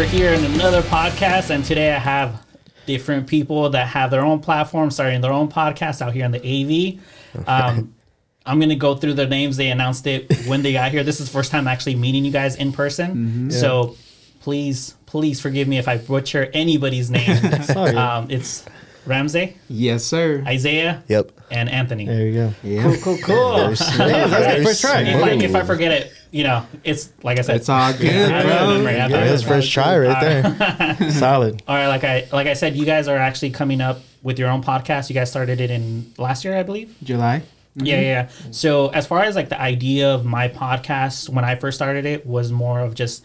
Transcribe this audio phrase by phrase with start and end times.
[0.00, 2.42] we're here in another podcast, and today I have
[2.86, 6.38] different people that have their own platform, starting their own podcast out here in the
[6.38, 7.46] AV.
[7.46, 7.94] Um,
[8.46, 9.58] I'm gonna go through their names.
[9.58, 11.04] They announced it when they got here.
[11.04, 13.50] This is the first time actually meeting you guys in person.
[13.50, 13.94] So
[14.40, 17.38] please, please forgive me if I butcher anybody's name.
[17.76, 18.64] all um, it's
[19.06, 20.42] Ramsey, Yes, sir.
[20.46, 21.32] Isaiah, Yep.
[21.50, 22.06] and Anthony.
[22.06, 22.54] There you go.
[22.62, 22.82] Yeah.
[22.82, 23.74] Cool, cool, cool.
[23.74, 24.62] Very Alright.
[24.62, 25.02] first try.
[25.02, 27.56] If I, if I forget it, you know, it's like I said.
[27.56, 28.78] It's all good, I have it in bro.
[28.78, 28.92] memory.
[28.92, 31.10] It Yeah, in his first try right there.
[31.10, 31.62] Solid.
[31.66, 34.48] All right, like I like I said, you guys are actually coming up with your
[34.50, 35.08] own podcast.
[35.08, 36.94] You guys started it in last year, I believe.
[37.02, 37.42] July.
[37.76, 38.28] Yeah, yeah.
[38.50, 42.26] So as far as like the idea of my podcast when I first started it
[42.26, 43.24] was more of just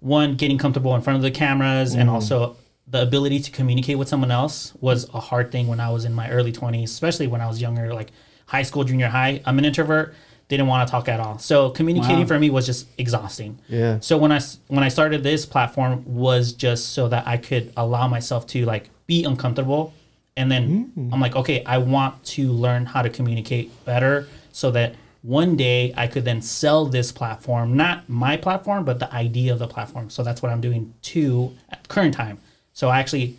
[0.00, 2.14] one getting comfortable in front of the cameras and mm-hmm.
[2.14, 2.56] also
[2.90, 6.14] the ability to communicate with someone else was a hard thing when I was in
[6.14, 8.12] my early 20s, especially when I was younger, like
[8.46, 9.42] high school, junior high.
[9.44, 10.14] I'm an introvert,
[10.48, 11.38] didn't want to talk at all.
[11.38, 12.26] So communicating Wow.
[12.26, 13.58] for me was just exhausting.
[13.68, 13.98] Yeah.
[14.00, 18.08] So when I when I started this platform was just so that I could allow
[18.08, 19.92] myself to like be uncomfortable,
[20.36, 21.12] and then mm.
[21.12, 25.92] I'm like, okay, I want to learn how to communicate better, so that one day
[25.96, 30.08] I could then sell this platform, not my platform, but the idea of the platform.
[30.08, 32.38] So that's what I'm doing too at current time.
[32.78, 33.36] So I actually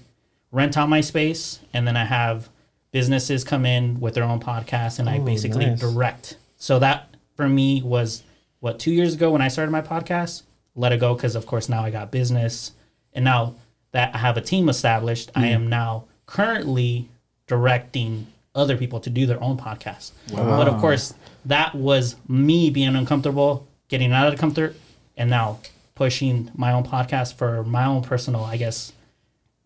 [0.52, 2.50] rent out my space, and then I have
[2.92, 5.80] businesses come in with their own podcast, and I Oh, basically nice.
[5.80, 6.36] direct.
[6.58, 8.24] So that for me was
[8.60, 10.42] what two years ago when I started my podcast.
[10.76, 12.74] Let it go because of course now I got business,
[13.14, 13.56] and now
[13.92, 17.08] that I have a team established, I am now currently
[17.48, 20.12] directing other people to do their own podcast.
[20.34, 21.14] But of course,
[21.46, 24.76] that was me being uncomfortable, getting out of the comfort,
[25.16, 25.60] and now
[25.96, 28.92] pushing my own podcast for my own personal, I guess.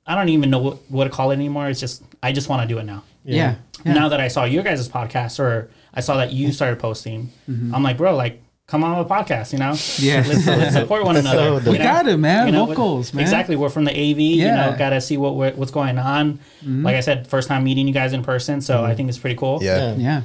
[0.06, 1.70] I don't even know what, what to call it anymore.
[1.70, 3.04] It's just I just want to do it now.
[3.26, 3.56] Yeah.
[3.86, 3.94] yeah.
[3.94, 7.74] Now that I saw your guys' podcast or I saw that you started posting, Mm-hmm.
[7.74, 9.76] I'm like, bro, like come on a podcast, you know?
[10.00, 10.24] Yeah.
[10.28, 11.62] Let's, let's support one another.
[11.62, 11.84] So we know?
[11.84, 12.48] got it, man.
[12.48, 13.22] You know, Vocals, man.
[13.22, 13.56] Exactly.
[13.56, 14.20] We're from the AV.
[14.20, 14.58] You Yeah.
[14.58, 14.72] Mm-hmm.
[14.72, 16.40] know, got to see what we're- what's going on.
[16.66, 19.36] Like I said, first time meeting you guys in person, so I think it's pretty
[19.36, 19.60] cool.
[19.62, 19.96] Yeah.
[19.96, 20.22] Yeah.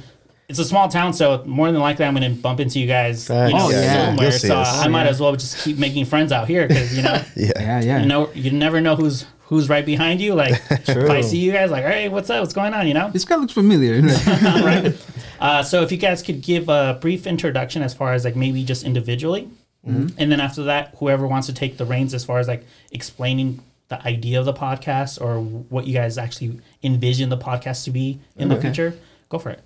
[0.47, 3.29] It's a small town, so more than likely I'm going to bump into you guys.
[3.29, 4.07] You know, Oh, yeah.
[4.07, 4.31] somewhere.
[4.31, 4.83] So us.
[4.83, 7.51] I might as well just keep making friends out here because you know, Yeah.
[7.59, 7.81] Yeah.
[7.81, 7.99] Yeah.
[7.99, 10.35] you know, you never know who's who's right behind you.
[10.35, 12.41] Like if I see you guys, like, hey, what's up?
[12.41, 12.87] What's going on?
[12.87, 13.09] You know.
[13.09, 14.01] This guy looks familiar.
[14.27, 14.95] right?
[15.39, 18.61] Uh, so if you guys could give a brief introduction as far as like maybe
[18.65, 19.49] just individually,
[19.85, 23.63] and then after that, whoever wants to take the reins as far as like explaining
[23.87, 28.19] the idea of the podcast or what you guys actually envision the podcast to be
[28.35, 28.93] in the future,
[29.29, 29.61] go for it.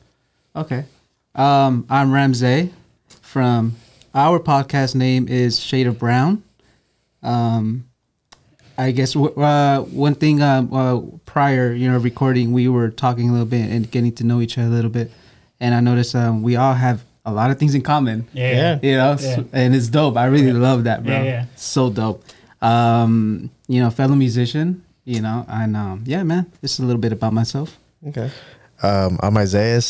[0.55, 0.85] okay.
[1.33, 2.71] Um, I'm Ramsey
[3.07, 3.75] from
[4.13, 6.43] our podcast name is Shade of Brown.
[7.23, 7.89] Um,
[8.77, 13.31] I guess uh, one thing um, uh, prior, you know, recording, we were talking a
[13.31, 15.11] little bit and getting to know each other a little bit,
[15.59, 18.27] and I noticed um, we all have a lot of things in common.
[18.33, 18.51] Yeah.
[18.51, 18.79] Yeah.
[18.81, 19.43] you know, Yeah.
[19.53, 20.17] and it's dope.
[20.17, 21.13] I really love that, bro.
[21.13, 21.45] Yeah, yeah.
[21.55, 22.23] So dope.
[22.61, 26.99] Um, you know, fellow musician, you know, and um, yeah, man, this is a little
[27.01, 27.77] bit about myself.
[28.07, 28.29] Okay.
[28.81, 29.81] Um, I'm Isaiah.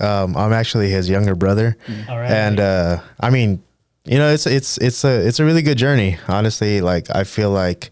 [0.00, 1.76] Um, I'm actually his younger brother,
[2.08, 2.30] All right.
[2.30, 3.62] and uh, I mean,
[4.04, 6.18] you know, it's it's it's a it's a really good journey.
[6.26, 7.90] Honestly, like I feel like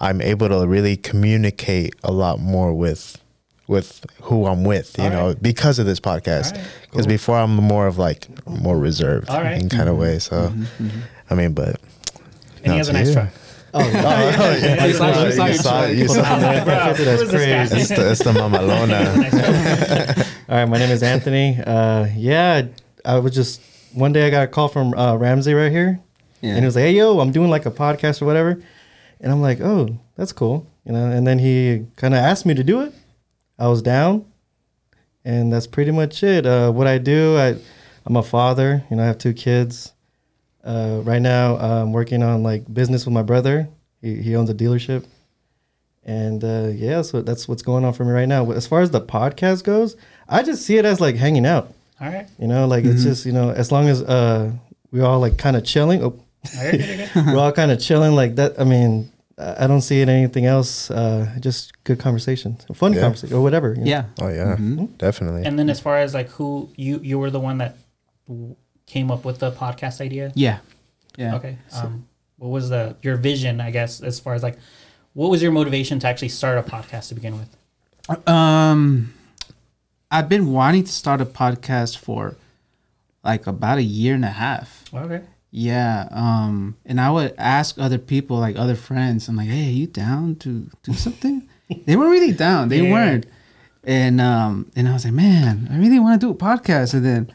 [0.00, 3.20] I'm able to really communicate a lot more with
[3.66, 4.96] with who I'm with.
[4.96, 5.42] You All know, right.
[5.42, 6.52] because of this podcast.
[6.54, 9.60] All right, Because before I'm more of like more reserved All right.
[9.60, 10.18] in kind of way.
[10.20, 10.52] So,
[11.28, 11.78] I mean, but
[12.62, 13.12] and he no, has a nice you.
[13.14, 13.28] truck.
[13.74, 14.86] Oh, yeah.
[14.86, 16.64] You saw- you saw You saw you saw it.
[16.64, 17.78] Bro, That's who is this guy?
[17.78, 19.14] It's the, it's the Mamalona.
[20.16, 20.28] Nice.
[20.48, 21.60] All right, my name is Anthony.
[21.64, 22.62] Uh, yeah,
[23.04, 23.60] I was just
[23.92, 26.00] one day I got a call from uh, Ramsey right here,
[26.40, 26.52] Yeah.
[26.52, 28.62] and he was like, "Hey, yo, I'm doing like a podcast or whatever,"
[29.20, 31.10] and I'm like, "Oh, that's cool," you know.
[31.10, 32.92] And then he kind of asked me to do it.
[33.58, 34.24] I was down,
[35.24, 36.46] and that's pretty much it.
[36.46, 37.56] Uh, what I do, I,
[38.06, 38.84] I'm a father.
[38.90, 39.92] You know, I have two kids.
[40.64, 43.68] Uh, right now, I'm working on like business with my brother.
[44.00, 45.04] He he owns a dealership.
[46.04, 48.50] And uh, yeah, so that's what's going on for me right now.
[48.52, 49.94] As far as the podcast goes,
[50.26, 51.74] I just see it as like hanging out.
[52.00, 52.26] All right.
[52.38, 54.52] You know, like it's just you know, as long as uh,
[54.90, 56.02] we all like kind of chilling.
[56.02, 56.06] Oh,
[56.58, 56.70] All right.
[56.78, 57.26] good, good.
[57.26, 58.58] we're all kind of chilling like that.
[58.58, 60.90] I mean, I I don't see it anything else.
[60.90, 63.00] Uh, just good conversation, fun Yeah.
[63.02, 63.70] conversation, or whatever.
[63.74, 63.90] you know?
[63.90, 64.04] yeah.
[64.20, 64.56] Oh yeah,
[64.98, 65.44] definitely.
[65.44, 67.76] And then as far as like who you you were the one that
[68.26, 68.56] w-
[68.86, 70.32] came up with the podcast idea.
[70.34, 70.58] Yeah.
[71.16, 71.36] Yeah.
[71.36, 71.58] Okay.
[71.72, 72.06] Um,
[72.36, 73.60] what was the your vision?
[73.60, 74.56] I guess as far as like,
[75.14, 77.48] what was your motivation to actually start a podcast to begin with?
[78.28, 79.12] Um,
[80.10, 82.36] I've been wanting to start a podcast for
[83.24, 84.84] like about a year and a half.
[84.94, 85.22] Okay.
[85.50, 86.08] Yeah.
[86.10, 90.36] Um, and I would ask other people, like other friends, I'm like, "Hey, you down
[90.36, 91.48] to do something?"
[91.86, 92.68] they weren't really down.
[92.68, 92.92] They Yeah.
[92.92, 93.26] weren't.
[93.84, 97.04] And um, and I was like, "Man, I really want to do a podcast." And
[97.04, 97.32] then,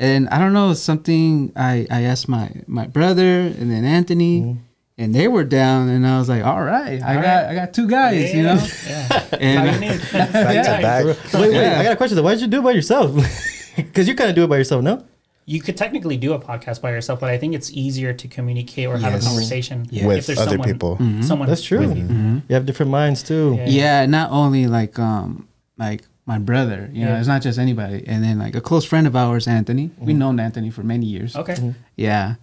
[0.00, 1.52] and I don't know something.
[1.54, 4.58] I I asked my my brother and then Anthony,
[4.98, 7.46] and they were down, and I was like, all right, I All got right.
[7.50, 8.58] I got two guys, you know.
[8.88, 9.24] Yeah.
[9.38, 9.80] And.
[10.12, 10.30] Back
[10.66, 11.04] to back.
[11.04, 11.52] Wait, wait.
[11.52, 11.78] Yeah.
[11.78, 12.22] I got a question though.
[12.24, 13.14] Why did you do it by yourself?
[13.76, 15.04] Because you kind of do it by yourself, no?
[15.46, 18.86] You could technically do a podcast by yourself, but I think it's easier to communicate
[18.86, 20.96] or have a conversation With other people.
[21.22, 21.86] Someone That's true.
[21.86, 22.38] Mm-hmm.
[22.48, 23.54] You have different minds too.
[23.58, 23.66] Yeah.
[23.68, 25.46] Yeah, not only like um
[25.76, 27.18] like my brother, you know, Yeah.
[27.18, 29.90] it's not just anybody, and then like a close friend of ours, Anthony.
[29.98, 31.36] We've known Anthony for many years.
[31.36, 31.74] Okay.
[31.96, 32.36] Yeah,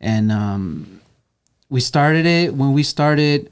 [0.00, 1.00] and um,
[1.68, 3.50] we started it when we started.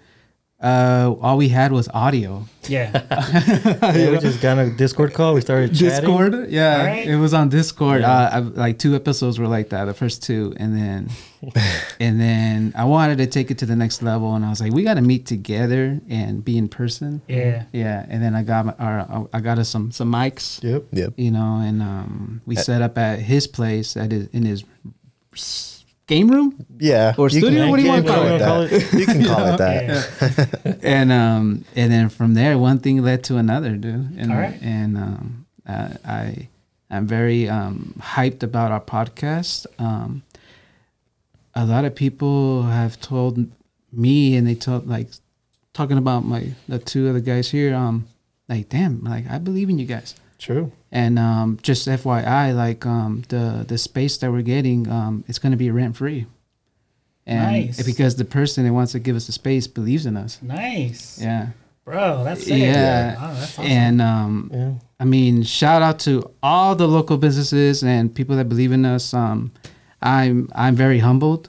[0.65, 2.45] Uh, all we had was audio.
[2.69, 3.03] Yeah.
[3.95, 5.35] Yeah, we just got a Discord call.
[5.35, 5.89] We started chatting.
[6.09, 7.07] Discord, yeah, Alright.
[7.07, 8.03] it was on Discord.
[8.03, 11.11] Uh, I, like two episodes were like that, the first two, and then,
[12.01, 14.73] and then I wanted to take it to the next level, and I was like,
[14.73, 17.21] we got to meet together and be in person.
[17.29, 17.65] Yeah.
[17.73, 20.63] Yeah, and then I got my, our, I got us some some mics.
[20.63, 20.85] Yep.
[20.93, 21.13] Yep.
[21.17, 24.65] you know, and um, we set up at his place at his, in his
[25.35, 25.74] s-
[26.07, 27.15] game room, Yeah.
[27.17, 27.51] Or studio?
[27.63, 28.39] Can, What do you wanna call it?
[28.71, 28.93] that.
[28.93, 29.83] You can call it that.
[30.65, 30.75] Yeah.
[30.83, 34.17] and um, and then from there, one thing led to another, dude.
[34.19, 34.59] And All right.
[34.63, 36.49] and um, uh, I
[36.91, 39.67] I'm very um hyped about our podcast.
[39.79, 40.23] Um,
[41.55, 43.39] a lot of people have told
[43.93, 45.09] me, and they told like
[45.73, 47.75] talking about my the two other guys here.
[47.75, 48.07] Um,
[48.49, 50.15] like damn, like I believe in you guys.
[50.39, 50.73] True.
[50.93, 55.53] And um, just FYI, like um, the the space that we're getting, um, it's going
[55.53, 56.27] to be rent free.
[57.27, 57.83] And Nice.
[57.83, 60.39] because the person that wants to give us the space believes in us.
[60.43, 61.19] Nice.
[61.21, 61.49] Yeah.
[61.85, 62.59] Bro, that's sick.
[62.61, 63.15] Yeah.
[63.17, 63.65] Wow, that's awesome.
[63.65, 64.73] And um, Yeah.
[65.01, 69.13] I mean, shout out to all the local businesses and people that believe in us.
[69.15, 69.53] Um,
[70.03, 71.49] I'm I'm very humbled,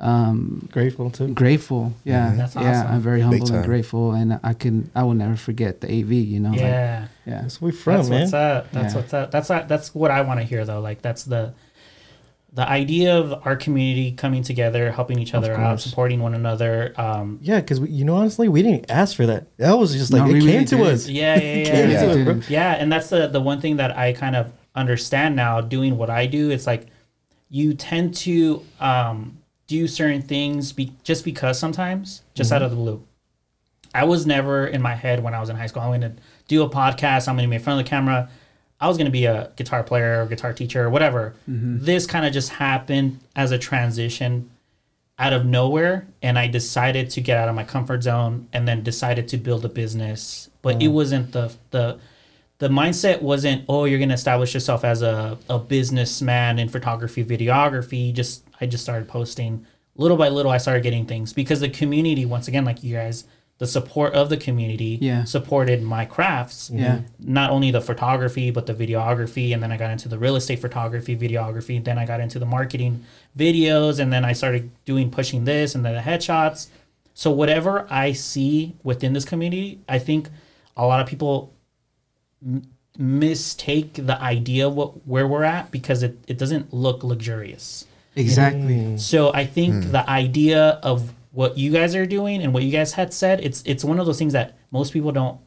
[0.00, 1.28] um, Grateful too.
[1.34, 1.92] grateful.
[2.04, 2.70] Yeah, That's yeah.
[2.82, 2.92] awesome.
[2.94, 6.12] I'm very humble and grateful, and I can I will never forget the AV.
[6.12, 6.50] You know.
[6.50, 7.08] like, yeah.
[7.26, 7.42] yeah.
[7.42, 8.20] That's where we from, that's man.
[8.22, 8.70] what's up.
[8.72, 9.00] That's Yeah.
[9.00, 9.30] what's up.
[9.32, 10.80] That's what, that's what I want to hear though.
[10.80, 11.52] Like that's the
[12.52, 16.94] the idea of our community coming together, helping each other out, supporting one another.
[16.96, 19.46] Um, Yeah, because you know, honestly, we didn't ask for that.
[19.58, 20.92] That was just like No, it we came really to didn't.
[20.92, 21.08] us.
[21.08, 22.30] yeah, yeah, Came yeah, Yeah.
[22.32, 22.72] us, yeah.
[22.72, 25.60] And that's the the one thing that I kind of understand now.
[25.60, 26.86] Doing what I do, it's like
[27.50, 29.37] you tend to um,
[29.68, 32.64] do certain things be, just because sometimes, just out mm-hmm.
[32.64, 33.04] of the blue.
[33.94, 35.82] I was never in my head when I was in high school.
[35.82, 37.28] I'm going to do a podcast.
[37.28, 38.28] I'm going to be in front of the camera.
[38.80, 41.34] I was going to be a guitar player or guitar teacher or whatever.
[41.48, 41.84] Mm-hmm.
[41.84, 44.50] This kind of just happened as a transition
[45.18, 46.06] out of nowhere.
[46.22, 49.64] And I decided to get out of my comfort zone and then decided to build
[49.64, 50.48] a business.
[50.62, 50.92] But it mm.
[50.92, 51.98] wasn't the, the,
[52.58, 57.24] the mindset wasn't, oh, you're going to establish yourself as a, a businessman in photography,
[57.24, 58.12] videography.
[58.12, 59.66] Just, I just started posting
[59.96, 60.50] little by little.
[60.52, 63.24] I started getting things because the community, once again, like you guys,
[63.58, 65.24] the support of the community Yeah.
[65.24, 67.00] supported my crafts Yeah.
[67.18, 70.60] not only the photography but the videography and then i got into the real estate
[70.60, 73.02] photography videography then i got into the marketing
[73.36, 76.68] videos and then i started doing pushing this and then the headshots
[77.14, 80.28] so whatever i see within this community i think
[80.76, 81.52] a lot of people
[82.46, 82.62] m-
[82.96, 87.86] mistake the idea of what where we're at because it, it doesn't look luxurious
[88.18, 88.74] Exactly.
[88.74, 89.00] Mm.
[89.00, 89.92] so I think hmm.
[89.92, 93.62] the idea of what you guys are doing and what you guys had said, it's
[93.64, 95.40] it's one of those things that most people don't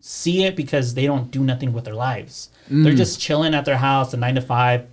[0.00, 2.50] see it because they don't do nothing with their lives.
[2.68, 2.96] They're hmm.
[2.96, 4.86] just chilling at their house, a nine to five,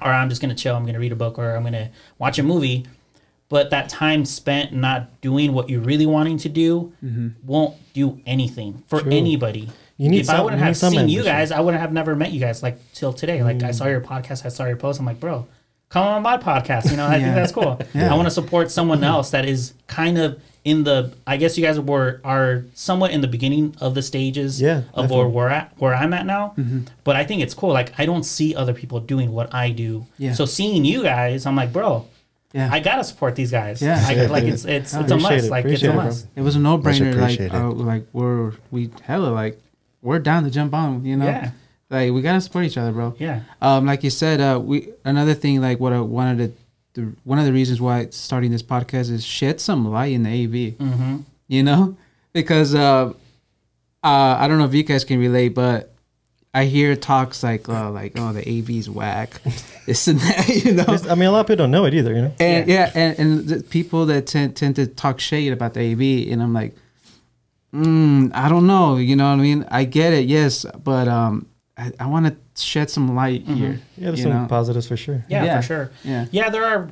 [0.00, 0.74] or I'm just gonna chill.
[0.74, 2.86] I'm gonna read a book or I'm gonna watch a movie.
[3.48, 7.28] But that time spent not doing what you're really wanting to do mm-hmm.
[7.44, 9.12] won't do anything for True.
[9.12, 9.70] anybody.
[9.98, 12.16] You need if I wouldn't have need some seen you guys, I wouldn't have never
[12.16, 13.42] met you guys like till today.
[13.42, 13.90] Like I saw mm.
[13.90, 14.98] your podcast, I saw your post.
[14.98, 15.46] I'm like, bro,
[15.88, 16.90] come on my podcast.
[16.90, 17.22] You know, I Yeah.
[17.24, 17.78] think that's cool.
[17.94, 21.14] I want to support someone else that is kind of in the.
[21.26, 25.10] I guess you guys were are somewhat in the beginning of the stages Yeah, of
[25.10, 26.54] where we're at, where I'm at now.
[26.58, 26.80] Mm-hmm.
[27.04, 27.72] But I think it's cool.
[27.72, 30.06] Like I don't see other people doing what I do.
[30.18, 30.32] Yeah.
[30.34, 32.06] So seeing you guys, I'm like, bro,
[32.52, 32.68] Yeah.
[32.72, 33.80] I gotta support these guys.
[33.80, 34.02] Yeah.
[34.04, 34.54] I, Yeah, like dude.
[34.54, 35.46] it's it's it's a appreciate must.
[35.46, 36.26] it, Like it's appreciate a it, must.
[36.34, 37.14] It was a no brainer.
[37.14, 37.54] Like, appreciated.
[37.54, 39.62] uh, like we're we hella like
[40.02, 41.04] we're down to jump on.
[41.04, 41.50] You know, Yeah.
[41.90, 43.14] Like we gotta support each other, bro.
[43.18, 43.42] Yeah.
[43.62, 46.56] Um, like you said, uh, we another thing like what I wanted
[46.94, 50.24] to, the, one of the reasons why starting this podcast is shed some light in
[50.24, 50.78] the AV.
[50.78, 51.16] Mm-hmm.
[51.48, 51.96] You know,
[52.32, 53.12] because uh,
[54.02, 55.92] uh, I don't know if you guys can relate, but
[56.52, 59.40] I hear talks like uh, like oh the AV's whack,
[59.86, 60.48] this and that.
[60.64, 62.14] You know, Just- I mean, a lot of people don't know it either.
[62.14, 62.34] You know.
[62.40, 66.32] and yeah, and, and the people that tend tend to talk shade about the AV,
[66.32, 66.74] and I'm like,
[67.72, 69.66] mm, I don't know, you know what I mean?
[69.70, 73.54] I get it, yes, but um, I, I want to shed some light mm-hmm.
[73.54, 73.80] here.
[73.96, 74.46] Yeah, there's some know?
[74.48, 75.24] positives for sure.
[75.28, 75.60] Yeah, Yeah.
[75.60, 75.90] for sure.
[76.04, 76.26] Yeah.
[76.30, 76.90] Yeah, there are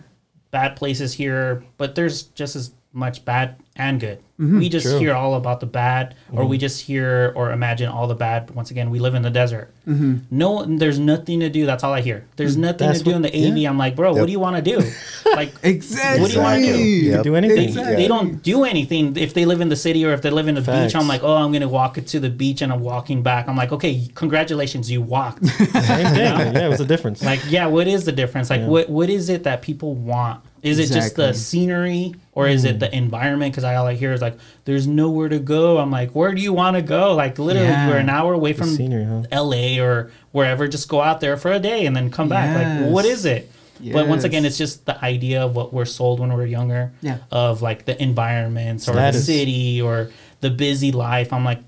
[0.50, 4.21] bad places here, but there's just as much bad and good.
[4.41, 4.59] Mm-hmm.
[4.59, 4.99] we just True.
[4.99, 6.61] hear all about the bad, or we mm-hmm.
[6.62, 8.50] just hear or imagine all the bad.
[8.50, 9.71] Once again, we live in the desert.
[9.87, 10.17] Mm-hmm.
[10.33, 11.67] No, there's nothing to do.
[11.67, 12.25] That's all I hear.
[12.35, 13.71] There's nothing That's to do what- in the AV.
[13.71, 14.83] I'm like, bro, what do you want to do?
[15.35, 16.21] Like, Exactly.
[16.21, 16.79] What do you wanna do?
[16.79, 17.14] You Yep.
[17.14, 17.64] can do anything.
[17.69, 17.97] Exactly.
[17.97, 20.55] they don't do anything if they live in the city or if they live in
[20.55, 20.93] the Facts.
[20.93, 21.00] beach.
[21.00, 23.49] I'm like, oh, I'm gonna walk to the beach and I'm walking back.
[23.49, 25.45] I'm like, okay, congratulations, you walked.
[25.47, 26.55] Same thing.
[26.55, 27.23] Yeah, what's the difference?
[27.25, 28.49] like, yeah, what is the difference?
[28.50, 28.69] Like, Yeah.
[28.69, 30.41] what what is it that people want?
[30.62, 32.71] Is it just the scenery or is Mm.
[32.71, 33.53] it the environment?
[33.53, 35.78] Because I all I hear is like, there's nowhere to go.
[35.78, 37.14] I'm like, where do you want to go?
[37.14, 37.88] Like, literally, Yeah.
[37.88, 39.23] we're an hour away from scenery, huh?
[39.33, 40.66] LA or wherever.
[40.69, 42.49] Just go out there for a day and then come back.
[42.57, 43.25] Like, what Yes.
[43.25, 43.50] it?
[43.93, 46.93] But once again, it's just the idea of what we're sold when we're younger.
[47.02, 47.19] Yeah.
[47.31, 51.33] Of like the environments or the city or the busy life.
[51.33, 51.61] I'm like,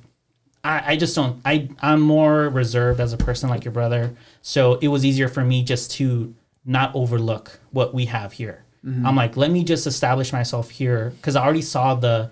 [0.64, 1.40] I, I just don't.
[1.44, 4.14] I I'm more reserved as a person like your brother.
[4.42, 6.34] So it was easier for me just to
[6.64, 8.64] not overlook what we have here.
[8.84, 9.06] Mm-hmm.
[9.06, 12.30] I'm like, let me just establish myself here because I already saw the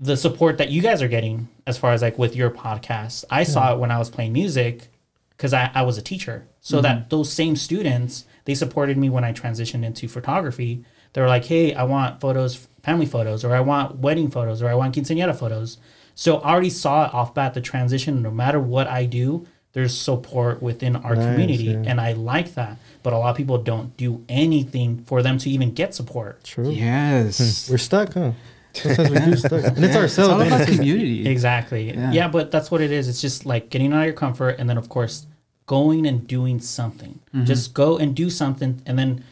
[0.00, 3.24] the support that you guys are getting as far as like with your podcast.
[3.30, 4.88] I saw it when I was playing music
[5.36, 6.48] because I, I was a teacher.
[6.60, 6.82] So mm-hmm.
[6.84, 10.84] that those same students, they supported me when I transitioned into photography.
[11.12, 14.68] They were like, hey, I want photos, family photos, or I want wedding photos, or
[14.68, 15.76] I want quinceañera photos.
[16.14, 18.22] So I already saw it off bat the transition.
[18.22, 21.64] No matter what I do, there's support within our Nice, community.
[21.64, 21.82] yeah.
[21.86, 22.78] And I like that.
[23.02, 26.42] But a lot of people don't do anything for them to even get support.
[26.44, 26.70] True.
[26.70, 27.66] Yes.
[27.66, 27.72] Hmm.
[27.72, 28.32] We're stuck, huh?
[28.74, 30.32] Sometimes we do stuck, and it's Yeah, ourselves.
[30.32, 31.28] all about community.
[31.28, 31.92] Exactly.
[31.92, 32.12] Yeah.
[32.12, 32.28] Yeah.
[32.28, 33.08] but that's what it is.
[33.08, 35.26] It's just like getting out of your comfort and then of course
[35.66, 37.18] going and doing something.
[37.34, 37.44] Mm-hmm.
[37.44, 39.24] Just go and do something and then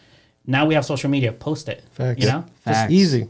[0.46, 1.84] now we have social media, post it.
[1.92, 2.20] Facts.
[2.22, 2.44] You know?
[2.64, 2.78] Facts.
[2.78, 3.28] Just easy.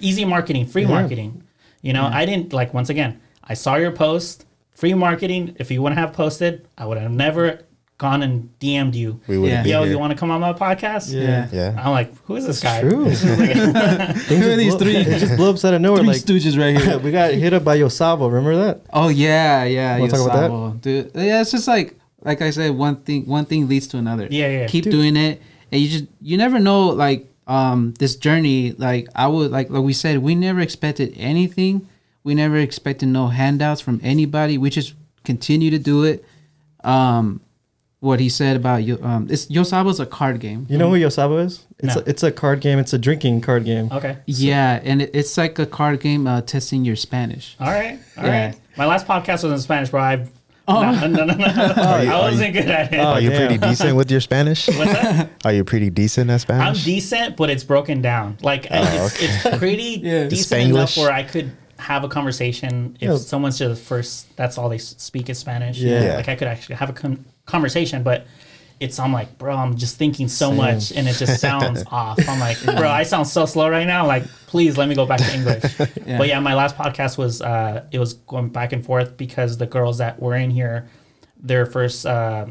[0.00, 0.88] Easy marketing, free Yeah.
[0.88, 1.42] marketing.
[1.82, 5.54] You know, I didn't like once again, I saw your post, free marketing.
[5.58, 7.60] If you wouldn't have posted, I would have never
[7.98, 9.20] gone and DM'd you.
[9.26, 9.78] We wouldn't Yeah.
[9.78, 9.92] Yo, here.
[9.92, 11.12] you want to come on my podcast?
[11.12, 11.48] Yeah.
[11.52, 11.74] yeah.
[11.76, 12.80] I'm like, who is this guy?
[12.80, 13.04] True.
[13.12, 13.22] Things
[14.28, 15.98] just These blow- three- it just blew up out of nowhere.
[15.98, 16.98] Three Like stooges right here.
[17.04, 18.28] we got hit up by Yosabo.
[18.32, 18.82] Remember that?
[18.92, 19.98] Oh yeah, yeah.
[19.98, 20.80] Wanna talk about that?
[20.80, 21.10] Dude.
[21.14, 24.28] Yeah, it's just like like I said, one thing one thing leads to another.
[24.30, 24.66] Yeah, yeah.
[24.68, 24.92] Keep Dude.
[24.92, 26.88] doing it, and you just you never know.
[26.90, 31.88] Like um, this journey, like I would like like we said, we never expected anything.
[32.24, 34.56] We never expected no handouts from anybody.
[34.58, 36.24] We just continue to do it.
[36.84, 37.40] Um,
[38.00, 40.66] what he said about you, um, it's Yosabo's a card game.
[40.68, 41.66] You know who Yosabo is?
[41.78, 42.00] It's No.
[42.02, 42.78] a, it's a card game.
[42.78, 43.88] It's a drinking card game.
[43.90, 44.16] Okay.
[44.26, 47.56] Yeah, and it, it's like a card game uh, testing your Spanish.
[47.58, 47.98] All right.
[48.16, 48.30] all right.
[48.32, 48.54] Yeah.
[48.76, 50.00] My last podcast was in Spanish, bro.
[50.00, 50.28] I
[50.70, 50.82] Oh.
[50.82, 51.46] no, no, no, no.
[52.02, 52.98] you- I wasn't good at it.
[52.98, 53.48] Oh, Are you damn.
[53.48, 54.66] pretty decent with your Spanish?
[54.68, 55.30] What's that?
[55.46, 56.78] Are you pretty decent at Spanish?
[56.80, 58.36] I'm decent, but it's broken down.
[58.42, 60.26] Like Oh, it's, it's pretty Yeah.
[60.28, 63.16] decent enough where I could have a conversation if Yeah.
[63.16, 64.36] someone's just first.
[64.36, 65.78] That's all they speak is Spanish.
[65.78, 66.02] Yeah.
[66.04, 66.16] Yeah.
[66.16, 68.26] Like I could actually have a con- conversation, but.
[68.80, 70.56] It's I'm like, bro, I'm just thinking so Same.
[70.56, 72.16] much and it just sounds off.
[72.28, 74.06] I'm like, bro, I sound so slow right now.
[74.06, 75.64] Like, please let me go back to English.
[76.06, 76.16] Yeah.
[76.16, 79.66] But yeah, my last podcast was uh it was going back and forth because the
[79.66, 80.88] girls that were in here,
[81.42, 82.46] their first uh,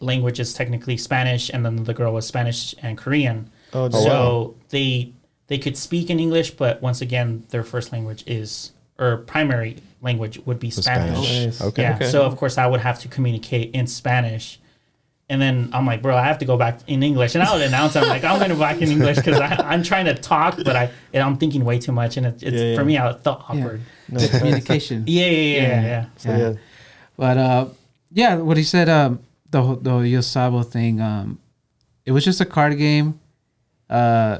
[0.00, 3.50] language is technically Spanish, and then the girl was Spanish and Korean.
[3.72, 4.54] Oh, so wow.
[4.68, 5.12] they
[5.48, 9.76] they could speak in English, but once again, their first language is or primary
[10.08, 11.26] language would be Spanish.
[11.26, 11.60] Spanish.
[11.68, 11.82] Okay.
[11.82, 11.96] Yeah.
[11.96, 12.10] Okay.
[12.14, 14.46] So of course I would have to communicate in Spanish.
[15.28, 17.64] And then I'm like, bro, I have to go back in English, and I would
[17.70, 19.40] announce, I'm like, I'm going to back in English because
[19.72, 22.54] I'm trying to talk, but I and I'm thinking way too much, and it, it's
[22.54, 22.76] Yeah, yeah.
[22.78, 23.80] for me, I felt awkward.
[24.08, 25.02] No, communication.
[25.18, 25.82] Yeah, yeah, yeah, yeah.
[25.92, 26.04] yeah.
[26.22, 26.52] So, yeah.
[27.22, 27.64] But uh,
[28.12, 29.18] yeah, what he said, um,
[29.50, 31.40] the whole- the Yosabo thing, um,
[32.06, 33.18] it was just a card game.
[33.90, 34.38] Uh,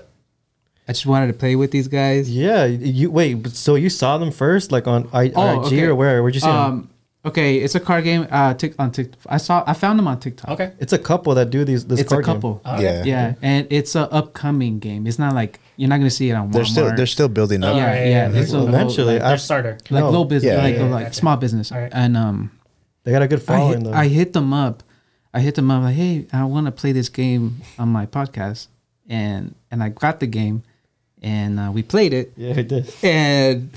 [0.88, 2.30] I just wanted to play with these guys.
[2.30, 3.48] Yeah, you wait.
[3.48, 5.82] So you saw them first, like on I, Oh, IG okay.
[5.84, 6.22] or where?
[6.22, 6.56] Where'd you see them?
[6.56, 6.90] Um,
[7.24, 8.28] okay, it's a card game.
[8.30, 9.18] Uh, tick on TikTok.
[9.28, 9.64] I saw.
[9.66, 10.50] I found them on TikTok.
[10.50, 10.72] Okay.
[10.78, 11.84] It's a couple that do these.
[11.86, 12.34] This it's a card game.
[12.36, 12.62] couple.
[12.64, 12.82] Okay.
[12.82, 13.04] Yeah.
[13.04, 15.06] Yeah, and it's an upcoming game.
[15.08, 16.52] It's not like you're not gonna see it on Walmart.
[16.52, 17.74] They're still they're still building up.
[17.74, 18.30] Yeah, yeah, yeah.
[18.32, 19.78] yeah, It's Well, little, eventually, like, I- Their starter.
[19.90, 20.10] like No.
[20.10, 21.14] low business, Yeah, like yeah, like gotcha.
[21.14, 21.92] small business, Alright.
[21.94, 22.50] and um.
[23.02, 23.92] They got a good I following hit, though.
[23.92, 24.82] I hit them up.
[25.34, 28.68] I hit them up like, hey, I want to play this game on my podcast,
[29.08, 30.62] and and I got the game,
[31.22, 32.92] and uh, we played it, yeah, it did.
[33.02, 33.72] and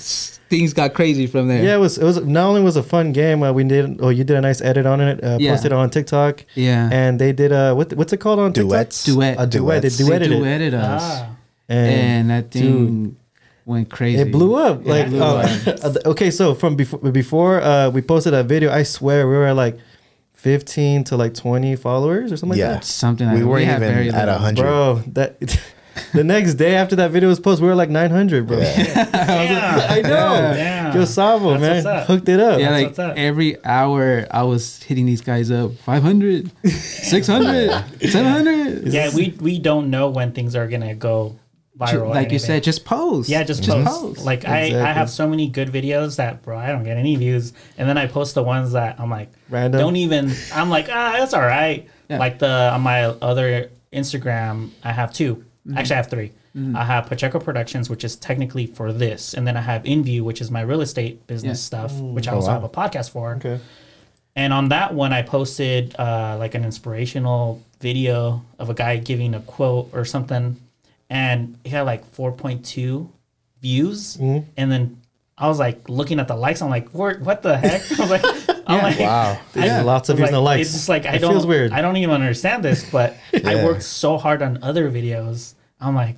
[0.49, 1.63] things got crazy from there.
[1.63, 1.97] Yeah, it was.
[1.97, 3.41] It was not only was a fun game.
[3.43, 3.99] Uh, we did.
[4.01, 5.23] Oh, you did a nice edit on it.
[5.23, 5.51] Uh, Yeah.
[5.51, 6.43] Posted it on TikTok.
[6.55, 6.89] yeah.
[6.91, 7.51] And they did.
[7.51, 9.03] a what what's it called on Duets.
[9.05, 9.15] TikTok?
[9.21, 9.35] Duet.
[9.39, 9.81] A duet.
[9.81, 9.97] They Duets.
[9.97, 10.41] They duetted it.
[10.41, 11.29] duetted us, Ah.
[11.69, 13.15] and that thing dude,
[13.65, 14.21] went crazy.
[14.21, 14.83] It blew up.
[14.85, 18.83] Yeah, like, blew uh, okay, so from before before uh, we posted that video, I
[18.83, 19.77] swear we were at like
[20.33, 22.71] fifteen to like twenty followers or something Yeah.
[22.71, 22.85] like that.
[22.85, 23.47] Something like We that.
[23.47, 24.63] weren't had even at a hundred.
[24.63, 25.37] Bro, that
[26.13, 28.59] the next day after that video was posted, we were like nine hundred, bro.
[28.59, 29.91] Damn.
[29.91, 30.53] I know.
[30.55, 30.93] Damn.
[30.93, 32.07] Joe Savo, man, what's up.
[32.07, 32.59] hooked it up.
[32.59, 33.17] Yeah, That's like what's up.
[33.17, 37.69] every hour I was hitting these guys up 500, 600,
[38.09, 38.87] 700.
[38.93, 41.37] Yeah, we we don't know when things are gonna go
[41.77, 42.09] viral.
[42.09, 43.29] like you said, just post.
[43.29, 44.15] Yeah, just, Just post.
[44.15, 44.25] post.
[44.25, 47.53] Like I, I have so many good videos that bro, I don't get any views,
[47.77, 49.79] and then I post the ones that I'm like, Random.
[49.79, 50.31] don't even.
[50.53, 51.87] I'm like, ah, that's all right.
[52.09, 52.17] Yeah.
[52.17, 55.77] Like the on my other Instagram, I have 2 Mm-hmm.
[55.77, 56.31] Actually, I have 3
[56.75, 60.41] I have Pacheco Productions, which is technically for this, and then I have InView, which
[60.41, 61.87] is my real estate business Yeah.
[61.87, 62.53] stuff, which I Oh, also wow.
[62.55, 63.35] have a podcast for.
[63.35, 63.59] Okay.
[64.35, 69.33] And on that one, I posted uh, like an inspirational video of a guy giving
[69.35, 70.57] a quote or something,
[71.09, 73.09] and it had like 4.2
[73.61, 74.17] views.
[74.17, 74.49] Mm-hmm.
[74.57, 75.01] And then
[75.37, 76.61] I was like looking at the likes.
[76.61, 77.81] I'm like, what, what the heck?
[77.99, 79.39] I was like, I'm like, Wow.
[79.53, 80.67] There's lots of I was views, no like- likes.
[80.67, 81.31] It's just like I It don't.
[81.31, 81.71] feels weird.
[81.71, 85.53] I don't even understand this, but I worked so hard on other videos.
[85.81, 86.15] I'm like,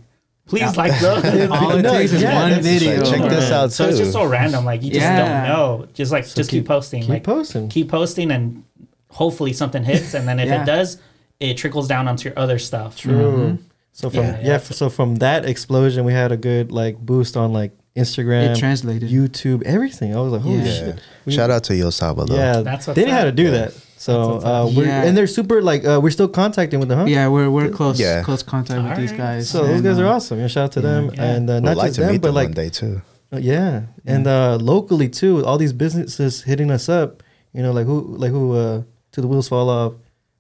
[0.48, 1.24] please like those.
[1.50, 3.02] All it No, takes is yeah, one video.
[3.02, 4.66] Like, check this out So it's just so random.
[4.66, 5.18] Like you just Yeah.
[5.18, 5.88] don't know.
[5.94, 7.02] Just like just keep, keep- posting.
[7.02, 7.70] keep like posting.
[7.70, 8.64] Keep posting, and
[9.10, 10.14] hopefully something hits.
[10.14, 10.64] And then if Yeah.
[10.64, 10.98] it does,
[11.40, 12.98] it trickles down onto your other stuff.
[12.98, 13.14] True.
[13.14, 13.64] Mm-hmm.
[13.94, 14.58] So from Yeah, yeah, yeah.
[14.60, 19.10] so from that explosion, we had a good like boost on like Instagram, It translated.
[19.10, 20.16] YouTube, everything.
[20.16, 20.64] I was like, holy Yeah.
[20.66, 20.72] Yeah.
[20.80, 21.02] shit.
[21.26, 22.36] We- Shout out to Yo Saba though.
[22.36, 23.52] Yeah, That's what's they knew how to do Yeah.
[23.52, 23.74] that.
[23.98, 25.04] So uh, we're, Yeah.
[25.04, 27.06] and they're super like uh, we're still contacting with them, huh?
[27.06, 28.24] Yeah, we're we're close Yeah.
[28.24, 29.50] close contact with these guys.
[29.50, 30.40] So those and, guys are uh, awesome.
[30.40, 31.24] Yeah, shout out to them Yeah.
[31.24, 33.02] and uh, not like just to them, meet but them like one day too.
[33.34, 37.22] Uh, yeah, and uh, locally too, all these businesses hitting us up.
[37.54, 38.82] You know, like who, like who, uh,
[39.12, 39.94] to the wheels fall off.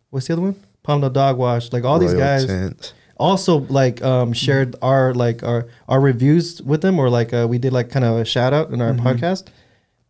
[0.09, 0.55] What's the other one?
[0.83, 1.71] Palm the Dog Wash.
[1.71, 2.93] Like all these guys Tint.
[3.21, 7.57] Also like um, shared our like our our reviews with them, or like uh, we
[7.59, 9.47] did like kind of a shout out in our podcast,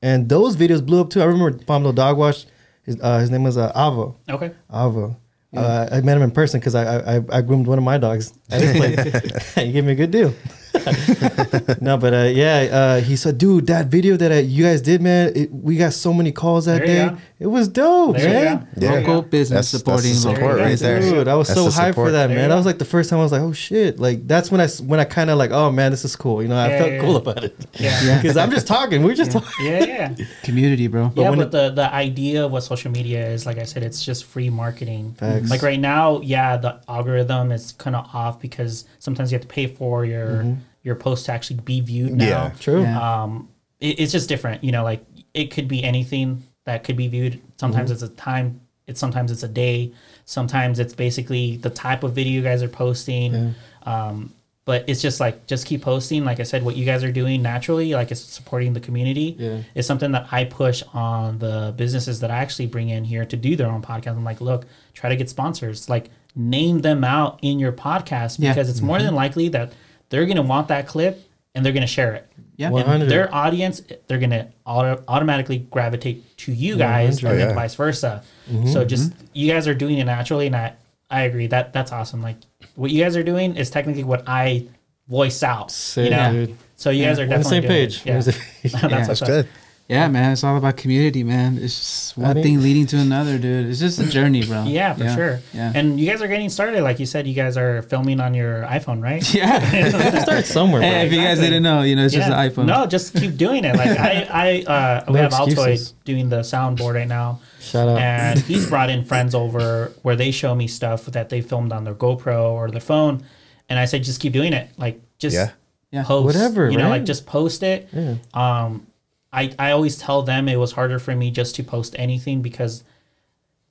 [0.02, 1.22] and those videos blew up too.
[1.22, 2.46] I remember Palm the Dog Wash.
[2.84, 4.16] His, uh, his name was uh, Avo.
[4.28, 4.52] Okay.
[4.74, 5.16] Avo.
[5.56, 8.34] Uh, I met him in person because I, I I groomed one of my dogs
[8.50, 9.54] at his place.
[9.56, 10.34] he gave me a good deal.
[11.82, 15.02] no, but uh, yeah, uh, he said, "Dude, that video that uh, you guys did,
[15.02, 17.10] man, it, we got so many calls that There day.
[17.10, 17.18] go.
[17.40, 18.86] It was dope, There man." go.
[18.86, 18.94] Yeah.
[19.00, 21.04] Local business That's- supporting that's the local support right business.
[21.06, 21.14] there.
[21.14, 22.44] Dude, I was That's so the hyped for that, There man.
[22.46, 24.62] you That was like the first time I was like, "Oh shit!" Like that's when
[24.62, 26.78] I when I kind of like, "Oh man, this is cool." You know, I Yeah,
[26.80, 27.18] felt yeah, cool yeah.
[27.18, 28.04] about it Yeah.
[28.06, 28.18] Yeah.
[28.22, 29.04] because I'm just talking.
[29.04, 29.50] We're just talking.
[29.66, 29.86] Yeah.
[29.86, 30.26] Yeah.
[30.44, 31.12] Community, bro.
[31.16, 33.84] yeah, when but it- the the idea of what social media is, like I said,
[33.84, 35.16] it's just free marketing.
[35.18, 35.50] Facts.
[35.50, 39.54] Like right now, yeah, the algorithm is kind of off because sometimes you have to
[39.54, 40.54] pay for your Mm-hmm.
[40.84, 42.26] Your post to actually be viewed now.
[42.26, 42.52] Yeah.
[42.60, 42.82] True.
[42.82, 43.22] Yeah.
[43.24, 47.08] um it, it's just different you know like it could be anything that could be
[47.08, 48.04] viewed sometimes Mm-hmm.
[48.06, 49.92] it's a time it's sometimes it's a day
[50.26, 54.32] sometimes it's basically the type of video you guys are posting um
[54.66, 57.42] but it's just like just keep posting like i said what you guys are doing
[57.42, 59.62] naturally like it's supporting the community Yeah.
[59.76, 63.38] is something that i push on the businesses that i actually bring in here to
[63.38, 67.40] do their own podcast i'm like look try to get sponsors like name them out
[67.42, 68.52] in your podcast Yeah.
[68.52, 69.74] because it's more than likely that
[70.12, 72.70] they're going to want that clip and they're going to share it Yeah.
[72.70, 73.10] One- and 100.
[73.10, 77.32] their audience they're gonna auto- automatically gravitate to you guys 100.
[77.32, 77.56] and then Yeah.
[77.56, 79.26] vice versa mm-hmm, so just mm-hmm.
[79.34, 80.74] you guys are doing it naturally and i
[81.10, 82.38] i agree that that's awesome like
[82.76, 84.64] what you guys are doing is technically what i
[85.10, 86.58] voice out Sick, you know dude.
[86.78, 87.98] so you guys are We're on the same doing page.
[88.02, 88.06] it.
[88.06, 88.18] Yeah.
[88.20, 88.72] the same page.
[88.72, 89.06] that's Yeah.
[89.08, 89.48] That's good.
[89.92, 90.32] Yeah, man.
[90.32, 91.58] It's all about community, man.
[91.58, 93.68] It's just one think- thing leading to another, dude.
[93.70, 94.64] It's just a journey, bro.
[94.68, 95.72] yeah for sure Yeah.
[95.76, 98.64] and you guys are getting started like you said you guys are filming on your
[98.64, 100.20] iphone right yeah.
[100.24, 100.82] Start somewhere.
[100.82, 101.00] hey, bro.
[101.08, 102.66] if you guys didn't know, you know, it's just an iPhone.
[102.68, 106.40] no just keep doing it like i i uh we No have altoid doing the
[106.42, 107.98] soundboard right now Shout out.
[108.00, 111.84] and he's brought in friends over where they show me stuff that they filmed on
[111.84, 113.24] their GoPro or their phone,
[113.70, 115.52] and I said just keep doing it, like just Yeah.
[115.92, 116.04] Yeah.
[116.04, 116.90] post Whatever, you know, right?
[117.02, 117.90] like just post it.
[117.94, 118.16] Yeah.
[118.34, 118.88] Um,
[119.34, 122.84] I I always tell them it was harder for me just to post anything because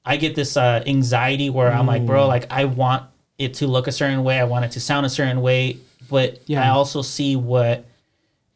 [0.04, 2.06] I get this uh, anxiety where I'm like, Mm.
[2.06, 3.04] bro, like I want
[3.38, 5.76] it to look a certain way, I want it to sound a certain way,
[6.08, 6.64] but Yeah.
[6.64, 7.84] I also see what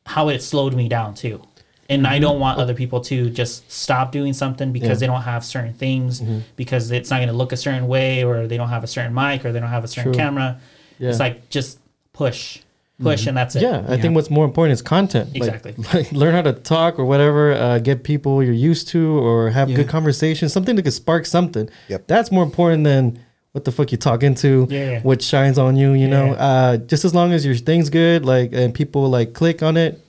[0.06, 1.42] how it slowed me down too.
[1.90, 4.90] And I don't want other people to just stop doing something because Mm-hmm.
[4.90, 4.94] Yeah.
[4.94, 5.00] Mm-hmm.
[5.00, 6.22] they don't have certain things,
[6.56, 9.12] because it's not going to look a certain way, or they don't have a certain
[9.12, 10.18] mic, or they don't have a certain True.
[10.22, 10.58] camera.
[10.98, 11.10] Yeah.
[11.10, 11.78] It's like just
[12.14, 12.60] push,
[13.02, 13.62] push, and that's it.
[13.62, 15.30] Yeah, I think what's more important is content.
[15.34, 15.74] Exactly.
[15.94, 17.52] Like, learn how to talk or whatever.
[17.52, 19.76] Uh, get people you're used to, or have Yeah.
[19.76, 20.52] good conversations.
[20.52, 21.68] Something that could spark something.
[21.88, 22.06] Yep.
[22.06, 23.18] That's more important than
[23.52, 24.66] what the fuck you talk into.
[24.70, 25.00] Yeah, yeah.
[25.02, 25.92] What shines on you.
[25.92, 26.32] You know.
[26.34, 30.00] Uh, just as long as your thing's good, like, and people like click on it.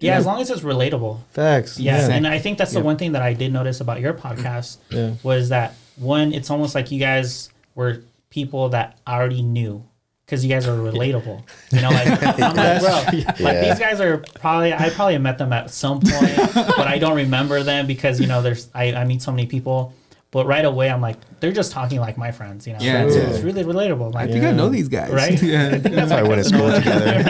[0.00, 1.18] Yeah, as long as it's relatable.
[1.30, 1.80] Facts.
[1.80, 2.14] Yeah, Yeah.
[2.14, 5.14] and I think that's the one thing that I did notice about your podcast Yeah.
[5.24, 9.82] was that one, it's almost like you guys were people that I already knew
[10.28, 11.42] because you guys are relatable.
[11.72, 15.52] You know, like I'm like, bro, like these guys are probably I probably met them
[15.54, 19.22] at some point, but I don't remember them because you know there's I, I meet
[19.22, 19.94] so many people.
[20.30, 22.80] But right away, I'm like, they're just talking like my friends, you know.
[22.82, 23.04] Yeah.
[23.04, 23.22] it's, Yeah.
[23.30, 24.14] it's really relatable.
[24.14, 25.10] I Like, think I know these guys.
[25.10, 25.40] Right?
[25.42, 25.78] yeah.
[25.78, 27.22] That's why I went to school together.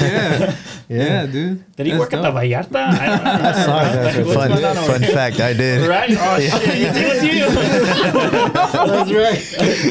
[0.00, 0.54] yeah.
[0.86, 1.64] Yeah, dude.
[1.76, 2.34] did he That's work at the dope.
[2.36, 2.76] Vallarta?
[2.76, 3.52] I don't know.
[3.64, 4.16] saw that.
[4.24, 5.88] What's Fun, going on fun fact, I did.
[5.88, 6.10] Right?
[6.12, 6.94] Oh shit!
[6.94, 7.46] It was you.
[8.52, 9.38] That's right.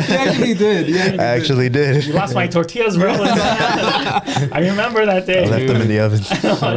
[0.05, 0.87] He actually did.
[0.87, 1.15] Yeah.
[1.21, 2.05] I actually did.
[2.05, 3.11] You lost my tortillas, bro.
[3.11, 5.43] I remember that day.
[5.45, 6.21] I left them in the oven.
[6.43, 6.75] Oh, I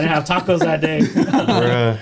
[0.00, 1.00] didn't have tacos that day.
[1.00, 1.98] Bruh.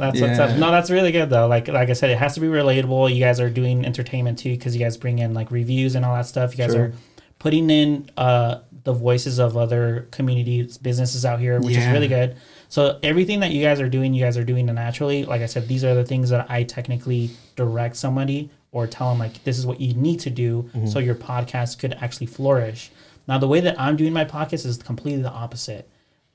[0.00, 0.58] That's what's up.
[0.58, 1.46] No, that's really good though.
[1.46, 3.12] Like like I said, it has to be relatable.
[3.14, 6.14] You guys are doing entertainment too because you guys bring in like reviews and all
[6.14, 6.52] that stuff.
[6.52, 6.84] You guys Sure.
[6.86, 6.92] are
[7.38, 12.36] putting in uh, the voices of other communities, businesses out here, which is really good.
[12.68, 15.24] So everything that you guys are doing, you guys are doing naturally.
[15.24, 19.18] Like I said, these are the things that I technically direct somebody or tell them
[19.18, 22.90] like this is what you need to do so your podcast could actually flourish.
[23.26, 25.88] Now the way that I'm doing my podcast is completely the opposite.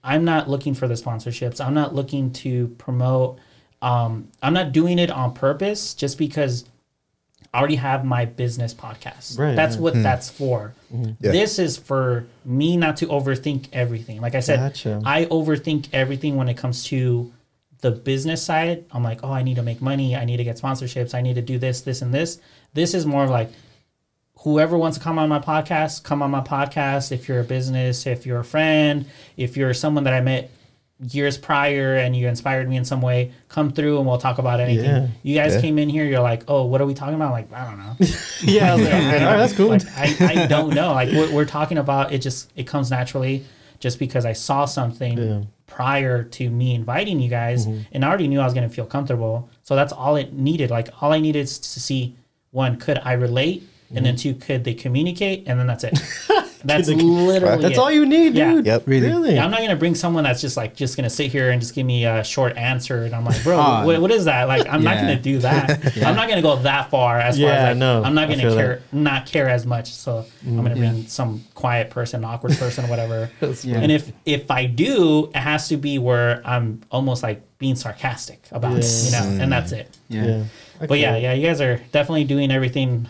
[0.03, 1.63] I'm not looking for the sponsorships.
[1.63, 3.39] I'm not looking to promote.
[3.85, 6.65] Um, I'm not doing it on purpose just because
[7.53, 9.37] I already have my business podcast.
[9.37, 9.81] Right, That's yeah.
[9.81, 10.73] what that's for.
[10.91, 11.13] Yeah.
[11.19, 14.21] This is for me not to overthink everything.
[14.21, 15.01] Like I said, Gotcha.
[15.05, 17.31] I overthink everything when it comes to
[17.81, 18.85] the business side.
[18.91, 20.15] I'm like, oh, I need to make money.
[20.15, 21.13] I need to get sponsorships.
[21.13, 22.39] I need to do this, this, and this.
[22.73, 23.51] This is more like
[24.39, 27.11] whoever wants to come on my podcast, come on my podcast.
[27.11, 29.05] If you're a business, if you're a friend,
[29.37, 30.49] if you're someone that I met
[31.09, 34.59] years prior and you inspired me in some way, come through and we'll talk about
[34.61, 34.85] anything.
[34.85, 35.07] Yeah.
[35.23, 35.61] You guys Yeah.
[35.61, 37.25] came in here, you're like, oh, what are we talking about?
[37.27, 37.95] I'm like, I don't know.
[38.41, 39.67] Yeah, like, I don't- that's cool.
[39.69, 40.93] Like, I, I don't know.
[40.93, 43.43] Like we're, we're talking about it just it comes naturally
[43.79, 45.41] just because I saw something Yeah.
[45.67, 49.49] prior to me inviting you guys and I already knew I was gonna feel comfortable.
[49.63, 50.69] So that's all it needed.
[50.69, 52.15] Like all I needed is to see
[52.51, 53.63] one, could I relate?
[53.93, 55.43] And then two, could they communicate?
[55.47, 55.97] And then that's it.
[56.65, 57.77] That's literally That's it.
[57.77, 58.51] all you need, Yeah.
[58.51, 58.65] dude.
[58.65, 58.83] Yep.
[58.87, 59.07] Really?
[59.07, 59.35] Really?
[59.35, 61.75] Yeah, I'm not gonna bring someone that's just like just gonna sit here and just
[61.75, 63.85] give me a short answer, and I'm like, bro, Ah.
[63.85, 64.47] what, what is that?
[64.47, 65.95] Like, I'm not gonna do that.
[66.03, 68.41] I'm not gonna go that far as far Yeah, as like, no, I'm not gonna
[68.41, 69.91] feel care, not care as much.
[69.93, 73.29] So I'm gonna bring some quiet person, awkward person, whatever.
[73.63, 73.77] Yeah.
[73.77, 78.41] And if if I do, it has to be where I'm almost like being sarcastic
[78.51, 79.95] about it, you know, and that's it.
[80.09, 80.25] Yeah.
[80.25, 80.43] Yeah.
[80.87, 83.07] But yeah, yeah, you guys are definitely doing everything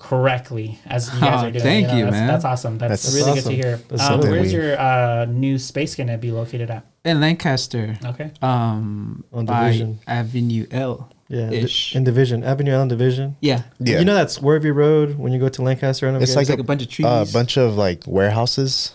[0.00, 1.62] correctly as you guys Oh, are doing.
[1.62, 2.26] thank know, you, that's, man.
[2.26, 2.78] That's awesome.
[2.78, 3.52] That's, That's really awesome.
[3.52, 3.76] good to hear.
[3.88, 6.84] That's Um, where's we- your uh, new space going to be located at?
[7.04, 8.30] In Lancaster, Okay.
[8.42, 10.00] um, On by Division.
[10.06, 11.10] Avenue L.
[11.28, 11.50] Yeah.
[11.50, 11.94] Ish.
[11.94, 12.42] In Division.
[12.42, 13.36] Avenue Island Division.
[13.40, 13.62] Yeah.
[13.78, 13.98] Yeah.
[14.00, 16.06] You know that Swervey Road when you go to Lancaster?
[16.06, 17.06] I don't know if It's you guys- like like a bunch of trees.
[17.06, 18.94] a bunch of like warehouses.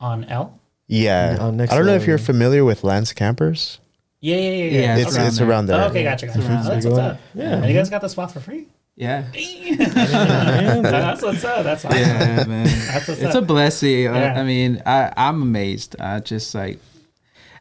[0.00, 0.58] On L?
[0.86, 1.36] Yeah.
[1.40, 3.80] Oh, next I don't know if you're familiar with Lance Campers.
[4.20, 4.64] Yeah, yeah, yeah.
[4.64, 4.80] yeah.
[4.80, 5.48] Yeah, It's around it's there.
[5.48, 5.80] around there.
[5.82, 6.38] Oh, okay, gotcha, gotcha.
[6.40, 6.92] around Oh, that's there.
[6.92, 7.20] what's up.
[7.34, 7.56] Yeah.
[7.56, 8.66] And you guys got the spot for free?
[8.98, 9.22] Yeah.
[9.32, 10.82] Dang.
[10.82, 11.62] that's what's up.
[11.64, 11.98] That's awesome.
[11.98, 12.66] Yeah, man.
[12.92, 13.42] That's what's it's up.
[13.44, 14.08] a blessing.
[14.08, 14.40] I- Yeah.
[14.40, 15.96] I mean, I, I'm amazed.
[16.00, 16.78] I just like,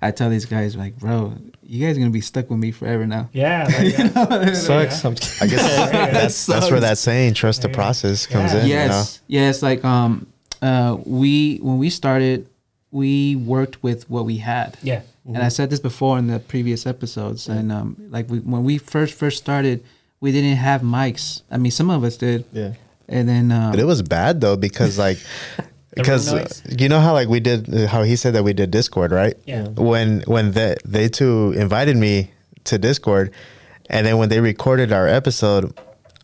[0.02, 3.06] I tell these guys like, bro, you guys are gonna be stuck with me forever
[3.08, 3.30] now.
[3.34, 3.67] yeah.
[3.67, 4.54] there you go.
[4.54, 5.04] Sucks.
[5.06, 8.62] I'm I guess that's that's where that saying "trust the process" comes Yeah.
[8.62, 8.67] in.
[8.67, 9.62] yes, yes.
[9.63, 10.28] Like, um,
[10.62, 12.47] uh, we when we started,
[12.91, 14.78] we worked with what we had.
[14.82, 15.02] Yeah.
[15.26, 17.50] And I said this before in the previous episodes.
[17.50, 19.84] And um, like we, when we first first started,
[20.19, 21.41] we didn't have mics.
[21.51, 22.45] I mean, some of us did.
[22.51, 22.73] Yeah.
[23.08, 25.17] And then um, But it was bad though because like
[25.95, 29.12] because uh, you know how like we did how he said that we did Discord
[29.12, 29.36] right?
[29.45, 29.67] Yeah.
[29.67, 32.32] When when they they two invited me
[32.65, 33.32] to Discord,
[33.89, 35.73] and then when they recorded our episode,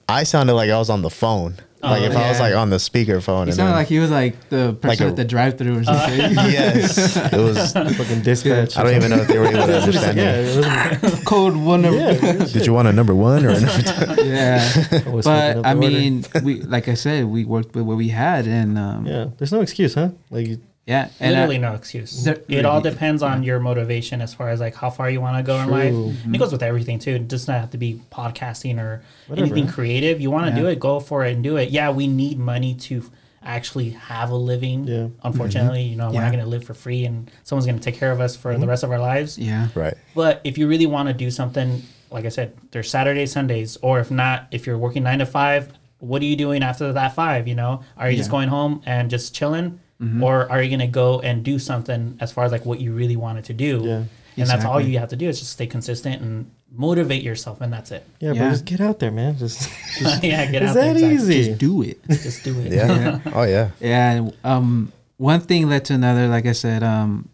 [0.10, 1.56] I sounded like I was on the phone.
[1.84, 2.44] Like if I was yeah.
[2.46, 3.44] like on the speakerphone.
[3.46, 5.80] he and sounded then- like he was like the person Like a- at the drive-through
[5.80, 6.18] or something.
[6.58, 7.74] yes, it was.
[7.98, 8.78] Fucking dispatch.
[8.78, 10.42] I don't even know if they were able to understand yeah.
[10.42, 10.48] me.
[10.48, 12.00] it was- Code one number.
[12.00, 12.46] yeah.
[12.46, 13.82] Did you want a number one or a number
[14.16, 14.26] two?
[14.26, 15.10] yeah.
[15.10, 15.90] was fucking but up I the order.
[15.90, 19.26] mean, we like I said, we worked with what we had, and um, yeah, Yeah.
[19.38, 20.10] There's no excuse, huh?
[20.30, 22.24] Like, you- and I- Literally no excuse.
[22.24, 25.38] There- it all depends on your motivation as far as like how far you want
[25.38, 25.92] to go in life.
[25.92, 26.14] True.
[26.26, 27.12] And it goes with everything too.
[27.16, 29.46] It does not have to be podcasting or Whatever.
[29.46, 30.20] anything creative.
[30.20, 30.60] You want to Yeah.
[30.64, 31.70] do it, go for it and do it.
[31.70, 33.04] Yeah, we need money to
[33.46, 34.86] actually have a living.
[34.88, 34.94] Yeah.
[34.96, 35.28] Mm-hmm.
[35.28, 36.22] Unfortunately, you know, we're Yeah.
[36.22, 38.54] not going to live for free and someone's going to take care of us for
[38.54, 38.70] the mm-hmm.
[38.70, 39.38] rest of our lives.
[39.38, 39.96] yeah, Right.
[40.16, 44.00] But if you really want to do something, like I said, there's Saturdays, Sundays, or
[44.00, 47.48] if not, if you're working nine to five, what are you doing after that five?
[47.48, 49.80] You know, are you just going home and just chilling,
[50.22, 53.16] or are you gonna go and do something as far as like what you really
[53.16, 53.82] wanted to do?
[53.84, 54.04] Yeah.
[54.36, 57.72] And that's all you have to do is just stay consistent and motivate yourself, and
[57.72, 58.04] that's it.
[58.20, 58.42] yeah, Yeah.
[58.42, 59.38] bro, just get out there, man.
[59.38, 59.70] Just,
[60.24, 61.12] yeah, get is out that there.
[61.12, 61.14] exactly.
[61.16, 61.44] easy?
[61.50, 62.00] just do it.
[62.10, 62.72] Just do it.
[62.74, 63.20] Yeah.
[63.34, 63.70] oh yeah.
[63.80, 64.30] Yeah.
[64.44, 66.28] Um, one thing led to another.
[66.28, 67.30] Like I said, um,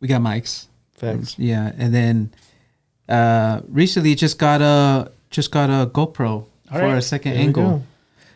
[0.00, 0.66] we got mics.
[0.94, 1.34] Facts.
[1.38, 2.30] Yeah, and then
[3.08, 6.98] uh, recently just got a just got a GoPro All for right.
[6.98, 7.84] a second There angle.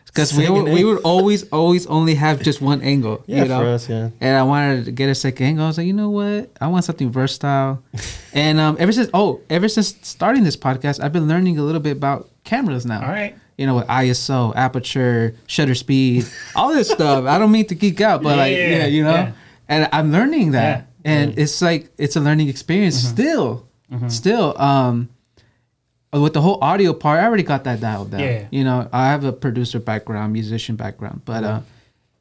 [0.07, 0.21] Go.
[0.23, 3.23] because we would, we would always always only have just one angle.
[3.27, 3.59] Yeah, you know?
[3.61, 4.09] for us, yeah.
[4.19, 5.65] and I wanted to get a second angle.
[5.65, 6.49] I was like, you know what?
[6.61, 7.83] I want something versatile.
[8.33, 11.81] and um, ever since oh, ever since starting this podcast, I've been learning a little
[11.81, 13.01] bit about cameras now.
[13.01, 13.35] All right.
[13.57, 17.25] You know, with ISO, aperture, shutter speed, all this stuff.
[17.25, 19.31] I don't mean to geek out, but like, Yeah, yeah, you know, yeah.
[19.67, 20.61] and I'm learning that,
[21.03, 21.11] Yeah.
[21.11, 21.29] Mm-hmm.
[21.31, 23.65] and it's like it's a learning experience still,
[24.09, 24.53] still.
[24.61, 25.09] Um,
[26.13, 28.19] with the whole audio part, I already got that dialed down.
[28.21, 28.47] Yeah.
[28.51, 31.61] You know, I have a producer background, musician background, but uh,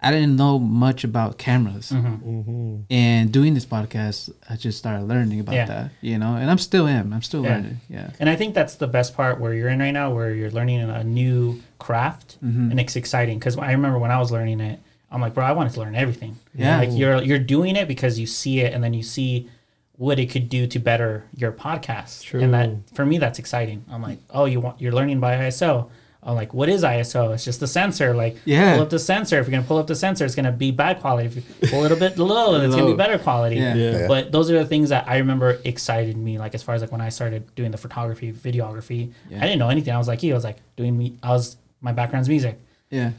[0.00, 1.90] I didn't know much about cameras.
[1.90, 2.80] Mm-hmm.
[2.90, 5.66] And doing this podcast, I just started learning about Yeah.
[5.66, 5.90] that.
[6.00, 7.12] You know, and I'm still am.
[7.12, 7.54] I'm still Yeah.
[7.56, 7.80] learning.
[7.88, 8.10] Yeah.
[8.20, 10.80] And I think that's the best part where you're in right now, where you're learning
[10.82, 12.70] a new craft, Mm-hmm.
[12.72, 13.38] and it's exciting.
[13.38, 15.94] Because I remember when I was learning it, I'm like, bro, I wanted to learn
[15.94, 16.36] everything.
[16.54, 16.78] Yeah.
[16.78, 19.48] like you're you're doing it because you see it, and then you see
[19.98, 22.22] what it could do to better your podcast.
[22.22, 22.40] True.
[22.40, 23.84] And that for me, that's exciting.
[23.90, 25.88] I'm like, oh, you want you're learning by ISO.
[26.22, 27.32] I'm like, what is ISO?
[27.34, 28.12] It's just the sensor.
[28.12, 28.74] Like, Yeah.
[28.74, 29.38] pull up the sensor.
[29.38, 31.26] If you're gonna pull up the sensor, it's gonna be bad quality.
[31.28, 33.56] If you pull it a bit low, it's gonna be better quality.
[33.56, 33.74] Yeah.
[33.74, 34.08] Yeah.
[34.08, 36.36] But those are the things that I remember excited me.
[36.38, 39.38] Like as far as like when I started doing the photography, videography, Yeah.
[39.38, 39.94] I didn't know anything.
[39.94, 40.32] I was like, you.
[40.32, 41.14] I was like doing me.
[41.22, 42.58] I was my background's music.
[42.90, 43.12] Yeah.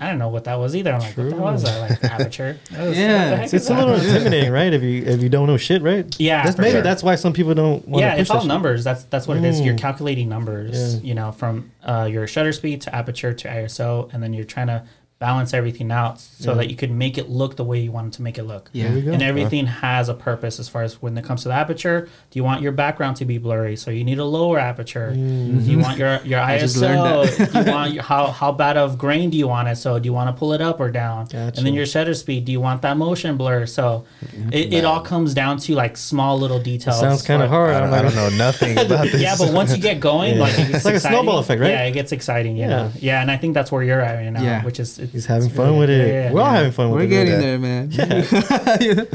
[0.00, 0.92] I don't know what that was either.
[0.92, 1.90] I'm like, what the hell is that?
[1.90, 2.58] Like aperture.
[2.70, 3.12] That was- Yeah.
[3.24, 4.72] what the heck It's, it's a little intimidating, right?
[4.72, 6.04] If you if you don't know shit, right?
[6.18, 6.82] Yeah, That's maybe sure.
[6.82, 8.48] that's why some people don't want yeah, push it's all shit.
[8.48, 8.84] numbers.
[8.84, 9.60] That's that's what it is.
[9.60, 9.78] You're Mm.
[9.78, 10.96] calculating numbers.
[10.96, 11.00] Yeah.
[11.02, 14.66] You know, from uh, your shutter speed to aperture to ISO, and then you're trying
[14.68, 14.84] to
[15.18, 16.58] balance everything out so Yeah.
[16.58, 18.70] that you could make it look the way you want it to make it look.
[18.72, 18.84] Yeah.
[18.86, 19.12] There we go.
[19.12, 22.08] And everything has a purpose as far as when it comes to the aperture.
[22.30, 23.74] Do you want your background to be blurry?
[23.74, 25.12] So you need a lower aperture.
[25.16, 25.64] Mm.
[25.64, 27.52] Do you want your your I just ISO?
[27.52, 29.74] do you want your, how how bad of grain do you want it?
[29.76, 31.26] So do you want to pull it up or down?
[31.32, 32.44] And then your shutter speed.
[32.44, 33.66] Do you want that motion blur?
[33.66, 34.04] So
[34.52, 37.00] it, it all comes down to like small little details.
[37.00, 37.74] Sounds kind of hard.
[37.74, 39.20] I don't, I don't know nothing about this.
[39.20, 40.42] yeah, but once you get going, Yeah.
[40.42, 41.18] like it gets It's like a exciting.
[41.18, 41.70] snowball effect, right?
[41.70, 42.54] Yeah, it gets exciting.
[42.56, 42.68] You Yeah.
[42.68, 42.92] know?
[43.00, 44.64] yeah, and I think that's where you're at right now, Yeah.
[44.64, 46.08] which is it's, he's having fun really- with it.
[46.08, 47.04] yeah, yeah, We're all having fun with it.
[47.04, 47.90] We're getting there, man.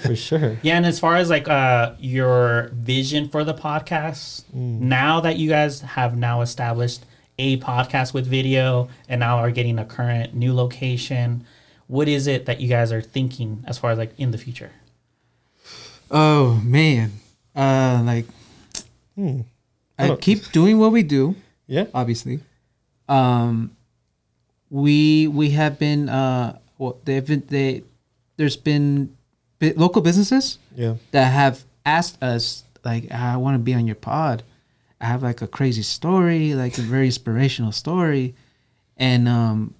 [0.02, 0.58] for sure.
[0.62, 4.80] Yeah, and as far as like uh your vision for the podcast, Mm.
[4.80, 7.04] now that you guys have now established
[7.38, 11.44] a podcast with video and now are getting a current new location,
[11.86, 14.72] what is it that you guys are thinking as far as like in the future?
[16.10, 17.12] Oh man,
[17.54, 18.26] uh, like
[19.14, 19.40] Hmm.
[19.98, 21.34] I I keep doing what we do.
[21.66, 21.86] Yeah.
[21.94, 22.40] obviously.
[23.08, 23.76] Um,
[24.70, 27.82] we we have been uh, well, they've been they
[28.36, 29.16] there's been
[29.58, 30.94] bi- local businesses Yeah.
[31.10, 34.42] that have asked us like I want to be on your pod.
[35.00, 38.34] I have like a crazy story, like a very inspirational story,
[38.96, 39.74] and um,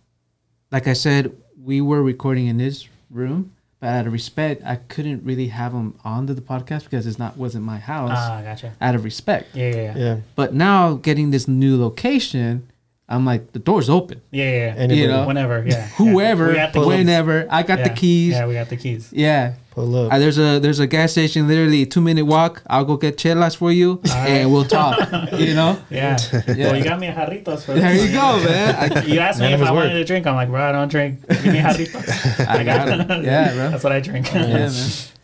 [0.73, 5.23] like I said, we were recording in this room, but out of respect, I couldn't
[5.25, 8.11] really have them onto the podcast because it's not wasn't my house.
[8.15, 8.73] Ah, gotcha.
[8.81, 9.55] out of respect.
[9.55, 9.95] Yeah, yeah, yeah.
[9.97, 10.17] Yeah.
[10.37, 12.70] But now getting this new location,
[13.11, 14.21] I'm like the door's open.
[14.31, 14.75] Yeah, yeah, yeah.
[14.77, 15.87] Anybody You know, Whenever, yeah.
[15.99, 16.51] Whoever, Yeah.
[16.53, 16.87] We got the keys.
[16.87, 18.33] whenever, I got the keys.
[18.33, 19.13] Yeah, we got the keys.
[19.13, 19.55] Yeah.
[19.73, 20.13] pull up.
[20.13, 22.63] Uh, there's a there's a gas station literally a two minute walk.
[22.71, 24.97] I'll go get chelas for you and we'll talk.
[25.33, 25.77] you know.
[25.91, 26.17] Yeah.
[26.47, 26.67] Yeah.
[26.71, 28.75] Well, you got me a jarritos for There you go, man.
[28.99, 29.99] I, You asked me if I his wanted word.
[29.99, 30.27] to drink.
[30.29, 31.27] I'm like, bro, I don't drink.
[31.29, 32.47] Give me jarritos.
[32.47, 33.25] I got it.
[33.25, 33.71] Yeah, bro.
[33.71, 34.33] That's what I drink.
[34.33, 34.73] Yeah, man.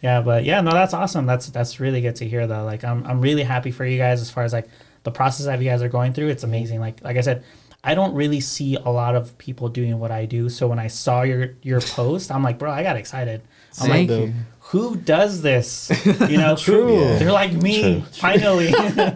[0.03, 1.27] Yeah, but yeah, no, that's awesome.
[1.27, 2.65] That's that's really good to hear though.
[2.65, 4.69] Like I'm I'm really happy for you guys as far as like
[5.05, 6.29] the process that you guys are going through.
[6.29, 6.81] It's amazing.
[6.81, 7.45] Like like I said,
[7.87, 10.49] I don't really see a lot of people doing what I do.
[10.49, 13.43] So when I saw your your post, I'm like, bro, I got excited.
[13.81, 14.33] I'm Thank like, you.
[14.61, 15.91] who does this?
[16.31, 17.05] You know, True.
[17.05, 18.69] who- They're like me, finally.
[18.71, 19.15] Yeah,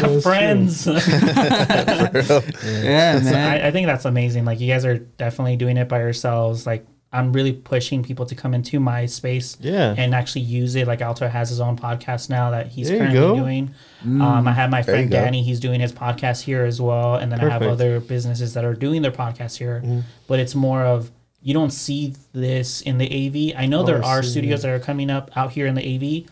[0.00, 0.86] yeah, Friends.
[0.86, 1.00] yeah,
[3.20, 3.62] So man.
[3.62, 4.44] I, I think that's amazing.
[4.44, 6.66] Like you guys are definitely doing it by yourselves.
[6.66, 9.94] Like I'm really pushing people to come into my space Yeah.
[9.96, 10.86] and actually use it.
[10.86, 13.74] Like Alto has his own podcast now that he's There currently doing.
[14.02, 15.10] Um, I have my friend.
[15.10, 15.42] Danny.
[15.42, 18.74] He's doing his podcast here as well, and then I have other businesses that are
[18.74, 19.80] doing their podcast here.
[19.82, 20.00] Mm-hmm.
[20.26, 23.58] But it's more of you don't see this in the AV.
[23.60, 25.84] I know Oh, there I are studios that are coming up out here in the
[26.24, 26.30] AV,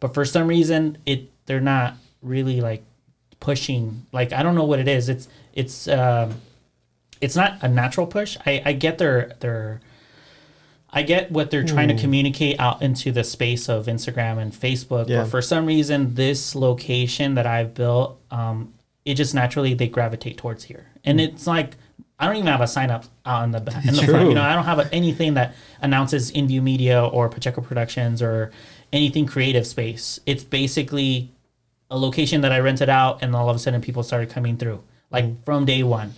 [0.00, 2.84] but for some reason it they're not really like
[3.40, 4.06] pushing.
[4.12, 5.08] Like I don't know what it is.
[5.08, 6.34] It's it's um,
[7.20, 8.36] it's not a natural push.
[8.46, 9.80] I, I get their their
[10.92, 12.00] I get what they're trying to hmm.
[12.00, 15.22] communicate out into the space of Instagram and Facebook, Yeah.
[15.22, 18.74] but for some reason, this location that I've built, um,
[19.04, 21.26] it just naturally they gravitate towards here, and hmm.
[21.26, 21.76] it's like
[22.18, 24.28] I don't even have a sign up out in the back, in the front.
[24.28, 28.50] You know, I don't have a, anything that announces InView Media or Pacheco Productions or
[28.92, 30.20] anything creative space.
[30.26, 31.30] It's basically
[31.90, 34.82] a location that I rented out, and all of a sudden people started coming through,
[35.10, 35.42] like hmm.
[35.44, 36.14] from day one.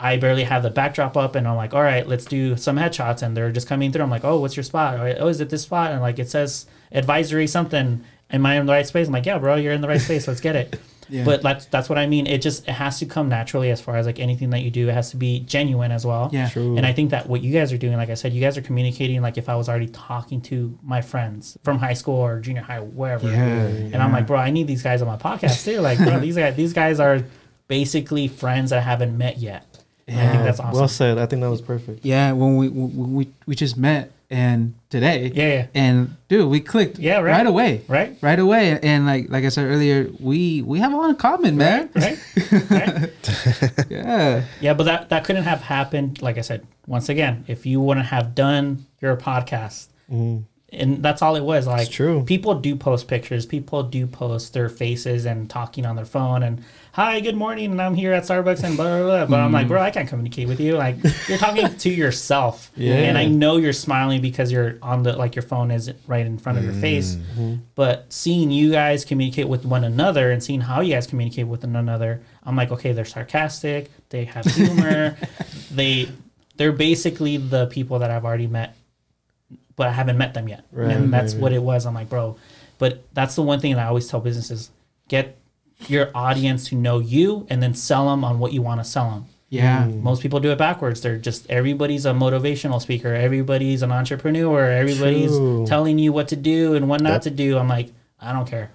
[0.00, 3.22] I barely have the backdrop up, and I'm like, all right, let's do some headshots,
[3.22, 4.02] and they're just coming through.
[4.02, 4.98] I'm like, oh, what's your spot?
[4.98, 5.92] Or, oh, is it this spot?
[5.92, 8.02] And like it says advisory something.
[8.32, 9.08] Am I in the right space?
[9.08, 10.26] I'm like, yeah, bro, you're in the right space.
[10.28, 10.80] Let's get it.
[11.10, 11.24] Yeah.
[11.24, 12.26] But that's that's what I mean.
[12.26, 14.88] It just it has to come naturally as far as like anything that you do.
[14.88, 16.30] It has to be genuine as well.
[16.32, 16.48] Yeah.
[16.48, 16.76] True.
[16.76, 18.62] And I think that what you guys are doing, like I said, you guys are
[18.62, 22.62] communicating like if I was already talking to my friends from high school or junior
[22.62, 23.28] high, wherever.
[23.28, 25.80] Yeah, And I'm like, bro, I need these guys on my podcast too.
[25.80, 27.24] Like, bro, these guys these guys are
[27.66, 29.69] basically friends that I haven't met yet.
[30.10, 30.78] And I think that's awesome.
[30.78, 31.18] Well said.
[31.18, 32.04] I think that was perfect.
[32.04, 35.30] Yeah, when we when we we just met and today.
[35.34, 35.66] Yeah, yeah.
[35.74, 36.98] And dude, we clicked.
[36.98, 37.32] Yeah, right.
[37.32, 37.82] Right away.
[37.88, 38.16] right?
[38.20, 38.78] Right away.
[38.80, 41.90] And like like I said earlier, we we have a lot in common, man.
[41.94, 42.18] Right?
[42.70, 43.10] right?
[43.90, 44.44] Yeah.
[44.60, 46.22] Yeah, but that that couldn't have happened.
[46.22, 50.42] Like I said, once again, if you wouldn't have done your podcast, mm-hmm.
[50.72, 51.66] and that's all it was.
[51.66, 52.24] Like, true.
[52.24, 53.46] People do post pictures.
[53.46, 57.80] People do post their faces and talking on their phone and hi, good morning, and
[57.80, 59.26] I'm here at Starbucks and blah blah blah.
[59.26, 59.72] But I'm like, mm-hmm.
[59.72, 60.76] bro, I can't communicate with you.
[60.76, 60.96] Like,
[61.28, 62.94] you're talking to yourself, Yeah.
[62.94, 66.38] and I know you're smiling because you're on the like your phone is right in
[66.38, 67.14] front of your face.
[67.14, 67.56] Mm-hmm.
[67.74, 71.64] But seeing you guys communicate with one another and seeing how you guys communicate with
[71.64, 75.16] one another, I'm like, okay, they're sarcastic, they have humor,
[75.70, 76.08] they
[76.56, 78.76] they're basically the people that I've already met,
[79.76, 80.64] but I haven't met them yet.
[80.72, 81.86] Right, and that's right, what it was.
[81.86, 82.36] I'm like, bro,
[82.78, 84.70] but that's the one thing that I always tell businesses:
[85.08, 85.39] get
[85.88, 89.10] your audience to know you, and then sell them on what you want to sell
[89.10, 89.26] them.
[89.48, 89.86] Yeah.
[89.86, 91.00] Most people do it backwards.
[91.00, 95.66] They're just everybody's a motivational speaker, everybody's an entrepreneur, everybody's True.
[95.66, 97.22] telling you what to do and what not Yep.
[97.22, 97.58] to do.
[97.58, 98.70] I'm like, I don't care.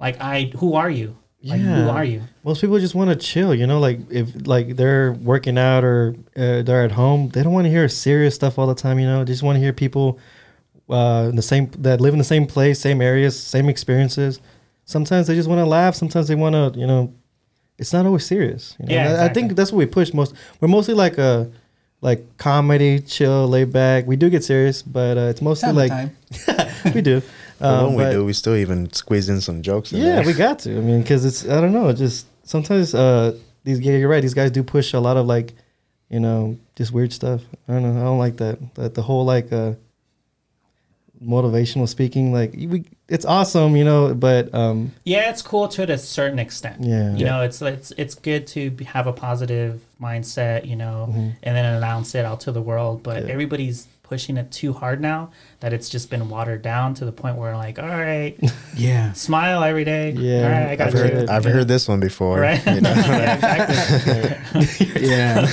[0.00, 1.16] Like I who are you?
[1.42, 2.22] Like who are you?
[2.42, 6.14] Most people just want to chill, you know, like if like they're working out or
[6.34, 9.06] uh, they're at home, they don't want to hear serious stuff all the time, you
[9.06, 9.24] know.
[9.24, 10.18] They just want to hear people
[10.88, 14.40] uh, in the same that live in the same place, same areas, same experiences.
[14.84, 15.94] Sometimes they just want to laugh.
[15.94, 17.12] Sometimes they want to, you know,
[17.78, 18.76] it's not always serious.
[18.78, 18.94] You know?
[18.94, 20.34] Yeah, I- I think that's what we push most.
[20.60, 21.50] We're mostly like a
[22.00, 24.06] like comedy, chill, laid back.
[24.06, 27.22] We do get serious, but uh, it's mostly Time like we do.
[27.60, 29.92] But Um, when we do, we still even squeeze in some jokes.
[29.92, 30.26] In yeah, there.
[30.26, 30.76] we got to.
[30.76, 31.90] I mean, because it's I don't know.
[31.92, 34.20] Just sometimes uh these yeah, you're right.
[34.20, 35.54] These guys do push a lot of like,
[36.10, 37.40] you know, just weird stuff.
[37.68, 38.00] I don't know.
[38.00, 38.58] I don't like that.
[38.74, 39.74] That the whole like uh
[41.24, 42.32] motivational speaking.
[42.32, 46.82] Like we, it's awesome, you know, but um Yeah, it's cool to a certain extent.
[46.82, 47.12] Yeah.
[47.12, 47.30] You Yeah.
[47.30, 51.28] know, it's it's it's good to have a positive mindset, you know, Mm-hmm.
[51.42, 53.02] and then announce it out to the world.
[53.02, 53.32] But Yeah.
[53.32, 57.36] everybody's pushing it too hard now that it's just been watered down to the point
[57.36, 58.38] where like, all right,
[58.76, 59.12] Yeah.
[59.12, 60.12] smile every day.
[60.12, 61.00] Yeah, All right, I got I've you.
[61.00, 61.50] heard, I've Yeah.
[61.50, 62.38] heard this one before.
[62.38, 62.64] Right.
[62.64, 62.92] you know?
[62.94, 64.86] yeah, exactly.
[65.10, 65.46] Yeah.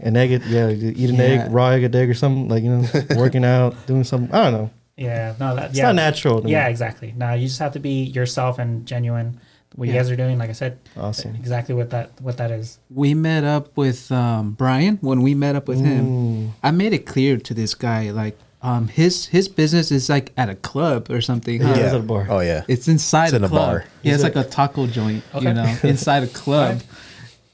[0.00, 1.22] an egg, yeah, eat an Yeah.
[1.22, 2.84] egg, raw egg, a egg or something like you know,
[3.16, 4.34] working out, doing something.
[4.34, 4.70] I don't know.
[4.96, 5.84] Yeah, no, that It's yeah.
[5.86, 6.40] not natural.
[6.40, 6.50] to me.
[6.50, 7.14] Yeah, exactly.
[7.16, 9.38] No, you just have to be yourself and genuine.
[9.76, 11.34] What you guys are doing, like I said, Awesome.
[11.34, 12.78] exactly what that what that is.
[12.90, 16.06] we met up with um, Brian when we met up with him.
[16.06, 16.50] Mm.
[16.62, 20.48] I made it clear to this guy like um, his his business is like at
[20.48, 21.60] a club or something.
[21.60, 21.70] Huh?
[21.70, 21.78] Yeah.
[21.80, 21.86] yeah.
[21.88, 22.26] at a bar.
[22.28, 22.62] Oh yeah.
[22.68, 23.68] It's inside It's a in a club.
[23.68, 23.84] bar.
[24.02, 25.48] Yeah, it's Is like a taco joint, Okay.
[25.48, 26.72] you know, inside a club.
[26.76, 26.86] Alright.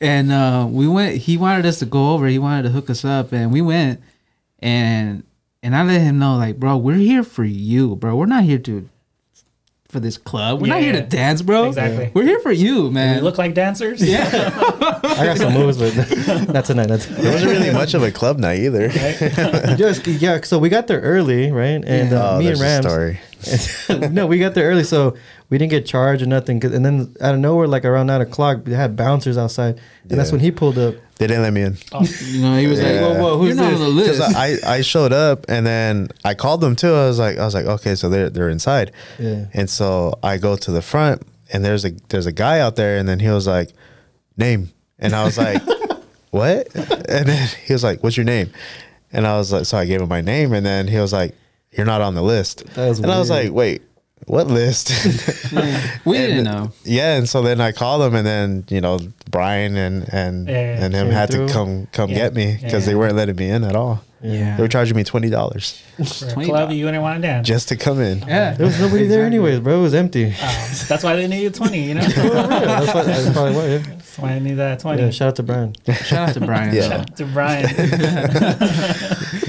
[0.00, 1.16] And uh, we went.
[1.16, 2.26] He wanted us to go over.
[2.28, 4.00] He wanted to hook us up, and we went.
[4.60, 5.24] And
[5.62, 8.14] and I let him know, like, bro, we're here for you, bro.
[8.16, 8.88] We're not here to
[9.88, 10.60] for this club.
[10.60, 11.00] We're not here Yeah.
[11.00, 11.68] to dance, bro.
[11.68, 12.10] Exactly.
[12.12, 13.16] We're here for you, man.
[13.16, 14.02] we look like dancers?
[14.06, 14.28] yeah.
[15.02, 16.88] I got some moves, but not tonight.
[16.88, 18.88] That's There wasn't really much of a club night either.
[19.76, 20.40] just yeah.
[20.42, 21.82] So we got there early, right?
[21.84, 22.22] And Yeah.
[22.22, 23.18] uh, oh, me and there's a Rams.
[23.40, 24.08] Story.
[24.08, 25.16] no, we got there early, so
[25.50, 26.64] we didn't get charged or nothing.
[26.64, 30.32] and then out of nowhere, like around nine o'clock, they had bouncers outside, and that's
[30.32, 30.94] when he pulled up.
[31.18, 31.76] They didn't let me in.
[31.92, 33.80] Oh, you know, he was like, "Whoa, whoa, who's You're not this?
[33.80, 36.92] on the list?" Because I, I showed up and then I called them too.
[36.92, 38.92] I was like I was like okay, so they're they're inside.
[39.18, 39.46] Yeah.
[39.52, 41.22] And so I go to the front
[41.52, 43.72] and there's a there's a guy out there and then he was like,
[44.36, 44.70] name.
[44.98, 45.62] And I was like,
[46.30, 46.74] what?
[46.74, 48.50] And then he was like, what's your name?
[49.12, 51.34] And I was like, so I gave him my name and then he was like,
[51.72, 52.64] you're not on the list.
[52.74, 53.82] That was and I was like, wait,
[54.26, 54.90] what list?
[56.04, 56.72] we And- didn't know.
[56.84, 58.98] yeah, and so then I called him, and then you know
[59.30, 60.84] Brian and and Yeah, yeah.
[60.84, 61.46] and him had through.
[61.48, 62.16] to come come Yeah.
[62.16, 62.90] get me because Yeah.
[62.92, 64.02] they weren't letting me in at all.
[64.20, 64.56] Yeah.
[64.56, 66.44] They were charging me twenty dollars $20.
[66.46, 67.46] club, you wouldn't want to dance.
[67.46, 68.18] just to come in.
[68.26, 68.54] Yeah.
[68.54, 69.26] There was nobody there Exactly.
[69.38, 69.78] anyways, bro.
[69.78, 70.34] It was empty.
[70.42, 72.00] Oh, that's why they needed 20, you know?
[72.06, 73.84] that's, why, that's probably why.
[74.18, 74.22] Yeah.
[74.22, 75.02] That's why I need that 20.
[75.02, 75.10] yeah.
[75.10, 75.74] Shout out to Brian.
[76.04, 76.74] Shout out to Brian.
[76.74, 76.88] Yeah.
[76.88, 77.04] though.
[77.16, 77.68] to Brian.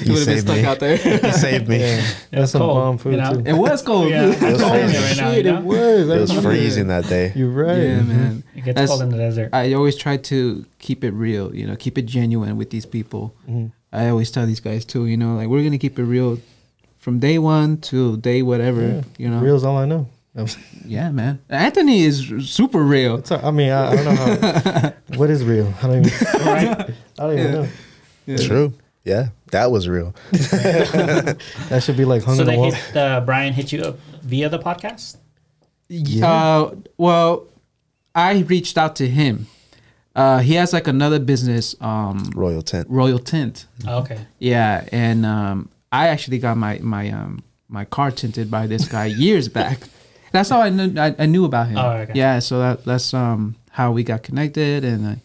[0.09, 0.65] You would have been stuck me.
[0.65, 0.97] out there.
[1.21, 1.79] He saved me.
[1.79, 1.97] Yeah.
[1.99, 3.33] It's That's some cold, bomb food you know?
[3.35, 3.43] too.
[3.45, 4.09] it was cold.
[4.09, 4.25] Yeah.
[4.25, 4.33] dude.
[4.33, 5.01] It's was cold freezing.
[5.01, 6.09] right now, Shit, you it was.
[6.09, 7.31] I It was freezing that day.
[7.35, 7.77] You're right.
[7.77, 8.43] Yeah, man.
[8.55, 9.49] It gets That's- cold in the desert.
[9.53, 13.35] I always try to keep it real, you know, keep it genuine with these people.
[13.47, 13.71] Mhm.
[13.93, 16.39] I always tell these guys too, you know, like we're gonna keep it real
[16.97, 19.01] from day one to day whatever, Yeah.
[19.17, 19.39] you know.
[19.41, 20.07] Real's all I know.
[20.85, 21.39] Yeah, man.
[21.49, 23.17] Anthony is super real.
[23.17, 24.93] It's, I mean, I, I don't know how.
[25.17, 25.73] what is real?
[25.81, 26.27] I don't even.
[26.45, 26.89] right?
[27.17, 27.67] I don't even know.
[28.25, 28.37] Yeah.
[28.37, 28.73] True.
[29.05, 30.13] Yeah, that was real.
[30.31, 32.71] That should be like hung So on the they wall.
[32.71, 35.17] hit, uh, Brian hit you up via the podcast?
[36.23, 37.47] Uh, well,
[38.13, 39.47] I reached out to him.
[40.15, 42.87] Uh, he has like another business, um, Royal Tent.
[42.89, 43.65] Royal Tint.
[43.87, 44.19] Oh, okay.
[44.39, 49.05] Yeah, and um, I actually got my my um my car tinted by this guy
[49.05, 49.79] years back.
[50.31, 51.77] That's how I knew I, I knew about him.
[51.77, 52.13] Oh, okay.
[52.15, 55.15] Yeah, so that that's um how we got connected, and uh,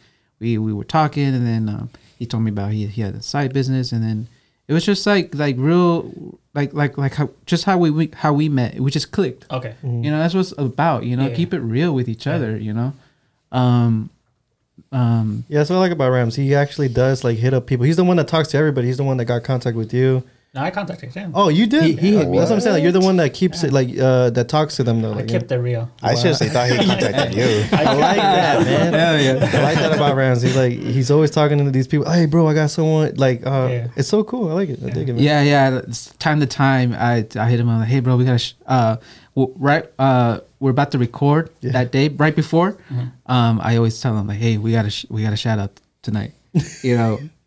[0.41, 3.23] we we were talking, and then um, he told me about he he had a
[3.23, 4.29] side business, and then
[4.69, 8.33] it was just like like real like like like how just how we, we how
[8.33, 8.79] we met.
[8.81, 9.45] We just clicked.
[9.51, 9.75] Okay.
[9.83, 11.05] You know, that's what's about.
[11.05, 11.35] You know, Yeah.
[11.35, 12.57] keep it real with each other.
[12.57, 12.93] You know,
[13.53, 14.11] um,
[14.93, 16.37] um, Yeah, that's what I like about Rams.
[16.37, 17.85] He actually does like hit up people.
[17.85, 18.87] He's the one that talks to everybody.
[18.87, 20.23] He's the one that got contact with you.
[20.55, 21.33] No, I contacted him.
[21.35, 21.83] Oh, you did?
[21.83, 22.75] He- he hit Oh, me that's what I'm saying.
[22.75, 25.11] Like, you're the one that keeps it like uh that talks to them though.
[25.13, 25.91] I Like, kept it real.
[26.01, 27.45] I seriously thought he contacted you.
[27.73, 28.93] I like that, man.
[28.93, 29.59] Hell yeah.
[29.59, 30.43] I like that about Rams.
[30.43, 32.09] He's like he's always talking to these people.
[32.11, 33.15] Hey, bro, I got someone.
[33.17, 33.89] Like, uh, Yeah.
[33.97, 34.49] it's so cool.
[34.51, 34.79] I like it.
[34.85, 35.15] I dig it.
[35.15, 35.23] Man.
[35.25, 35.79] Yeah, yeah.
[35.89, 37.69] it's Time to time, I I hit him.
[37.69, 38.97] I'm like, hey, bro, we gotta sh- uh,
[39.35, 41.73] w- right uh, we're about to record Yeah.
[41.73, 42.79] that day right before.
[43.27, 46.33] Um, I always tell him like, hey, we gotta sh- we gotta shout out tonight.
[46.83, 47.19] you know,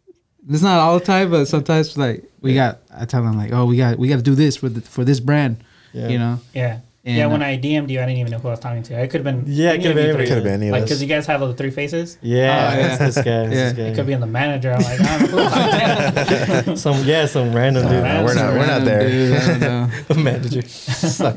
[0.50, 2.80] it's not all the time, but sometimes like we got.
[2.96, 5.04] I tell them like, oh, we got we got to do this for the, for
[5.04, 5.64] this brand.
[5.94, 6.08] Yeah.
[6.10, 6.40] You know.
[6.54, 6.80] Yeah.
[7.06, 8.84] And, yeah, when uh, I DM'd you, I didn't even know who I was talking
[8.84, 9.02] to.
[9.02, 9.46] It could have been.
[9.48, 11.54] Yeah, it could've been you Could have been any Like, because you guys have the
[11.54, 12.18] three faces.
[12.22, 12.88] Yeah, Oh, yeah.
[12.88, 13.44] it's this guy.
[13.46, 13.72] it's Yeah.
[13.72, 14.74] this It could be in the manager.
[14.74, 18.04] I'm like, I don't know who I'm talking some yeah, some random dude.
[18.04, 19.08] Uh, we're not- we're not there.
[19.10, 19.90] Dude, I don't know.
[20.22, 20.62] manager.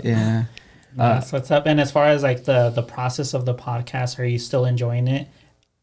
[0.03, 0.45] yeah.
[0.97, 1.67] Nah, That's what's up.
[1.67, 5.07] And as far as like the the process of the podcast, are you still enjoying
[5.07, 5.29] it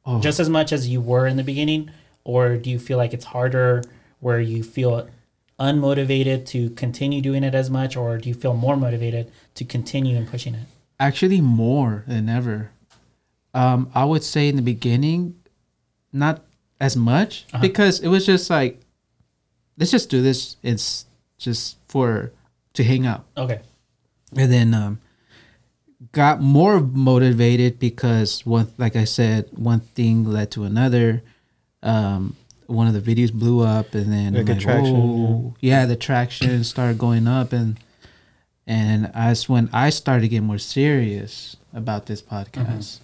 [0.06, 0.20] Oh.
[0.20, 1.92] just as much as you were in the beginning,
[2.28, 3.82] or do you feel like it's harder,
[4.20, 5.08] where you feel
[5.60, 10.16] unmotivated to continue doing it as much, or do you feel more motivated to continue
[10.18, 10.68] and pushing it?
[11.00, 12.72] actually more than ever.
[13.54, 15.36] Um, I would say in the beginning,
[16.12, 16.42] not
[16.82, 18.82] as much because it was just like,
[19.78, 20.58] let's just do this.
[20.64, 21.06] It's
[21.38, 22.32] just for
[22.74, 23.60] to hang out, Okay.
[24.36, 25.00] and then um,
[26.12, 31.22] got more motivated because one, like I said, one thing led to another.
[31.84, 35.96] Um, one of the videos blew up, and then Like I'm traction, "Whoa." yeah, the
[35.96, 37.80] traction started going up, and
[38.66, 43.00] and that's when I started to get more serious about this podcast.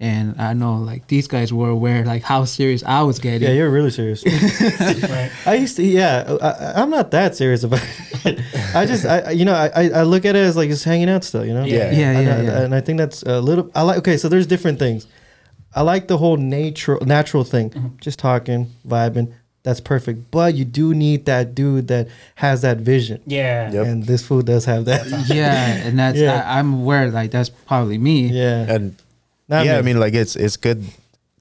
[0.00, 3.48] And I know like these guys were aware like how serious I was getting.
[3.48, 4.22] Yeah, you're really serious.
[4.24, 5.30] Right.
[5.46, 6.36] I used to, yeah.
[6.40, 7.82] I, I'm not that serious about
[8.24, 8.38] it.
[8.76, 11.08] I just, I, I- you know, I, I look at it as like just hanging
[11.08, 11.64] out still, you know.
[11.64, 11.90] Yeah.
[11.90, 12.62] Yeah, and, yeah, I, yeah.
[12.62, 13.72] and I think that's a little.
[13.74, 13.98] I like.
[13.98, 15.08] Okay, so there's different things.
[15.78, 17.70] I like the whole natural, natural thing.
[17.70, 17.88] Mm-hmm.
[18.00, 19.32] Just talking, vibing.
[19.62, 20.30] That's perfect.
[20.30, 23.20] But you do need that dude that has that vision.
[23.26, 23.70] Yeah.
[23.72, 23.86] Yep.
[23.86, 25.06] And this food does have that.
[25.28, 26.42] yeah, and that's Yeah.
[26.46, 28.28] I, I'm aware like that's probably me.
[28.28, 28.66] yeah.
[28.74, 28.96] And
[29.48, 29.78] Not yeah, me.
[29.78, 30.84] I mean, like it's it's good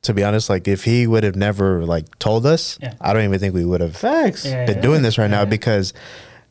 [0.03, 0.49] to be honest.
[0.49, 2.93] Like if he would have never like told us, Yeah.
[3.01, 4.45] I don't even think we would have facts.
[4.45, 4.65] Yeah.
[4.65, 5.93] been doing this right now because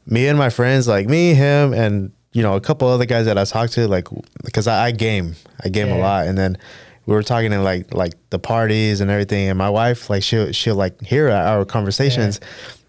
[0.06, 3.36] me and my friends, like me, him, and you know a couple other guys that
[3.38, 4.08] I talked to, like
[4.44, 5.34] because I, I game,
[5.64, 6.56] I game a lot, and then
[7.06, 10.52] we were talking in like like the parties and everything, and my wife like she'll
[10.52, 12.40] she'll like hear our conversations.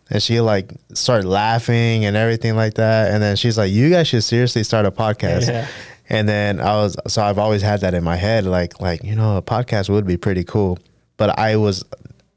[0.09, 4.07] And she like start laughing and everything like that, and then she's like, "You guys
[4.07, 5.67] should seriously start a podcast." Yeah.
[6.09, 9.15] And then I was so I've always had that in my head, like like you
[9.15, 10.79] know a podcast would be pretty cool,
[11.17, 11.83] but I was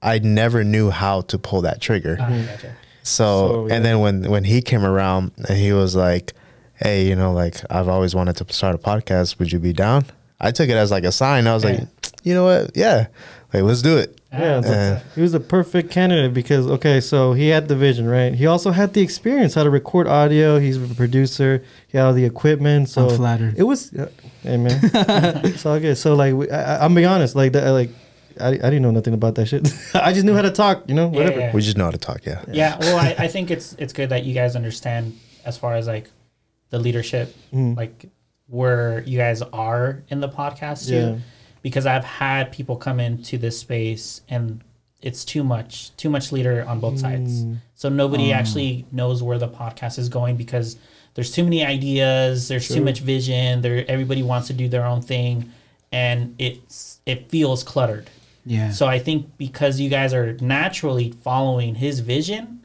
[0.03, 2.17] I never knew how to pull that trigger.
[2.21, 2.77] Ah, gotcha.
[3.05, 6.33] So, So, and then when when he came around and he was like,
[6.75, 9.39] "Hey, you know, like I've always wanted to start a podcast.
[9.39, 10.07] Would you be down?"
[10.41, 11.47] I took it as like a sign.
[11.47, 11.71] I was Yeah.
[11.71, 11.89] like,
[12.23, 12.77] "You know what?
[12.77, 13.07] Yeah,
[13.53, 17.33] like let's do it." Yeah, the- Uh, he was a perfect candidate because okay, so
[17.33, 18.33] he had the vision, right?
[18.33, 20.59] He also had the experience how to record audio.
[20.61, 21.63] He's a producer.
[21.89, 22.89] He had all the equipment.
[22.89, 23.55] So I'm flattered.
[23.59, 24.09] It was, uh,
[24.43, 24.79] hey man,
[25.45, 25.97] it's all good.
[25.99, 27.91] So like, we, I, I- I'm being honest, like that, like
[28.41, 29.67] I, I didn't know nothing about that shit.
[29.95, 31.41] I just knew how to talk, you know, whatever.
[31.41, 31.53] Yeah.
[31.53, 32.25] We just know how to talk.
[32.25, 32.41] Yeah.
[32.53, 35.87] yeah well I, I think it's it's good that you guys understand as far as
[35.89, 36.09] like
[36.71, 37.77] the leadership Mm.
[37.77, 38.07] like
[38.51, 41.17] where you guys are in the podcast too Yeah.
[41.63, 44.61] because i've had people come into this space and
[45.01, 47.57] it's too much too much leader on both sides Mm.
[47.75, 50.77] so nobody actually knows where the podcast is going because
[51.15, 55.01] there's too many ideas there's too much vision there everybody wants to do their own
[55.01, 55.51] thing
[55.93, 58.09] and it's it feels cluttered
[58.47, 58.71] Yeah.
[58.73, 62.65] so I think because you guys are naturally following his vision,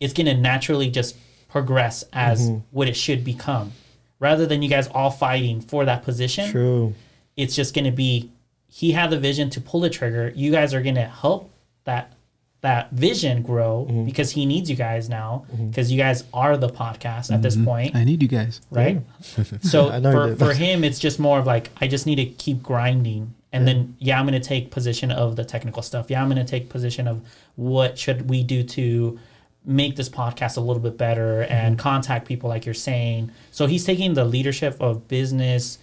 [0.00, 1.14] it's going to naturally just
[1.48, 2.58] progress as Mm-hmm.
[2.70, 3.72] what it should become.
[4.20, 6.94] Rather than you guys all fighting for that position, True.
[7.36, 8.30] it's just going to be
[8.68, 10.32] he had the vision to pull the trigger.
[10.36, 11.50] You guys are going to help
[11.84, 12.12] that
[12.60, 14.04] that vision grow Mm-hmm.
[14.04, 17.96] because he needs you guys now because you guys are the podcast at this point
[17.96, 18.60] I need you guys.
[18.70, 19.00] right?
[19.62, 20.38] so I know you for, did.
[20.38, 23.96] for him, it's just more of like I just need to keep grinding, and then
[23.98, 26.10] yeah, I'm gonna take position of the technical stuff.
[26.10, 27.22] Yeah, I'm gonna take position of
[27.56, 29.18] what should we do to
[29.64, 31.52] make this podcast a little bit better Mm-hmm.
[31.52, 33.30] and contact people like you're saying.
[33.50, 35.78] So he's taking the leadership of business,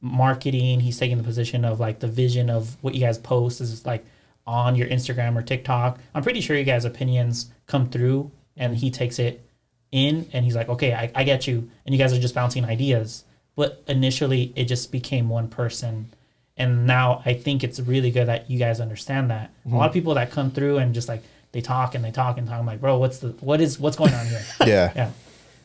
[0.00, 0.80] marketing.
[0.80, 4.04] He's taking the position of like the vision of what you guys post is like
[4.46, 5.98] on your Instagram or TikTok.
[6.14, 9.44] I'm pretty sure you guys' opinions come through and he takes it
[9.92, 11.70] in and he's like, okay, I, I get you.
[11.86, 13.24] And you guys are just bouncing ideas.
[13.54, 16.12] But initially, it just became one person.
[16.56, 19.50] And now I think it's really good that you guys understand that.
[19.64, 21.22] A lot of people that come through and just like
[21.52, 22.58] they talk and they talk and talk.
[22.58, 24.42] I'm like, bro, what's the what is what's going on here?
[24.66, 24.92] Yeah.
[24.96, 25.10] yeah.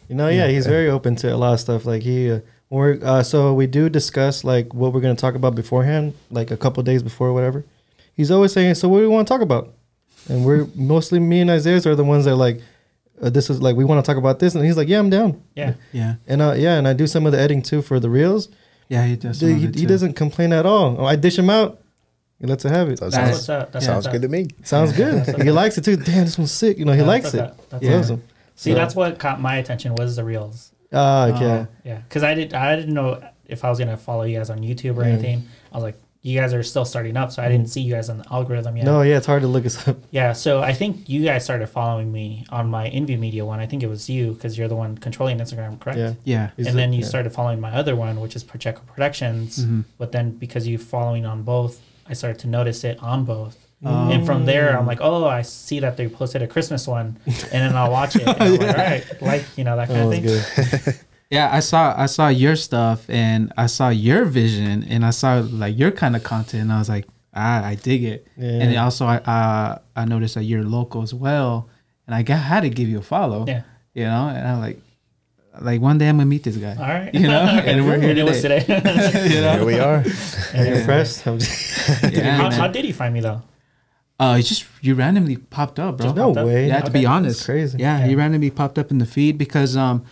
[0.09, 1.85] You know, yeah, he's very open to a lot of stuff.
[1.85, 5.53] Like he, uh, we're uh, so we do discuss like what we're gonna talk about
[5.55, 7.65] beforehand, like a couple days before, or whatever.
[8.13, 9.73] He's always saying, "So what do we want to talk about?"
[10.29, 12.61] And we're mostly me and Isaiah are the ones that are like,
[13.21, 15.09] uh, "This is like we want to talk about this," and he's like, "Yeah, I'm
[15.09, 15.73] down." Yeah.
[15.91, 18.47] Yeah, And uh, yeah, and I do some of the editing too for the reels.
[18.87, 19.39] yeah, he does.
[19.39, 21.05] Dude, he, he doesn't complain at all.
[21.05, 21.81] I dish him out.
[22.39, 22.99] He lets her have it.
[22.99, 23.71] That That's sounds, what's up.
[23.71, 24.47] That's sounds what's good to me.
[24.63, 25.41] Sounds good.
[25.41, 25.95] he likes it too.
[25.97, 26.77] Damn, this one's sick.
[26.77, 27.69] You know, he Yeah, likes that's it.
[27.69, 28.23] That's He what's loves them.
[28.55, 30.71] See, So- that's what caught my attention was the reels.
[30.93, 31.65] Ah, Uh, yeah.
[31.83, 31.97] yeah.
[32.07, 34.97] Because I did I didn't know if I was gonna follow you guys on YouTube
[34.97, 35.09] or Yeah.
[35.13, 35.43] anything.
[35.71, 38.09] I was like, you guys are still starting up, so I didn't see you guys
[38.09, 38.85] on the algorithm yet.
[38.85, 39.97] No, yeah, it's hard to look us up.
[40.11, 43.59] Yeah, so I think you guys started following me on my Envy Media one.
[43.59, 45.97] I think it was you because you're the one controlling Instagram, correct?
[45.99, 46.13] Yeah.
[46.25, 47.05] Yeah, and the- then you yeah.
[47.07, 49.65] started following my other one, which is Pacheco Productions.
[49.65, 49.85] Mhm.
[49.97, 51.79] But then because you following on both,
[52.09, 53.57] I started to notice it on both.
[53.85, 57.19] Um, and from there, I'm like, oh, I see that they posted a Christmas one,
[57.27, 58.23] and then I'll watch it.
[58.27, 60.83] And I'm like, all right, like you know that kind That of thing.
[60.85, 60.99] good.
[61.29, 61.49] yeah.
[61.53, 65.77] I saw I saw your stuff and I saw your vision and I saw like
[65.77, 67.05] your kind of content and I was like,
[67.35, 68.25] ah, I dig it.
[68.35, 68.49] Yeah.
[68.49, 71.69] And also I uh, I noticed that you're local as well,
[72.07, 73.45] and I got, had to give you a follow.
[73.47, 73.61] Yeah.
[73.93, 74.79] You know, and I'm like,
[75.61, 76.71] like one day I'm gonna meet this guy.
[76.75, 77.39] All right, You know,
[77.69, 78.59] and we're here And it was today.
[78.61, 79.29] today.
[79.35, 79.53] you know?
[79.57, 80.03] Here we are.
[80.55, 81.25] Are you impressed?
[81.27, 81.39] I'm
[82.11, 83.41] Yeah, how, how did he find me though?
[84.19, 86.05] Uh, it's just you randomly popped up, bro.
[86.07, 86.67] Just no popped way.
[86.67, 87.77] Yeah, to be honest, That's crazy.
[87.79, 90.05] Yeah, he randomly popped up in the feed because um,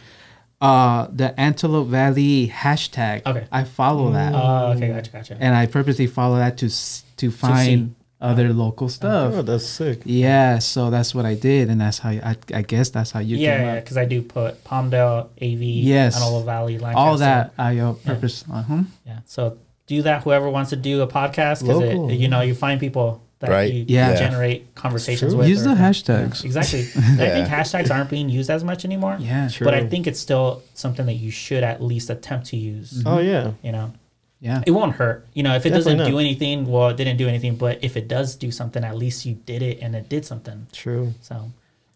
[0.62, 3.26] uh, the Antelope Valley hashtag.
[3.26, 3.48] Okay.
[3.52, 5.38] I follow that, Oh, okay, gotcha, gotcha.
[5.40, 9.34] and I purposely follow that to s- to find other local stuff.
[9.36, 10.02] Oh, that's sick.
[10.06, 13.38] Yeah, so that's what I did, and that's how I, I guess that's how you
[13.38, 16.16] yeah, came yeah, because I do put Palmdale, AV, Yes.
[16.16, 16.98] Antelope Valley, Lancaster.
[17.00, 18.44] All that I uh, purpose.
[18.52, 18.84] Uh-huh.
[19.06, 19.20] Yeah.
[19.26, 19.58] So
[19.88, 20.24] do that.
[20.24, 23.72] Whoever wants to do a podcast, because you know you find people that Right.
[23.72, 24.16] you Yeah.
[24.16, 25.48] generate conversations with.
[25.50, 26.44] Use or- the hashtags.
[26.46, 26.80] Exactly.
[26.96, 29.18] I think hashtags aren't being used as much anymore.
[29.20, 29.66] Yeah, True.
[29.66, 33.04] But I think it's still something that you should at least attempt to use.
[33.06, 33.52] Oh yeah.
[33.62, 33.92] You know,
[34.40, 35.26] yeah, it won't hurt.
[35.34, 37.56] You know, if it Definitely doesn't do anything, well, it didn't do anything.
[37.56, 40.68] But if it does do something, at least you did it and it did something.
[40.72, 41.14] True.
[41.22, 41.52] So,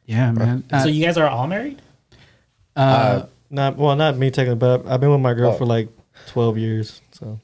[0.05, 0.63] yeah, man.
[0.71, 1.81] Uh, so you guys are all married?
[2.75, 5.57] uh, Not well, not me technically, but I've been with my girl Oh.
[5.57, 5.89] for like
[6.27, 7.01] twelve years.
[7.11, 7.39] So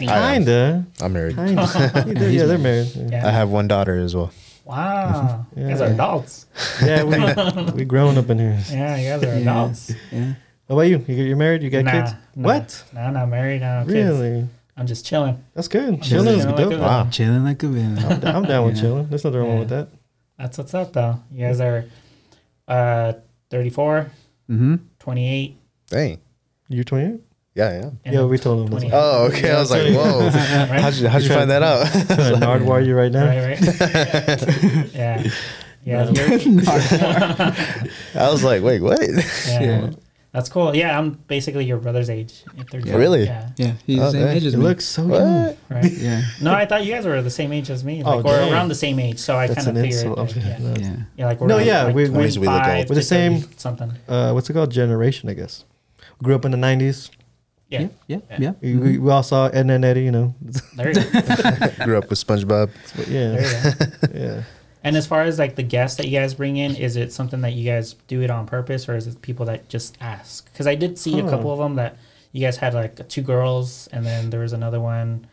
[0.00, 0.34] I am.
[0.44, 1.36] kinda, I'm married.
[1.36, 1.62] kinda.
[2.30, 2.92] yeah, they're married.
[2.94, 3.26] Yeah, Yeah.
[3.26, 4.30] I have one daughter as well.
[4.64, 5.46] Wow.
[5.56, 6.46] you guys are adults.
[6.84, 8.58] yeah we we grown up in here.
[8.70, 9.92] Yeah, you guys are yeah, adults.
[10.12, 10.34] yeah.
[10.68, 11.04] How about you?
[11.08, 11.62] You- You're married?
[11.62, 12.12] You got Nah, kids?
[12.36, 12.46] nah.
[12.48, 12.84] What?
[12.92, 13.60] No, I'm not married.
[13.62, 13.92] No, kids.
[14.18, 14.48] Really?
[14.76, 15.42] I'm just chilling.
[15.54, 15.98] That's good.
[15.98, 16.78] just Chilling is chilling good.
[16.78, 17.08] like Wow.
[17.10, 17.98] Chilling like a villain.
[17.98, 19.08] I'm, I'm down with chilling.
[19.08, 19.58] There's nothing wrong Yeah.
[19.60, 19.88] with that.
[20.38, 21.18] That's what's up, though.
[21.32, 21.84] You guys are
[22.68, 23.14] uh,
[23.50, 24.10] 34,
[24.50, 24.74] Mm-hmm.
[25.00, 25.56] 28.
[25.88, 26.18] Dang.
[26.68, 27.20] You're 28?
[27.54, 27.90] Yeah, yeah.
[28.04, 28.66] and Yeah, we told him.
[28.70, 28.92] That's 28.
[28.96, 29.50] Oh, okay.
[29.50, 30.20] I was like, whoa.
[30.26, 30.80] Right?
[30.80, 31.86] How'd you, how'd you find that out?
[31.90, 33.26] trying to nardwire you right now.
[33.26, 34.94] right, right.
[34.94, 35.28] yeah.
[35.84, 36.62] Yeah, you're-
[38.14, 39.00] I was like, wait, what?
[39.02, 39.60] yeah.
[39.60, 39.90] Yeah.
[40.32, 40.76] That's cool.
[40.76, 42.44] Yeah, I'm basically your brother's age.
[42.58, 42.98] at 34.
[42.98, 43.24] Really?
[43.24, 43.48] Yeah.
[43.56, 44.36] Yeah, he's Oh, the same dang.
[44.36, 44.62] age as It me.
[44.64, 45.44] looks so young.
[45.46, 45.58] What?
[45.70, 45.92] Right.
[45.98, 48.32] yeah, No, I thought you guys were the same age as me, Oh, like, or
[48.36, 48.52] dang.
[48.52, 49.18] around the same age.
[49.18, 50.18] So I kind of an figured, insult.
[50.18, 50.74] like, I'm yeah.
[50.78, 50.96] yeah.
[51.16, 52.88] yeah, like we're No, yeah, like we- we- 25 we look old.
[52.90, 53.92] we're the same- 30 something.
[54.06, 54.70] Uh, what's it called?
[54.70, 55.64] Generation, I guess.
[56.20, 57.10] We Grew up in the 90s.
[57.70, 58.36] Yeah, yeah, yeah, Yeah.
[58.38, 58.52] yeah.
[58.60, 60.34] We, we, we all saw Ed and Eddie, you know.
[60.76, 61.10] there you go.
[61.84, 62.70] Grew up with SpongeBob.
[63.08, 63.34] yeah.
[63.34, 64.18] There you go.
[64.18, 64.42] Yeah.
[64.88, 67.42] And as far as like the guests that you guys bring in, is it something
[67.42, 70.50] that you guys do it on purpose, or is it people that just ask?
[70.50, 71.98] Because I did see a couple of them that
[72.32, 75.26] you guys had like two girls, and then there was another one.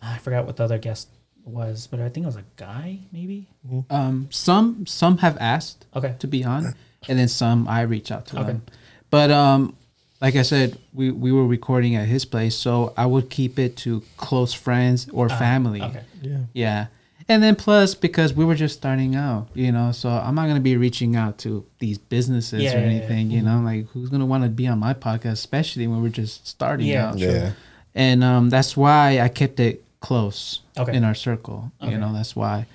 [0.00, 1.08] I forgot what the other guest
[1.44, 3.46] was, but I think it was a guy, maybe.
[3.90, 6.14] Um, some some have asked Okay.
[6.20, 6.72] to be on,
[7.08, 8.46] and then some I reach out to Okay.
[8.46, 8.62] them.
[9.10, 9.76] But um,
[10.22, 13.76] like I said, we we were recording at his place, so I would keep it
[13.84, 15.82] to close friends or family.
[15.82, 16.04] Okay.
[16.22, 16.38] Yeah.
[16.54, 16.86] Yeah.
[17.30, 20.60] And then plus because we were just starting out, you know, so I'm not gonna
[20.60, 22.90] be reaching out to these businesses Yeah, or yeah, yeah.
[22.90, 26.08] anything, you know, like who's gonna want to be on my podcast, especially when we're
[26.08, 27.18] just starting Yeah, out.
[27.18, 27.30] Sure.
[27.30, 27.52] Yeah.
[27.94, 30.94] And um, that's why I kept it close Okay.
[30.96, 31.70] in our circle.
[31.82, 31.92] Okay.
[31.92, 32.66] You know, that's why.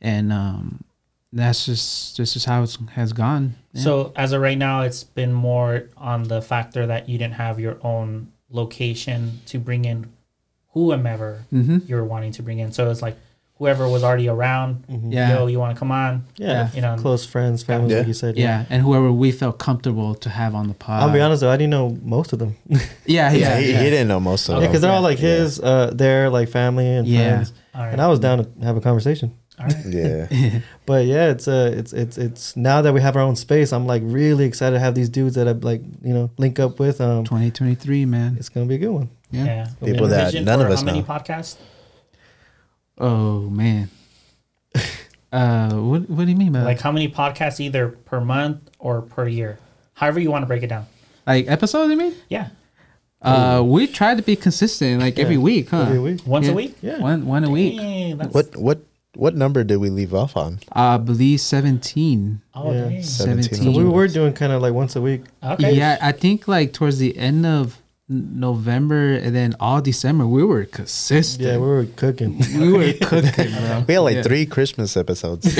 [0.00, 0.82] And um,
[1.32, 3.54] that's just this is how it has gone.
[3.72, 3.82] Yeah.
[3.82, 7.60] So as of right now, it's been more on the factor that you didn't have
[7.60, 10.06] your own location to bring in
[10.72, 11.88] whomever Mhm.
[11.88, 12.72] you're wanting to bring in.
[12.72, 13.16] So it's like
[13.62, 14.84] whoever was already around.
[14.88, 15.38] Yeah.
[15.38, 16.24] Yo, you want to come on?
[16.36, 17.98] Yeah, You know, close friends, family, Yeah.
[17.98, 18.36] like you said.
[18.36, 21.00] Yeah, and whoever we felt comfortable to have on the pod.
[21.04, 22.56] I'll be honest though, I didn't know most of them.
[22.68, 24.68] yeah, Yeah, Yeah, yeah, he, he didn't know most of Yeah, them.
[24.68, 25.36] because they're all like Yeah.
[25.36, 27.34] his, uh, their like family and Yeah.
[27.34, 27.92] friends, All right.
[27.92, 29.30] and I was down to have a conversation.
[29.60, 29.76] All right.
[29.86, 30.58] Yeah.
[30.84, 33.86] But yeah, it's uh, it's it's it's now that we have our own space, I'm
[33.86, 37.00] like really excited to have these dudes that I like, you know, link up with.
[37.00, 38.34] Um, 2023, man.
[38.40, 39.08] it's gonna be a good one.
[39.30, 39.44] Yeah.
[39.44, 39.66] Yeah.
[39.84, 41.04] People that none of us how many know.
[41.06, 41.56] podcasts?
[42.98, 43.90] Oh man.
[45.32, 48.70] uh, what what do you mean by Like like, how many podcasts either per month
[48.78, 49.58] or per year?
[49.94, 50.86] However you want to break it down.
[51.26, 51.90] like episodes?
[51.90, 52.14] You mean?
[52.28, 52.48] Yeah.
[53.20, 55.82] Uh, we try to be consistent, like every week, huh?
[55.82, 56.26] Every week.
[56.26, 56.52] Once Yeah.
[56.52, 56.74] a week?
[56.82, 56.98] Yeah.
[56.98, 57.78] One one a week.
[57.78, 58.80] Dang, that's- What what
[59.14, 60.58] what number did we leave off on?
[60.72, 62.40] I believe 17.
[62.54, 62.80] Oh, Yeah.
[62.88, 63.02] dang.
[63.02, 63.42] 17.
[63.58, 63.72] 17.
[63.74, 65.22] So we were doing kind of like once a week.
[65.42, 65.72] Okay.
[65.76, 67.81] Yeah, I think like towards the end of N-
[68.12, 71.46] November and then all December, we were consistent.
[71.48, 72.38] Yeah, we were cooking.
[72.58, 73.84] we were cooking, bro.
[73.88, 74.22] We had like Yeah.
[74.22, 75.46] three Christmas episodes.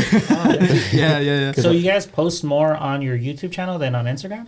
[0.92, 1.52] Yeah, yeah, yeah.
[1.52, 4.46] So you guys post more on your YouTube channel than on Instagram?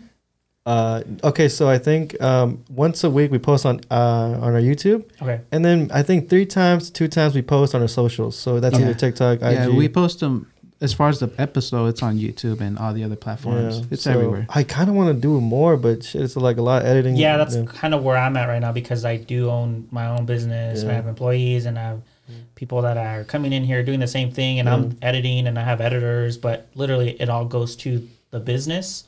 [0.67, 4.61] Uh, okay, so I think um, once a week we post on uh, on our
[4.63, 5.41] YouTube, Okay.
[5.53, 8.35] and then I think three times, two times we post on our socials.
[8.37, 8.85] So that's Yeah.
[8.87, 9.53] either TikTok, IG.
[9.53, 10.47] Yeah, we post them
[10.85, 11.87] as far as the episode.
[11.87, 13.79] It's on YouTube and all the other platforms.
[13.79, 14.47] Yeah, It's so everywhere.
[14.51, 17.17] I kind of want to do more, but shit, it's like a lot of editing.
[17.17, 20.27] Yeah, that's kind of where I'm at right now because I do own my own
[20.27, 20.85] business.
[20.85, 22.35] I have employees and I have mm.
[22.55, 25.63] people that are coming in here doing the same thing, and I'm editing and I
[25.63, 26.37] have editors.
[26.37, 29.05] But literally, it all goes to the business.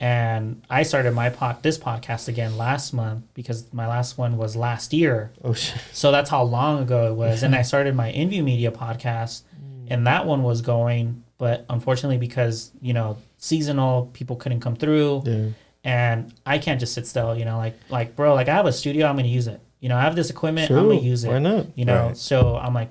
[0.00, 4.54] And I started my pod, this podcast again last month because my last one was
[4.54, 5.32] last year.
[5.42, 5.80] Oh shit.
[5.92, 7.42] So that's how long ago it was.
[7.42, 9.77] and I started my InView Media podcast, mm.
[9.90, 15.22] And that one was going, but unfortunately, because you know seasonal, people couldn't come through,
[15.24, 15.48] Yeah.
[15.84, 17.36] and I can't just sit still.
[17.36, 19.60] You know, like like bro, like I have a studio, I'm gonna use it.
[19.80, 21.28] You know, I have this equipment, I'm gonna use it.
[21.28, 21.66] Why not?
[21.76, 22.16] You know, Right.
[22.16, 22.88] so I'm like,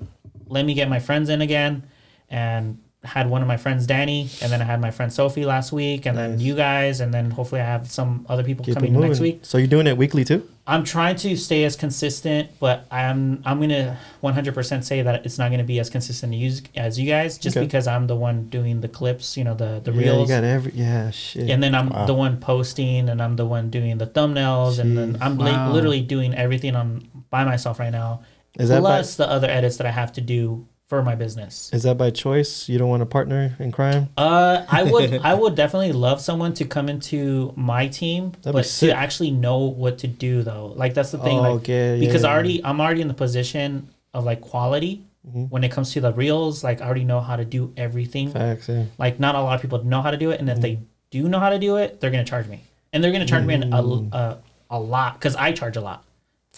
[0.48, 1.82] let me get my friends in again,
[2.30, 2.78] and
[3.08, 6.06] had one of my friends Danny, and then I had my friend Sophie last week,
[6.06, 9.20] and then you guys, and then hopefully I have some other people Keep coming next
[9.20, 9.40] week.
[9.42, 10.46] So you're doing it weekly too?
[10.66, 15.50] I'm trying to stay as consistent, but I'm I'm gonna 100% say that it's not
[15.50, 17.64] gonna be as consistent as you, as you guys, just Okay.
[17.64, 20.72] because I'm the one doing the clips, you know, the the yeah, you got every.
[20.74, 21.48] Yeah, shit.
[21.48, 22.04] and then I'm Wow.
[22.06, 26.02] the one posting, and I'm the one doing the thumbnails, and then I'm li- literally
[26.02, 28.20] doing everything on by myself right now,
[28.58, 31.70] is that by, plus the other edits that I have to do for my business.
[31.72, 32.68] is that by choice?
[32.68, 34.08] You don't want a partner in crime?
[34.16, 38.64] Uh, I would I would definitely love someone to come into my team, That'd but
[38.64, 40.72] to actually know what to do though.
[40.76, 41.38] Like that's the thing.
[41.38, 42.30] Oh, like okay, yeah, because yeah.
[42.32, 45.44] already I'm already in the position of like quality Mm-hmm.
[45.46, 46.64] when it comes to the reels.
[46.64, 48.30] Like I already know how to do everything.
[48.30, 48.68] Facts.
[48.68, 48.84] Yeah.
[48.96, 50.84] Like not a lot of people know how to do it, and if they Mm-hmm.
[51.10, 52.60] do know how to do it, they're gonna charge me,
[52.94, 54.12] and they're gonna charge me Mm.
[54.14, 54.38] a, a
[54.70, 56.04] a lot because I charge a lot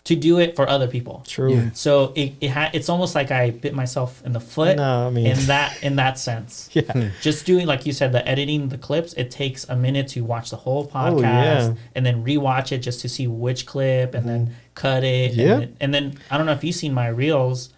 [0.04, 1.22] to do it for other people.
[1.26, 1.54] True.
[1.54, 1.70] Yeah.
[1.74, 5.10] So it, it ha- it's almost like I bit myself in the foot No, I
[5.10, 6.70] mean- in that in that sense.
[6.74, 7.10] Yeah.
[7.20, 10.48] Just doing like you said, the editing the clips, it takes a minute to watch
[10.50, 11.74] the whole podcast Oh, yeah.
[11.94, 15.32] and then rewatch it just to see which clip and then cut it.
[15.32, 15.40] Mm-hmm.
[15.40, 15.52] Yeah.
[15.52, 17.70] And, then- and then I don't know if you've seen my reels.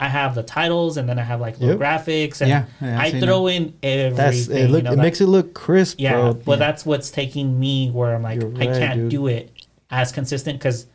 [0.00, 1.80] I have the titles and then I have like little Yep.
[2.06, 4.14] graphics and Yeah, yeah, I've I seen throw in everything.
[4.16, 4.70] That's it.
[4.70, 6.34] Look, you know, it that- makes it look crisp, yeah, bro.
[6.34, 9.10] but that's what's taking me where I'm like, You're I can't dude.
[9.10, 9.50] do it
[9.90, 10.86] as consistent because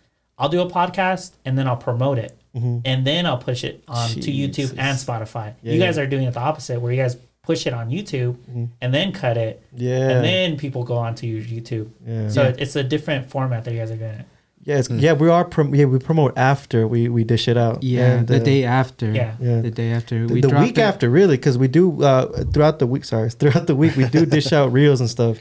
[0.44, 4.10] I'll do a podcast and then I'll promote it and then I'll push it on
[4.10, 4.80] to YouTube Mm-hmm.
[4.80, 5.54] And Spotify.
[5.64, 6.04] Yeah, you guys yeah.
[6.04, 8.36] are doing it the opposite where you guys push it on YouTube
[8.82, 10.10] and then cut it Yeah.
[10.10, 11.90] and then people go onto your YouTube.
[12.06, 12.28] Yeah.
[12.30, 12.56] So Yeah.
[12.60, 14.26] it's a different format that you guys are doing it.
[14.66, 15.44] Yeah, it's, yeah, we are.
[15.44, 17.84] Prom- yeah, we promote after we we dish it out.
[17.84, 19.12] Yeah, And, the uh, day after.
[19.12, 19.36] Yeah.
[19.40, 19.60] Yeah.
[19.62, 20.26] The day after.
[20.28, 20.82] the, We the dropped week it.
[20.82, 23.04] after, really, because we do uh, throughout the week.
[23.04, 25.40] Sorry, throughout the week we do dish out reels and stuff.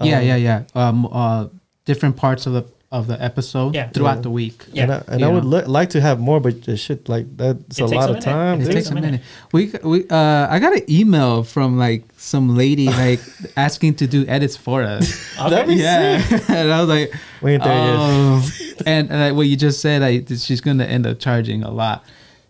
[0.00, 0.62] Yeah, Um, yeah, yeah.
[0.74, 1.48] Um, uh,
[1.84, 2.62] different parts of the
[2.92, 3.88] of the episode Yeah.
[3.88, 4.20] throughout Yeah.
[4.22, 4.64] the week.
[4.72, 4.82] Yeah.
[4.84, 5.58] and I, and I would know.
[5.58, 8.20] li- like to have more, but the shit like that's It a lot a of
[8.20, 8.60] time.
[8.60, 9.20] It It takes a a minute.
[9.52, 9.82] minute.
[9.82, 13.20] We we uh I got an email from like some lady like
[13.56, 15.18] asking to do edits for us.
[15.36, 17.12] That'd be yeah, and I was like,
[17.42, 17.96] We ain't there yet.
[17.98, 18.50] oh,
[18.86, 22.04] and uh, what you just said, I she's gonna end up charging a lot.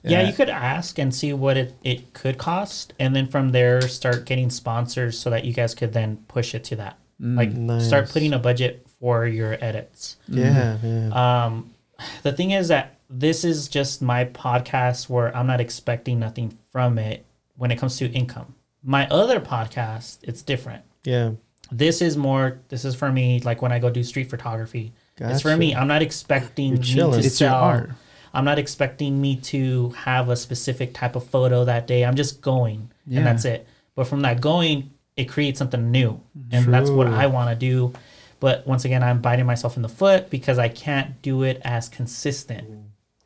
[0.05, 3.81] Yeah, you could ask and see what it, it could cost, and then from there
[3.89, 6.99] start getting sponsors so that you guys could then push it to that.
[7.19, 10.17] like start putting a budget for your edits.
[10.29, 11.45] Yeah, yeah.
[11.45, 11.75] Um,
[12.23, 16.99] the thing is that this is just my podcast where I'm not expecting nothing from
[16.99, 17.25] it
[17.57, 18.55] when it comes to income.
[18.83, 20.83] My other podcast, it's different.
[21.05, 21.33] yeah.
[21.73, 22.61] This is more.
[22.69, 23.41] This is for me.
[23.41, 25.75] Like when I go do street photography, it's for me.
[25.75, 27.57] I'm not expecting me to It's your sell.
[27.57, 27.91] art.
[28.33, 32.05] I'm not expecting me to have a specific type of photo that day.
[32.05, 33.19] I'm just going, Yeah.
[33.19, 33.67] and that's it.
[33.97, 36.21] But from that going, it creates something new,
[36.53, 37.93] and that's what I want to do.
[38.41, 41.89] But once again, I'm biting myself in the foot because I can't do it as
[41.89, 42.69] consistent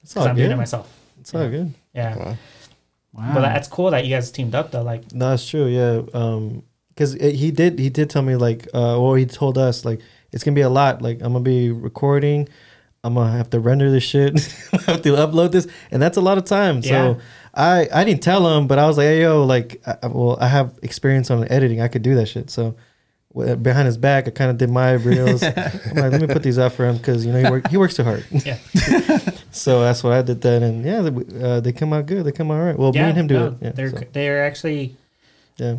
[0.03, 0.93] It's because all I'm doing it myself.
[1.21, 1.75] It's all good.
[1.95, 2.17] Yeah.
[2.17, 2.37] Wow.
[3.13, 3.35] Wow.
[3.35, 4.83] But that's cool that you guys teamed up though.
[4.83, 5.67] Like, No, that's true.
[5.67, 9.85] Yeah, um, because he did he did tell me like, uh, or he told us
[9.85, 10.01] like
[10.33, 11.03] it's gonna be a lot.
[11.03, 12.49] Like I'm gonna be recording.
[13.03, 14.35] I'm gonna have to render this shit.
[14.73, 16.83] I have to upload this, and that's a lot of time.
[16.85, 17.15] Yeah.
[17.15, 17.19] So
[17.55, 20.39] I I didn't tell him, but I was like, hey yo, like, I, I- well,
[20.41, 21.81] I have experience on editing.
[21.81, 22.49] I could do that shit.
[22.51, 22.77] So w-
[23.35, 25.43] behind his back, I kind of did my reels.
[25.45, 25.53] I'm
[25.95, 27.95] like, let me put these out for him because you know he work he works
[27.95, 28.24] too hard.
[28.31, 28.59] yeah,
[29.51, 30.41] so that's what I did.
[30.41, 32.24] Then and yeah, they, uh, they come out good.
[32.24, 32.78] They come out all right.
[32.78, 33.55] Well, yeah, me and him do no, it.
[33.61, 34.97] Yeah, they're so, they're actually
[35.57, 35.76] yeah.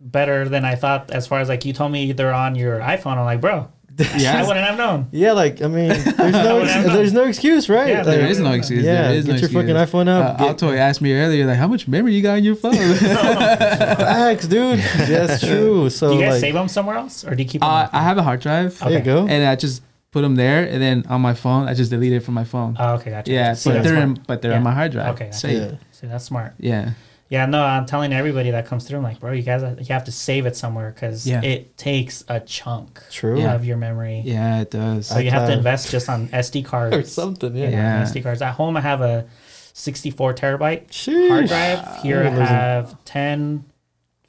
[0.00, 1.10] better than I thought.
[1.10, 3.70] As far as like you told me they're on your iPhone, I'm like, bro,
[4.16, 4.42] Yeah.
[4.42, 5.08] I wouldn't have known.
[5.10, 6.88] Yeah, like I mean, there's no Whatever.
[6.90, 7.88] there's no excuse, right?
[7.88, 8.84] Yeah, Like, there is no excuse.
[8.84, 9.62] Yeah, there is get no your excuse.
[9.62, 10.38] fucking iPhone Uh, out.
[10.38, 12.74] get- Altoy asked me earlier, like, how much memory you got on your phone?
[12.74, 14.78] Facts, dude.
[14.80, 15.90] That's true.
[15.90, 17.70] So Do you guys like, save them somewhere else, or do you keep them?
[17.70, 19.04] uh, I have a hard drive, there you okay.
[19.04, 19.26] go.
[19.26, 22.20] and I just put them there, and then on my phone, I just delete it
[22.20, 22.76] from my phone.
[22.78, 23.30] oh, okay, gotcha.
[23.32, 24.56] yeah, See, but they're in, but they're Yeah.
[24.58, 25.14] on my hard drive.
[25.14, 25.72] Okay, that's Saved.
[25.72, 25.78] Yeah.
[25.92, 26.54] See, that's smart.
[26.58, 26.90] Yeah.
[27.30, 30.04] Yeah, no, I'm telling everybody that comes through, I'm like, bro, you guys, you have
[30.04, 31.42] to save it somewhere because Yeah.
[31.42, 33.38] it takes a chunk True.
[33.38, 33.54] Yeah.
[33.54, 34.22] of your memory.
[34.24, 35.08] Yeah, it does.
[35.08, 37.54] So you have to uh, invest just on SD cards Or something.
[37.54, 37.68] Yeah.
[37.68, 38.02] Yeah.
[38.04, 38.40] SD cards.
[38.40, 39.26] At home, I have a
[39.74, 41.28] 64 terabyte Sheesh.
[41.28, 42.02] hard drive.
[42.02, 43.64] Here I have 10,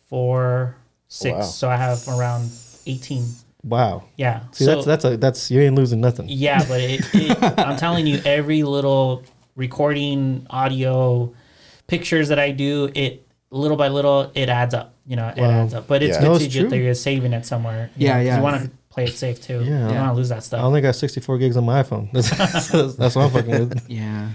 [0.10, 0.76] 4,
[1.08, 1.34] 6.
[1.38, 1.42] Wow.
[1.44, 2.50] So I have around
[2.86, 3.26] 18.
[3.64, 4.04] Wow.
[4.18, 4.42] Yeah.
[4.52, 6.28] See, so, that's that's a that's you ain't losing nothing.
[6.30, 9.24] Yeah, but it, it, I'm telling you, every little
[9.58, 11.34] recording, audio,
[11.90, 14.94] pictures that I do, it little by little, it adds up.
[15.08, 15.50] You know, it Wow.
[15.50, 15.88] adds up.
[15.88, 16.22] But it's Yeah.
[16.22, 16.86] good No, to it's just that true.
[16.86, 17.90] you're saving it somewhere.
[17.98, 18.38] you Yeah, know, 'cause yeah.
[18.38, 19.54] You want to play it safe too.
[19.56, 19.60] Yeah.
[19.62, 20.58] You don't want to lose that stuff.
[20.60, 20.68] I stuff.
[20.68, 22.12] only got 64 gigs on my iPhone.
[22.14, 22.30] That's
[22.72, 23.90] that's, that's what I'm fucking with.
[23.90, 24.30] yeah.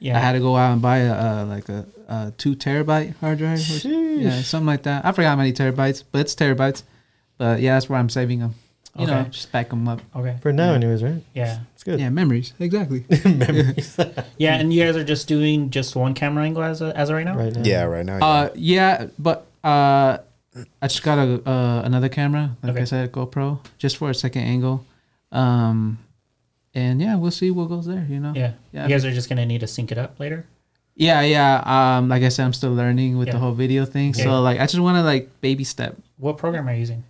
[0.00, 0.16] yeah.
[0.16, 3.38] I had to go out and buy a uh, like a, a two terabyte hard
[3.38, 3.60] drive.
[3.84, 5.04] or- yeah, something like that.
[5.06, 6.82] I forgot how many terabytes, but it's terabytes.
[7.38, 8.54] But yeah, that's where I'm saving them.
[8.96, 9.30] You know, Okay.
[9.30, 10.00] just back them up.
[10.14, 10.36] okay.
[10.40, 11.22] For now, anyways, right?
[11.34, 11.58] Yeah.
[11.74, 11.98] It's good.
[11.98, 12.52] Yeah, memories.
[12.60, 13.04] Exactly.
[13.24, 13.96] Memories
[14.38, 17.24] Yeah, and you guys are just doing just one camera angle as, as of right
[17.24, 17.36] now?
[17.36, 17.62] right now.
[17.64, 18.18] Yeah, right now.
[18.24, 20.18] Uh, yeah, but uh,
[20.80, 22.84] I just got a uh, another camera, like I Okay.
[22.84, 24.84] said, GoPro, just for a second angle.
[25.32, 25.98] Um,
[26.74, 28.06] and yeah, we'll see what goes there.
[28.08, 28.32] You know.
[28.36, 28.52] Yeah.
[28.72, 28.84] Yeah.
[28.84, 30.46] You guys are just going to need to sync it up later?
[30.96, 31.62] Yeah, yeah.
[31.98, 33.34] Um, like I said, I'm still learning with Yeah.
[33.34, 34.14] the whole video thing.
[34.14, 34.22] Yeah.
[34.24, 35.96] So like, I just want to like baby step.
[36.18, 37.02] What program are you using?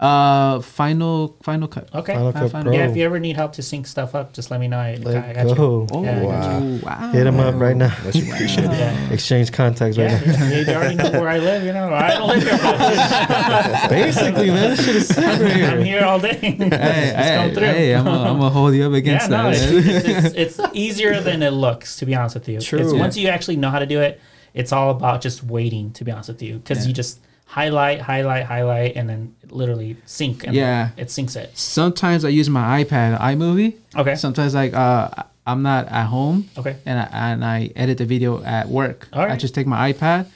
[0.00, 1.94] Uh, final Final Cut.
[1.94, 2.14] Okay.
[2.14, 2.72] Final Cut find- Pro.
[2.74, 4.78] Yeah, if you ever need help to sync stuff up, just let me know.
[4.78, 5.54] I, Let I got you.
[5.54, 5.86] go.
[5.92, 6.80] Oh, Yeah, I got you.
[6.82, 7.10] wow.
[7.12, 7.88] Hit him up right now.
[8.06, 8.70] Much appreciated.
[8.70, 9.10] Yeah.
[9.12, 10.48] Exchange contacts right Yeah, now.
[10.48, 11.92] you already know where I live, you know.
[11.92, 12.50] I don't live here,
[13.90, 15.84] Basically, man, this shit is sick right I'm here.
[15.84, 16.34] here all day.
[16.34, 17.62] Hey, Just hey, come through.
[17.66, 19.54] hey, I'm gonna hold you up yeah, against no, that.
[19.54, 20.24] it's, man.
[20.26, 22.58] it's, it's, it's easier than it looks, to be honest with you.
[22.60, 22.78] True.
[22.78, 23.00] It's, Yeah.
[23.00, 24.18] once you actually know how to do it,
[24.54, 26.88] it's all about just waiting, to be honest with you, because Yeah.
[26.88, 27.20] you just
[27.50, 30.44] highlight, highlight, highlight, and then literally sync.
[30.46, 30.90] And Yeah.
[30.96, 31.50] it syncs it.
[31.58, 33.74] Sometimes I use my iPad, iMovie.
[33.96, 34.14] Okay.
[34.14, 35.08] Sometimes like uh,
[35.46, 36.76] I'm not at home Okay.
[36.86, 39.08] and I, and I edit the video at work.
[39.12, 39.32] All right.
[39.32, 40.26] I just take my iPad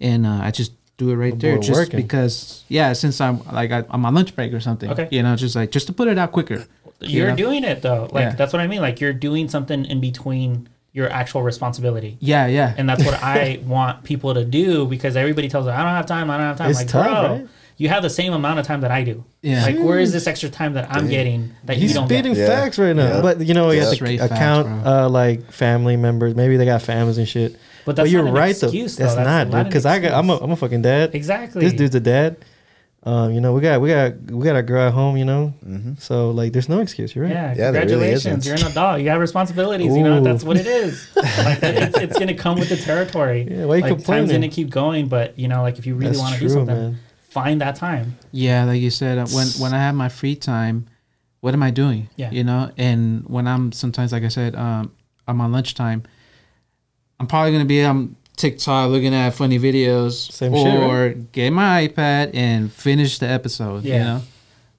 [0.00, 2.00] and uh, I just do it right there, boy, just working.
[2.00, 4.90] because yeah, since I'm like I, I'm on lunch break or something.
[4.90, 5.08] Okay.
[5.10, 6.66] You know, just like just to put it out quicker.
[7.00, 7.34] You're Yeah.
[7.36, 8.08] doing it though.
[8.12, 8.34] Like Yeah.
[8.36, 8.80] that's what I mean.
[8.80, 12.16] Like you're doing something in between your actual responsibility.
[12.20, 12.74] Yeah, yeah.
[12.76, 16.06] And that's what I want people to do because everybody tells me I don't have
[16.06, 16.70] time, I don't have time.
[16.70, 17.48] It's like, tough, bro, right?
[17.76, 19.24] you have the same amount of time that I do.
[19.42, 19.62] Yeah.
[19.64, 22.40] Like where is this extra time that I'm getting that He's you don't spitting get?
[22.40, 22.46] Yeah.
[22.46, 23.16] facts right now.
[23.16, 23.22] Yeah.
[23.22, 24.92] But you know, you have to facts, account bro.
[24.92, 26.34] uh, like family members.
[26.34, 27.56] Maybe they got families and shit.
[27.86, 29.04] But But, you're not an right excuse, though.
[29.04, 29.14] though.
[29.14, 29.70] That's, That's not, not dude.
[29.70, 30.44] Because I got, I'm a, excuse.
[30.44, 31.14] I'm a fucking dad.
[31.14, 31.62] Exactly.
[31.62, 32.36] This dude's a dad.
[33.02, 35.16] Um, you know, we got, we got, we got a girl at home.
[35.16, 35.54] You know,
[35.98, 37.14] so like, there's no excuse.
[37.14, 37.32] You're right.
[37.32, 38.46] Yeah, Yeah, there really congratulations.
[38.46, 39.00] You're an adult.
[39.00, 39.94] You have responsibilities.
[39.96, 41.08] You know, that's what it is.
[41.16, 43.48] like, it's, it's going to come with the territory.
[43.50, 45.94] Yeah, why you like, time's going to keep going, but, you know, like if you
[45.94, 46.98] really want to do something, man.
[47.30, 48.18] find that time.
[48.32, 50.86] Yeah, like you said, uh, when when I have my free time,
[51.40, 52.10] what am I doing?
[52.16, 52.30] Yeah.
[52.30, 54.92] You know, and when I'm sometimes, like I said, um,
[55.26, 56.02] I'm on lunchtime.
[57.18, 61.86] I'm probably gonna be on TikTok looking at funny videos, Same shit, or get my
[61.86, 63.84] iPad and finish the episode.
[63.84, 64.04] You Yeah.
[64.04, 64.22] know,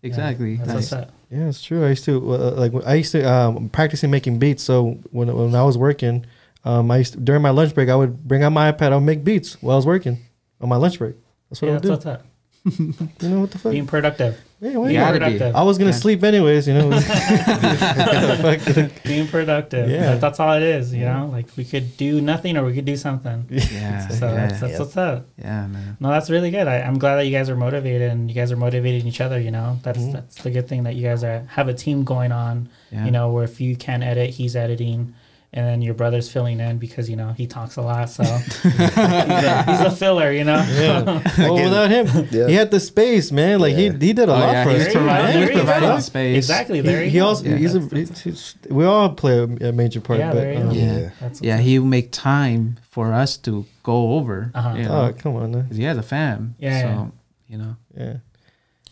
[0.04, 0.56] exactly.
[0.56, 1.12] That's Like, what's up.
[1.30, 1.86] Yeah, it's true.
[1.86, 4.64] I used to uh, like I used to um, practicing making beats.
[4.64, 6.26] So when when I was working,
[6.66, 8.92] um, I used to, during my lunch break I would bring out my iPad.
[8.92, 10.18] I would make beats while I was working
[10.60, 11.16] on my lunch break.
[11.50, 12.22] That's what Yeah, I that's would what's up.
[12.22, 12.28] do.
[13.22, 13.72] You know what the fuck?
[13.72, 14.38] Being productive.
[14.64, 15.42] Yeah, why Being gotta be.
[15.44, 15.96] I was gonna Yeah.
[15.98, 16.68] sleep anyways.
[16.68, 16.90] You know.
[19.04, 19.90] Being productive.
[19.90, 20.02] Yeah.
[20.14, 21.30] That- that's all it is, you know?
[21.32, 23.46] Like we could do nothing or we could do something.
[23.72, 24.80] Yeah, So yeah, that's, that's Yeah.
[24.80, 25.26] what's up.
[25.38, 25.98] yeah, man.
[26.00, 26.68] No, that's really good.
[26.68, 29.40] I, I'm glad that you guys are motivated and you guys are motivating each other.
[29.40, 30.14] You know, that's Mhm.
[30.14, 32.70] that's the good thing that you guys are have a team going on.
[32.92, 33.06] Yeah.
[33.06, 35.14] You know, where if you can edit, he's editing,
[35.54, 38.66] and then your brother's filling in because you know he talks a lot, so he's,
[38.66, 40.64] a, he's a filler, you know.
[40.70, 41.04] Yeah.
[41.38, 42.48] well, without him, Yeah.
[42.48, 43.60] he had the space, man.
[43.60, 43.92] Like Yeah.
[43.92, 44.86] he he did a Oh, lot yeah, for he us.
[44.86, 46.00] was providing- he was There you providing go.
[46.00, 46.38] space.
[46.38, 46.82] Exactly.
[46.82, 47.56] There He, you he also Yeah.
[47.58, 50.20] he's a he's, he's- we all play a, a major part.
[50.20, 50.74] Yeah, but, um, go.
[50.76, 51.10] Yeah.
[51.42, 54.52] Yeah, he would make time for us to go over.
[54.56, 54.76] Uh-huh.
[54.78, 55.68] You know, Oh come on, man.
[55.68, 56.56] 'cause he has a fam.
[56.60, 57.06] Yeah, So yeah.
[57.50, 57.76] you know.
[57.98, 58.14] yeah.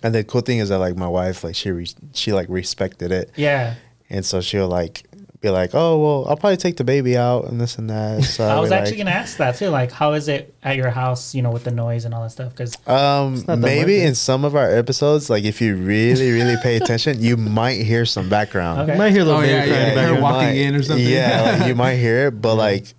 [0.04, 3.12] And the cool thing is that like my wife, like she re- she like respected
[3.12, 3.76] it, yeah.
[4.10, 5.04] and so she'll like
[5.42, 8.24] be like, oh well, I'll probably take the baby out and this and that.
[8.26, 9.70] So I was actually like, gonna ask that too.
[9.70, 11.34] Like, how is it at your house?
[11.34, 12.52] You know, with the noise and all that stuff.
[12.52, 17.22] Because Um, maybe in some of our episodes, like if you really, really pay attention,
[17.22, 18.82] you might hear some background.
[18.82, 18.94] Okay.
[18.94, 20.58] You might hear a little Oh, baby yeah, crying yeah, in the her walking might-
[20.58, 21.08] in or something.
[21.08, 22.94] Yeah, like you might hear it, but like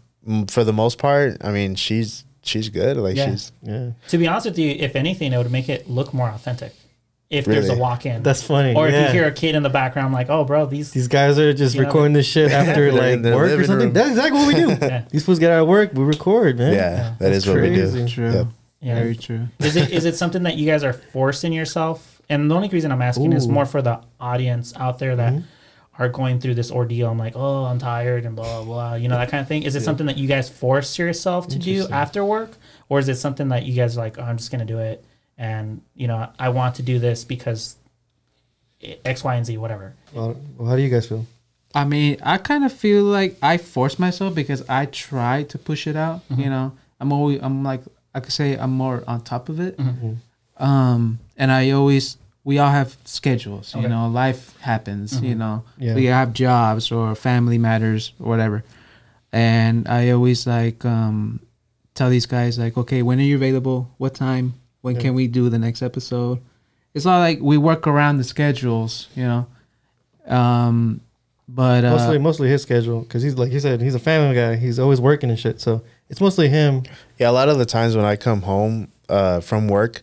[0.49, 2.97] for the most part, I mean, she's she's good.
[2.97, 3.31] Like Yeah.
[3.33, 6.29] she's Yeah, to be honest with you, if anything, it would make it look more
[6.31, 6.73] authentic.
[7.31, 8.75] If there's a walk-in, that's funny.
[8.75, 10.91] or if you hear a kid in the background, like, oh, bro, these.
[10.91, 13.87] These guys are just You know, recording this shit after like work or something.
[13.87, 13.93] room.
[13.93, 14.69] That's exactly what we do.
[14.87, 15.05] Yeah.
[15.11, 16.75] These fools get out of work, we record, man.
[16.75, 18.09] yeah, that That's is what we do.
[18.09, 18.33] True.
[18.33, 18.47] Yep.
[18.81, 18.95] Yeah.
[18.95, 19.47] Very true.
[19.61, 22.21] is it is it something that you guys are forcing yourself?
[22.29, 26.03] And the only reason I'm asking is more for the audience out there that Mm-hmm.
[26.03, 27.11] are going through this ordeal.
[27.11, 28.95] I'm like, oh, I'm tired and blah blah blah.
[28.95, 29.63] You know that kind of thing.
[29.65, 32.53] Is it something that you guys force yourself to do after work,
[32.89, 35.05] or is it something that you guys are like, oh, I'm just gonna do it,
[35.41, 37.77] and you know, I want to do this because
[39.05, 39.95] X, Y, and Z, whatever.
[40.13, 41.27] Well, well, how do you guys feel?
[41.75, 45.87] I mean, I kind of feel like I force myself because I try to push
[45.87, 46.29] it out.
[46.29, 46.41] Mm-hmm.
[46.43, 47.83] You know, I'm always, I'm like,
[48.15, 49.77] I could say I'm more on top of it.
[49.79, 50.15] Mm-hmm.
[50.63, 53.75] Um, and I always, we all have schedules.
[53.75, 55.23] You know, life happens.
[55.23, 55.95] You know, Yeah.
[55.95, 58.65] we have jobs or family matters or whatever.
[59.33, 61.41] And I always like um,
[61.95, 63.89] tell these guys like, okay, when are you available?
[63.97, 64.55] What time?
[64.83, 66.41] When can we do the next episode?
[66.95, 69.09] It's not like we work around the schedules.
[69.15, 69.47] You know.
[70.27, 71.01] Um,
[71.49, 74.57] but uh, Mostly, mostly his schedule because he's like you said, he's a family guy.
[74.57, 75.61] He's always working and shit.
[75.61, 76.85] So it's mostly him.
[77.19, 80.03] Yeah, a lot of the times when I come home uh, from work,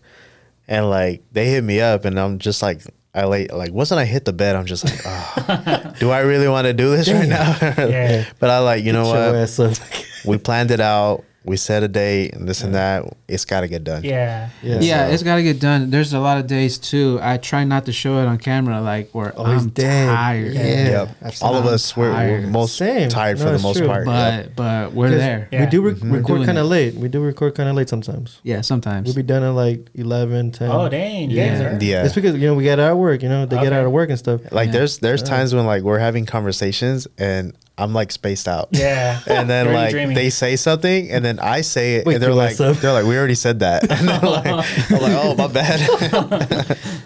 [0.67, 2.81] and like they hit me up, and I'm just like,
[3.13, 6.49] I late like once I hit the bed, I'm just like, oh, do I really
[6.49, 7.57] want to do this right now?
[7.87, 8.25] Yeah.
[8.39, 10.03] But I like, you know Get your what?
[10.25, 11.23] We planned it out.
[11.47, 13.05] We set a date and this and that.
[13.29, 14.03] It's got to get done.
[14.03, 14.49] Yeah.
[14.61, 14.79] Yeah.
[14.81, 15.89] yeah, So- it's got to get done.
[15.89, 17.19] There's a lot of days too.
[17.21, 20.07] I try not to show it on camera, like where Oh, I'm dead.
[20.07, 20.53] tired.
[20.53, 21.07] Yeah.
[21.23, 21.35] Yep.
[21.41, 22.49] All of us, we're, we're tired.
[22.51, 23.07] most Same.
[23.09, 23.87] tired No, for the it's most true.
[23.87, 24.05] part.
[24.05, 24.51] But Yep.
[24.57, 25.47] but we're there.
[25.51, 25.61] Yeah.
[25.63, 26.95] We do rec- We're record kind of late.
[26.95, 28.39] We do record kind of late sometimes.
[28.43, 29.05] Yeah, sometimes.
[29.07, 30.69] We'll be done at like 11, 10.
[30.69, 31.77] Oh dang, you Yeah.
[31.79, 32.03] Yeah.
[32.05, 33.23] It's because you know we get out of work.
[33.23, 34.41] You know they get out of work and stuff.
[34.51, 34.71] Like Yeah.
[34.73, 38.69] there's there's times when like we're having conversations and I'm like spaced out.
[38.71, 39.19] Yeah.
[39.27, 40.15] And then like dreaming.
[40.15, 42.77] they say something and then I say it Wake and they're like up.
[42.77, 43.83] they're like we already said that.
[43.97, 45.79] And they're like, I'm like oh my bad.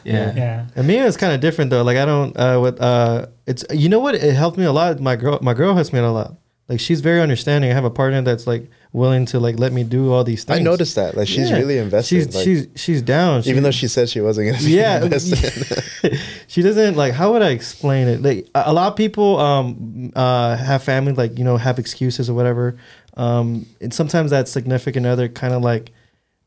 [0.03, 0.33] yeah.
[0.35, 0.65] Yeah.
[0.75, 1.83] And me, it's kind of different though.
[1.83, 2.37] Like I don't.
[2.37, 4.15] Uh, with uh, it's you know what?
[4.15, 4.99] It helped me a lot.
[4.99, 6.35] My girl, my girl helps me a lot.
[6.69, 7.69] Like she's very understanding.
[7.69, 10.59] I have a partner that's like willing to like let me do all these things.
[10.59, 11.15] I noticed that.
[11.15, 11.57] Like she's Yeah.
[11.57, 12.15] really invested.
[12.15, 13.41] She's like, she's she's down.
[13.43, 14.99] She, even though she said she wasn't gonna yeah,
[16.47, 17.13] she doesn't like.
[17.13, 18.21] How would I explain it?
[18.21, 22.29] Like a a lot of people um uh have family like you know have excuses
[22.29, 22.77] or whatever.
[23.17, 25.91] Um, and sometimes that significant other kind of like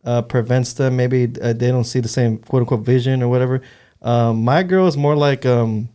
[0.05, 0.97] uh prevents them.
[0.97, 3.63] Maybe uh, they don't see the same quote unquote vision or whatever.
[4.03, 5.89] Um, my girl is more like um.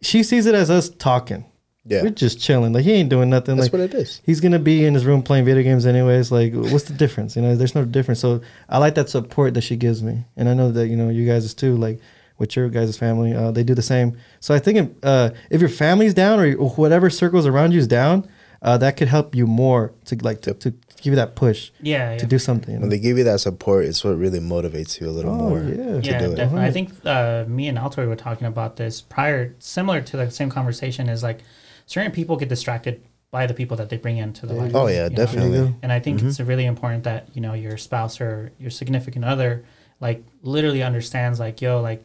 [0.00, 1.44] She sees it as us talking.
[1.88, 2.02] Yeah.
[2.02, 2.72] We're just chilling.
[2.72, 3.56] Like he ain't doing nothing.
[3.56, 4.20] That's like what it is.
[4.24, 6.30] he's gonna be in his room playing video games anyways.
[6.30, 7.34] Like, what's the difference?
[7.36, 8.20] You know, there's no difference.
[8.20, 11.08] So I like that support that she gives me, and I know that you know
[11.08, 11.76] you guys is too.
[11.76, 12.00] Like
[12.38, 14.16] with your guys' family, uh, they do the same.
[14.40, 18.28] So I think uh, if your family's down or whatever circles around you is down,
[18.62, 20.70] uh, that could help you more to like to, to
[21.00, 22.12] give you that push Yeah.
[22.12, 22.18] yeah.
[22.18, 22.70] to do something.
[22.74, 22.82] You know?
[22.82, 25.60] When they give you that support, it's what really motivates you a little Oh, more.
[25.62, 25.74] yeah.
[25.74, 26.36] to yeah, do it.
[26.36, 26.66] definitely.
[26.66, 30.50] I think uh, me and Altoy were talking about this prior, similar to the same
[30.50, 31.08] conversation.
[31.08, 31.40] Is like
[31.88, 34.72] certain people get distracted by the people that they bring into the life.
[34.74, 35.16] Oh yeah, you know?
[35.16, 35.74] Definitely.
[35.82, 39.64] And I think it's really important that you know your spouse or your significant other
[40.00, 42.04] like literally understands like yo like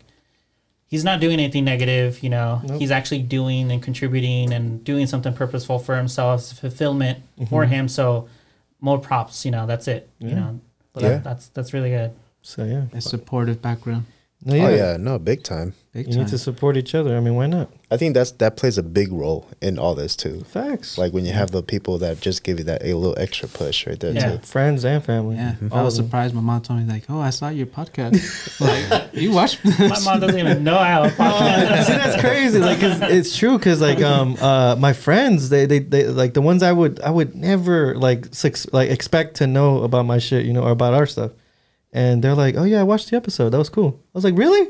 [0.88, 2.22] he's not doing anything negative.
[2.24, 2.80] You know, Nope.
[2.80, 7.20] he's actually doing and contributing and doing something purposeful for himself, it's fulfillment
[7.50, 7.88] for him.
[7.88, 8.28] So
[8.82, 9.46] more props.
[9.46, 10.10] You know, that's it.
[10.20, 10.60] You know,
[10.94, 11.10] but Yeah.
[11.10, 12.12] that, that's that's really good.
[12.42, 14.06] So yeah, A supportive background.
[14.46, 15.74] No, Oh yeah, no, big time.
[15.94, 16.24] Big You time.
[16.24, 17.16] need to support each other.
[17.16, 17.70] I mean, why not?
[17.92, 20.44] I think that's that plays a big role in all this too.
[20.50, 20.98] Facts.
[20.98, 23.86] Like when you have the people that just give you that a little extra push
[23.86, 24.32] right there Yeah.
[24.32, 24.38] too.
[24.40, 25.36] friends and family.
[25.36, 26.34] yeah, All I was surprised.
[26.34, 28.60] My mom told me like, "Oh, I saw your podcast.
[28.92, 31.84] like, you watched My mom doesn't even know I have a podcast.
[31.86, 32.58] See, that's crazy.
[32.60, 33.60] Like, 'cause it's true.
[33.60, 37.12] Cause like, um, uh, my friends, they, they, they, like the ones I would, I
[37.12, 40.96] would never like, six, like expect to know about my shit, you know, or about
[40.96, 41.32] our stuff.
[41.94, 43.52] And they're like, "Oh yeah, I watched the episode.
[43.52, 44.68] That was cool." I was like, "Really?"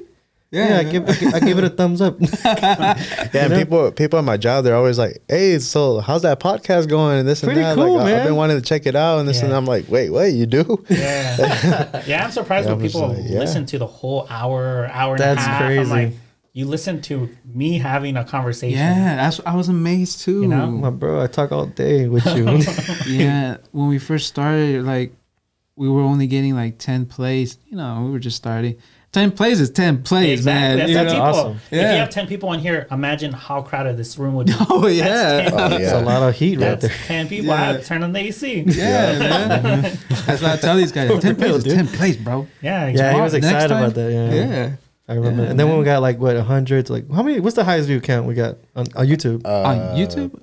[0.51, 2.17] Yeah, I give I give- I give it a thumbs up.
[2.43, 2.95] Yeah,
[3.33, 3.57] and know?
[3.57, 7.27] people people at my job, they're always like, "Hey, so how's that podcast going?" And
[7.27, 7.83] this Pretty and that.
[7.83, 9.53] cool, like, I- I've been wanting to check it out, and this and Yeah.
[9.53, 9.57] that.
[9.57, 10.31] I'm like, "Wait, what?
[10.33, 12.23] You do?" Yeah, yeah.
[12.25, 13.39] I'm surprised Yeah, when I was people like, yeah.
[13.39, 15.61] listen to the whole hour, hour and That's a half.
[15.61, 15.89] I'm crazy.
[15.91, 16.13] like,
[16.51, 18.77] you listen to me having a conversation.
[18.77, 20.41] Yeah, that's I was amazed too.
[20.43, 20.67] You know?
[20.69, 22.45] My bro, I talk all day with you.
[23.07, 25.13] yeah, when we first started, like
[25.75, 27.57] we were only getting like ten plays.
[27.69, 28.77] You know, we were just starting.
[29.11, 30.59] Ten plays is ten plays, Exactly.
[30.61, 30.77] man.
[30.79, 31.11] That's you ten know?
[31.13, 31.25] people.
[31.27, 31.57] Awesome.
[31.69, 34.53] If you have ten people in here, imagine how crowded this room would be.
[34.69, 35.99] Oh yeah, Oh, It's yeah.
[35.99, 36.89] a lot of heat right there.
[37.05, 37.47] ten people.
[37.49, 37.65] Yeah.
[37.73, 38.63] Have to turn on the AC.
[38.67, 39.19] yeah,
[39.61, 39.81] man.
[40.25, 41.09] That's what I tell these guys.
[41.21, 42.47] Ten plays is ten plays, bro.
[42.61, 43.21] Yeah, Yeah, he exactly.
[43.21, 43.83] was Next excited time?
[43.83, 44.11] about that.
[44.11, 44.75] Yeah, Yeah.
[45.07, 45.43] I remember.
[45.43, 47.39] Yeah, and then when we got like what hundreds, like how many?
[47.39, 49.45] What's the highest view count we got on, on YouTube?
[49.45, 50.41] Uh, On YouTube,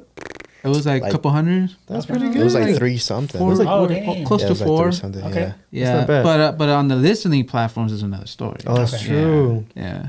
[0.62, 1.70] it was like a like- couple hundred.
[1.86, 2.36] That's pretty good.
[2.40, 3.38] It was like Like three something.
[3.38, 4.24] Four, was like- Oh, or- dang.
[4.24, 4.84] close yeah, it to was like four.
[4.92, 5.24] three something.
[5.24, 5.40] Okay.
[5.40, 5.84] Yeah.
[5.84, 6.22] yeah, not bad.
[6.24, 8.60] but uh, but on the listening platforms is another story.
[8.66, 9.06] Oh, that's Okay.
[9.06, 9.66] true.
[9.74, 10.08] Yeah.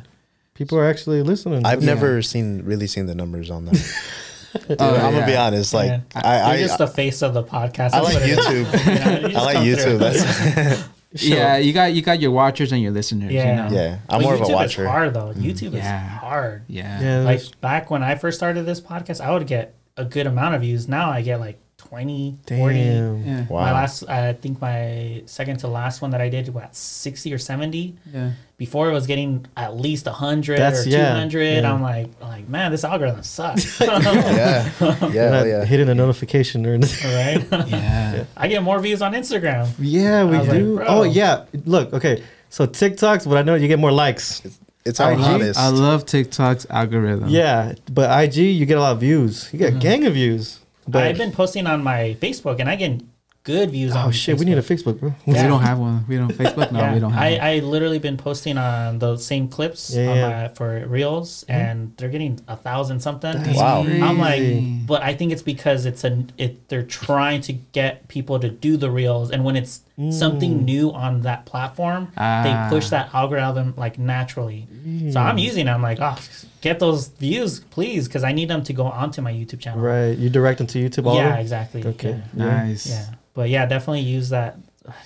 [0.53, 1.65] People are actually listening.
[1.65, 1.93] I've Yeah.
[1.93, 3.73] never seen really seen the numbers on that.
[4.67, 5.73] Dude, Oh, I'm gonna be honest.
[5.73, 6.01] Like Yeah.
[6.15, 7.93] I, You're I, just the face of the podcast.
[7.93, 8.39] I like what it is.
[8.39, 8.85] YouTube.
[8.85, 9.83] Yeah, you I like YouTube.
[9.83, 9.97] through.
[9.97, 10.83] That's
[11.13, 13.31] Yeah, you got you got your watchers and your listeners.
[13.31, 13.49] Yeah.
[13.65, 13.75] You know?
[13.81, 13.97] yeah.
[14.09, 14.83] I'm But more of YouTube a watcher.
[14.83, 15.33] Is hard though.
[15.35, 16.03] YouTube Yeah.
[16.15, 16.63] is hard.
[16.67, 17.01] Yeah.
[17.01, 20.55] Yeah, Like back when I first started this podcast, I would get a good amount
[20.55, 20.87] of views.
[20.87, 22.77] Now I get like 20, 40.
[22.79, 23.47] Yeah.
[23.47, 23.61] Wow.
[23.61, 27.37] My last, I think my second to last one that I did was 60 or
[27.37, 27.95] 70.
[28.13, 28.31] Yeah.
[28.57, 31.41] Before it was getting at least 100 That's- or 200.
[31.63, 31.73] yeah.
[31.73, 33.79] I'm like, I'm like, man, this algorithm sucks.
[33.81, 34.69] yeah.
[34.79, 35.07] Yeah.
[35.09, 35.65] You're not yeah.
[35.65, 37.11] hitting a notification or anything.
[37.51, 37.67] right?
[37.71, 38.25] Yeah.
[38.37, 39.67] I get more views on Instagram.
[39.79, 40.81] Yeah, we I was like, do.
[40.87, 41.45] oh yeah.
[41.65, 42.23] Look, okay.
[42.49, 44.43] So TikToks, but I know you get more likes.
[44.45, 44.59] It's
[44.99, 45.59] I our love, hottest.
[45.59, 47.29] I love TikTok's algorithm.
[47.29, 49.49] Yeah, but IG you get a lot of views.
[49.51, 49.79] You get a mm-hmm.
[49.79, 50.59] gang of views.
[50.87, 53.01] But I've been posting on my Facebook and I get
[53.43, 54.81] good views oh, on oh shit, we need a Facebook.
[54.81, 55.15] Facebook, bro.
[55.25, 56.05] We don't have one.
[56.07, 56.71] We don't Facebook.
[56.71, 57.41] No, Yeah, we don't have I, one.
[57.41, 61.51] I literally been posting on those same clips Yeah, on my, for reels, mm-hmm.
[61.51, 63.33] and they're getting a thousand something.
[63.41, 63.83] That's Wow.
[63.83, 66.67] I'm like, but I think it's because it's a it.
[66.69, 70.13] They're trying to get people to do the reels, and when it's mm.
[70.13, 72.43] something new on that platform, Ah.
[72.43, 74.67] they push that algorithm like naturally.
[75.11, 75.71] So I'm using it.
[75.71, 76.17] I'm like, oh,
[76.61, 79.79] get those views, please, because I need them to go onto my YouTube channel.
[79.81, 80.17] right.
[80.17, 81.39] You direct them to YouTube all of Yeah, them?
[81.39, 81.85] exactly.
[81.85, 82.21] Okay.
[82.35, 82.45] Yeah.
[82.45, 82.87] nice.
[82.89, 84.57] yeah, but yeah, definitely use that.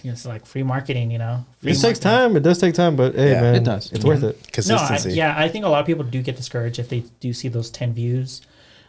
[0.04, 1.46] It's like free marketing, you know.
[1.62, 2.02] Free It takes marketing.
[2.04, 2.38] time.
[2.38, 3.42] It does take time, but hey Yeah.
[3.42, 3.92] man, It does.
[3.92, 4.36] It's worth it.
[4.36, 5.14] No, I, Consistency.
[5.18, 7.70] yeah, I think a lot of people do get discouraged if they do see those
[7.70, 8.42] ten views.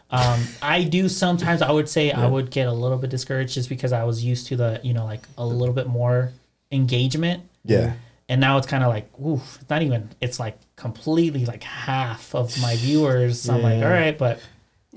[0.09, 1.61] Um, I do sometimes.
[1.61, 4.47] I would say I would get a little bit discouraged just because I was used
[4.47, 6.31] to the you know like a little bit more
[6.71, 7.93] engagement, yeah.
[8.29, 10.09] and now it's kind of like oof, it's not even.
[10.21, 13.41] It's like completely like half of my viewers.
[13.41, 14.39] So I'm like, all right, but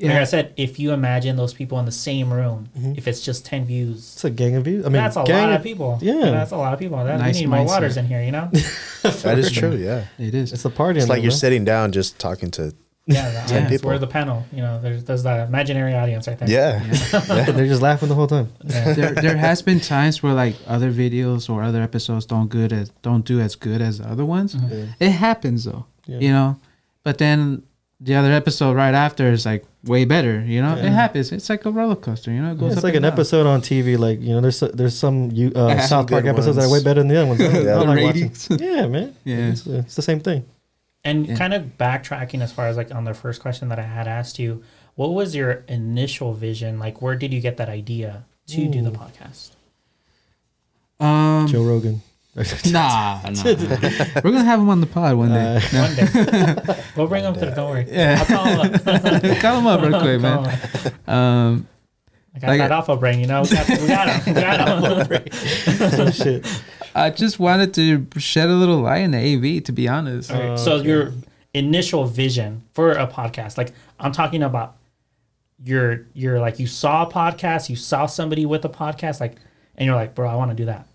[0.00, 3.44] like I said, if you imagine those people in the same room, if it's just
[3.44, 4.84] ten views, It's a gang of views.
[4.84, 5.98] I mean, that's a gang lot of people.
[6.00, 6.30] yeah.
[6.30, 7.02] that's a lot of people.
[7.04, 8.50] That, Nice we need more waters in here, you know.
[9.02, 9.74] That is true.
[9.76, 10.04] Yeah.
[10.18, 10.52] It is.
[10.52, 10.98] It's a party.
[11.00, 11.36] It's like there, you're bro.
[11.36, 12.74] sitting down just talking to.
[13.06, 13.70] Yeah, the audience.
[13.70, 13.88] people.
[13.90, 14.44] We're the panel.
[14.52, 16.48] You know, there's there's the imaginary audience right there.
[16.48, 16.78] Yeah.
[17.50, 18.52] They're just laughing the whole time.
[18.62, 18.92] Yeah.
[18.92, 22.90] there, there has been times where like other videos or other episodes don't good as
[23.02, 24.54] don't do as good as the other ones.
[24.54, 24.92] Mm-hmm.
[25.02, 26.18] It happens though, Yeah.
[26.18, 26.58] you know.
[27.02, 27.62] But then
[28.00, 30.40] the other episode right after is like way better.
[30.40, 30.86] You know, Yeah.
[30.86, 31.32] it happens.
[31.32, 32.30] It's like a roller coaster.
[32.30, 33.12] You know, it goes it's up like and an down.
[33.18, 33.98] episode on TV.
[33.98, 35.80] Like you know, there's there's some you uh, Yeah.
[35.86, 37.40] South Park Good episodes that are way better than the other ones.
[37.42, 37.50] Yeah.
[37.52, 38.22] don't The like watching.
[38.22, 38.48] ratings.
[38.60, 39.14] Yeah, man.
[39.24, 39.36] Yeah.
[39.50, 40.44] it's, uh, it's the same thing.
[41.04, 41.36] And Yeah.
[41.36, 44.38] kind of backtracking as far as like on the first question that I had asked
[44.38, 44.62] you,
[44.96, 46.78] what was your initial vision?
[46.78, 49.50] Like, where did you get that idea to do the podcast?
[50.98, 52.02] Um, Joe Rogan.
[52.72, 53.42] nah, nah.
[53.44, 55.56] We're gonna have him on the pod one day.
[55.56, 55.82] Uh, No.
[55.82, 57.50] One day, we'll bring them through.
[57.52, 57.86] Don't worry.
[57.88, 58.18] Yeah.
[58.20, 58.84] I'll call him up.
[59.40, 60.92] Call him up real quick, man.
[61.06, 61.68] Um,
[62.34, 63.42] I got Like- that alpha brain, you know.
[63.42, 64.34] We got, we got him.
[64.34, 66.12] We got him.
[66.12, 66.62] Shit.
[66.94, 69.18] I just wanted to shed a little light in the
[69.58, 70.30] AV, to be honest.
[70.32, 70.88] All right, Oh, so okay.
[70.88, 71.12] your
[71.54, 74.76] initial vision for a podcast, like I'm talking about
[75.64, 79.36] your your like you saw a podcast, you saw somebody with a podcast, like
[79.76, 80.86] and you're like, bro, I want to do that.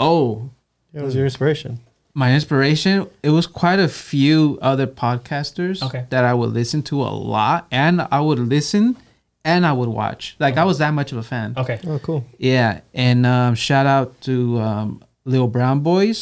[0.00, 0.50] Oh,
[0.94, 1.78] That was your inspiration.
[2.14, 6.04] my inspiration it was quite a few other podcasters Okay.
[6.10, 8.96] that i would listen to a lot and i would listen
[9.44, 11.78] and i would watch like i was that much of a fan Okay.
[11.86, 12.24] Oh, cool.
[12.38, 16.18] yeah and um, shout out to um, little brown boys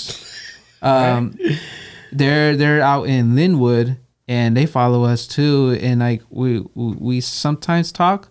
[0.83, 1.39] um,
[2.13, 3.97] they're they're out in Lynwood
[4.29, 8.29] and they follow us too and like we we, we sometimes talk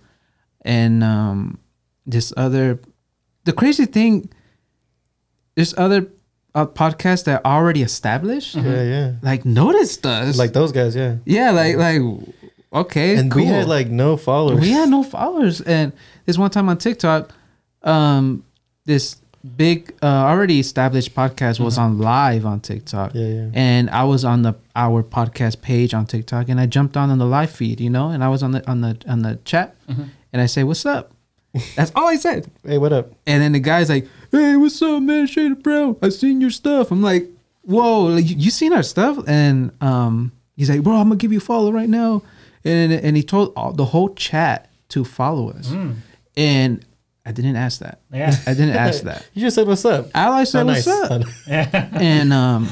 [0.62, 1.58] and um,
[2.06, 2.80] this other
[3.46, 4.30] the crazy thing
[5.58, 6.08] there's other
[6.56, 9.08] uh, podcasts that are already established Yeah, yeah.
[9.22, 11.18] like noticed us Like those guys, yeah.
[11.26, 12.02] yeah like like
[12.72, 13.42] okay And cool.
[13.44, 14.62] we had like no followers.
[14.62, 15.92] we had no followers and
[16.26, 17.32] this one time on tiktok
[17.84, 18.44] um
[18.86, 19.18] this
[19.56, 23.12] big uh, already established podcast was on live on TikTok.
[23.14, 23.50] Yeah, yeah.
[23.54, 27.18] And I was on the our podcast page on TikTok, and I jumped on on
[27.18, 29.76] the live feed, you know, and I was on the on the on the chat,
[29.88, 31.12] and I say, "What's up?"
[31.76, 32.50] That's all I said.
[32.66, 33.12] Hey, what up?
[33.26, 35.28] And then the guy's like, "Hey, what's up, man?
[35.28, 35.96] Shade Brown.
[36.02, 37.28] I seen your stuff." I'm like,
[37.64, 41.32] "Whoa, like, you, you seen our stuff?" And um, he's like, "Bro, I'm gonna give
[41.32, 42.24] you a follow right now."
[42.64, 45.72] And and he told all, the whole chat to follow us.
[46.36, 46.86] And
[47.26, 48.02] I didn't ask that.
[48.12, 48.34] Yeah.
[48.46, 49.28] I didn't ask that.
[49.34, 50.08] You just said what's up.
[50.16, 51.90] All I said, Oh, "What's up?" Yeah.
[51.94, 52.70] And um,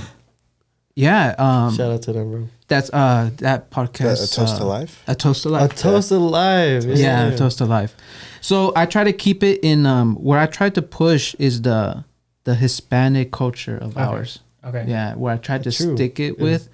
[0.96, 2.48] yeah, um, Shout out to them, bro.
[2.68, 4.24] That's uh that podcast.
[4.34, 5.04] A Toast to uh, Life?
[5.08, 5.72] A toast to life.
[5.72, 6.84] A toast to life.
[6.86, 7.96] yeah, a toast to life.
[8.42, 12.04] So I try to keep it in um where I try to push is the
[12.44, 14.40] the Hispanic culture of ours.
[14.64, 14.86] Okay.
[14.88, 15.96] Yeah, where I tried to True.
[15.96, 16.44] stick it Yeah.
[16.44, 16.70] with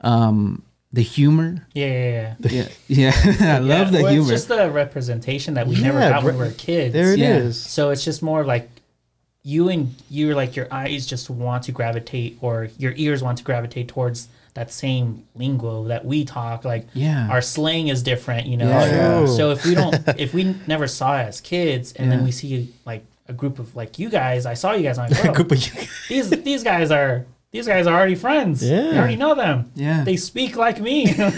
[0.00, 0.62] um
[0.92, 1.66] the humor.
[1.74, 2.68] Yeah, yeah, yeah.
[2.88, 4.32] Yeah, yeah, I love the well, humor.
[4.32, 6.92] It's just the representation that we never Yeah, got when we were kids.
[6.92, 7.64] There it is.
[7.64, 7.68] Yeah.
[7.68, 8.68] So it's just more like
[9.42, 13.44] you and you're like your eyes just want to gravitate or your ears want to
[13.44, 16.64] gravitate towards that same lingo that we talk.
[16.64, 17.28] Like Yeah.
[17.30, 18.68] our slang is different, you know.
[18.68, 19.18] Yeah.
[19.18, 19.26] True.
[19.28, 22.16] So if we don't if we never saw it as kids and Yeah.
[22.16, 25.10] then we see like a group of like you guys, I saw you guys on
[25.10, 28.62] bro, Group of you- these these guys are these guys are already friends.
[28.62, 28.90] Yeah.
[28.92, 29.70] You already know them.
[29.76, 30.02] Yeah.
[30.04, 31.06] They speak like me.
[31.14, 31.30] yeah.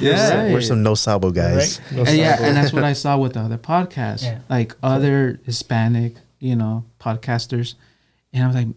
[0.00, 0.42] Yeah.
[0.44, 0.52] Right.
[0.52, 1.80] We're some no sabo guys.
[1.92, 4.38] No and yeah, and that's what I saw with the other podcasts, Yeah.
[4.48, 7.74] like other Hispanic, you know, podcasters,
[8.32, 8.68] and I was like,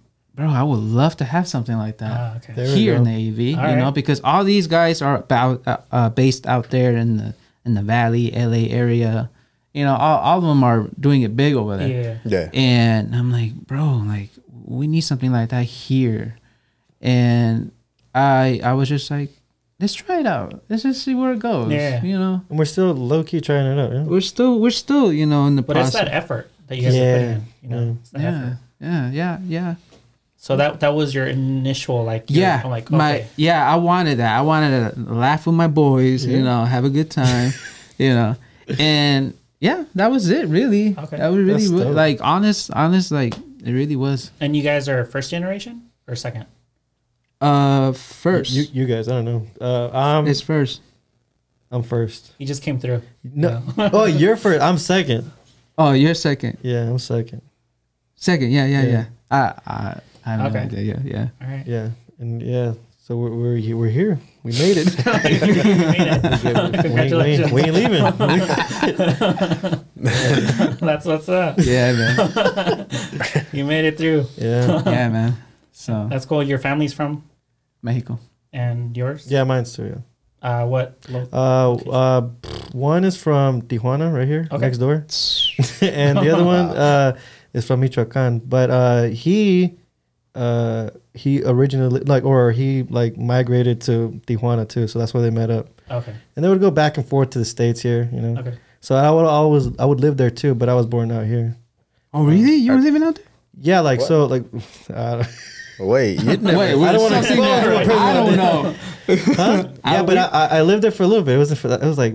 [0.41, 2.67] bro, I would love to have something like that Ah, okay.
[2.75, 6.09] Here in the AV, All you know, because all these guys are about uh, uh,
[6.09, 7.33] based out there in the
[7.65, 9.29] in the Valley, LA area,
[9.73, 12.49] you know, all, all of them are doing it big over there, yeah.
[12.49, 12.49] Yeah.
[12.53, 14.29] and I'm like, bro, like
[14.65, 16.37] we need something like that here,
[17.01, 17.71] and
[18.15, 19.29] I I was just like,
[19.79, 22.01] let's try it out, let's just see where it goes, Yeah.
[22.03, 22.41] you know.
[22.49, 23.93] And we're still low key trying it out.
[23.93, 24.03] Yeah.
[24.03, 26.07] We're still we're still you know in the But it's process.
[26.09, 27.13] that effort that you guys are Yeah.
[27.13, 27.47] putting in.
[27.63, 27.91] You know, Yeah.
[28.01, 28.57] it's the yeah, effort.
[28.81, 29.75] yeah, yeah, yeah,
[30.43, 32.27] So that that was your initial like.
[32.31, 32.61] your- yeah.
[32.63, 34.35] I'm like my yeah, I wanted that.
[34.35, 37.53] I wanted to laugh with my boys, you know, have a good time,
[37.99, 38.35] you know,
[38.79, 40.47] and yeah, that was it.
[40.47, 41.17] Really, Okay.
[41.17, 44.31] that was really That's like honest, honest, like it really was.
[44.39, 46.47] And you guys are first generation or second?
[47.39, 49.47] Uh, first, You, you guys, I don't know.
[49.61, 50.81] Uh, I'm it's first.
[51.69, 52.33] I'm first.
[52.39, 53.03] You just came through.
[53.23, 53.61] No.
[53.77, 54.59] oh, you're first.
[54.61, 55.31] I'm second.
[55.77, 56.57] Oh, you're second.
[56.63, 57.43] Yeah, I'm second.
[58.15, 58.89] Second, yeah, yeah, Yeah.
[58.91, 59.05] yeah.
[59.29, 60.59] I, I, I have Okay.
[60.59, 60.81] no idea.
[60.83, 61.27] Yeah, yeah.
[61.41, 61.65] All right.
[61.67, 62.73] Yeah, and yeah.
[62.99, 64.19] So we're we're, he- we're here.
[64.43, 64.87] We made it.
[65.05, 65.11] You
[65.41, 66.43] made it.
[66.43, 67.51] we, ain't, Congratulations.
[67.51, 68.03] we ain't leaving.
[69.95, 71.55] That's what's up.
[71.59, 72.87] Yeah, man.
[73.51, 74.25] You made it through.
[74.37, 74.81] yeah.
[74.85, 75.35] yeah, man.
[75.71, 76.43] So That's cool.
[76.43, 77.23] Your family's from
[77.81, 78.19] Mexico.
[78.53, 79.25] and yours?
[79.31, 79.85] Yeah, mine's too.
[79.85, 79.97] Yeah.
[80.41, 80.97] Uh, what?
[81.09, 82.21] lo- Uh, uh,
[82.73, 84.61] one is from Tijuana, right here, Okay.
[84.65, 85.05] next door,
[85.81, 87.17] and the other one uh,
[87.53, 88.39] is from Michoacan.
[88.39, 89.77] But uh, he,
[90.35, 95.29] uh, he originally like, or he like migrated to Tijuana too, so that's where they
[95.29, 95.67] met up.
[95.89, 96.13] Okay.
[96.35, 98.39] And they would go back and forth to the states here, you know.
[98.39, 98.57] Okay.
[98.79, 101.57] So I would always, I would live there too, but I was born out here.
[102.13, 102.55] Oh, really?
[102.55, 103.25] You were living out there?
[103.59, 104.43] Yeah, like so, like,
[104.93, 105.23] uh,
[105.79, 108.75] Wait, you Wait, I don't wanna something spoil that- it I don't know.
[109.35, 109.67] huh?
[109.85, 111.35] yeah, but I, I I lived there for a little bit.
[111.35, 111.81] It wasn't for that.
[111.81, 112.13] It was like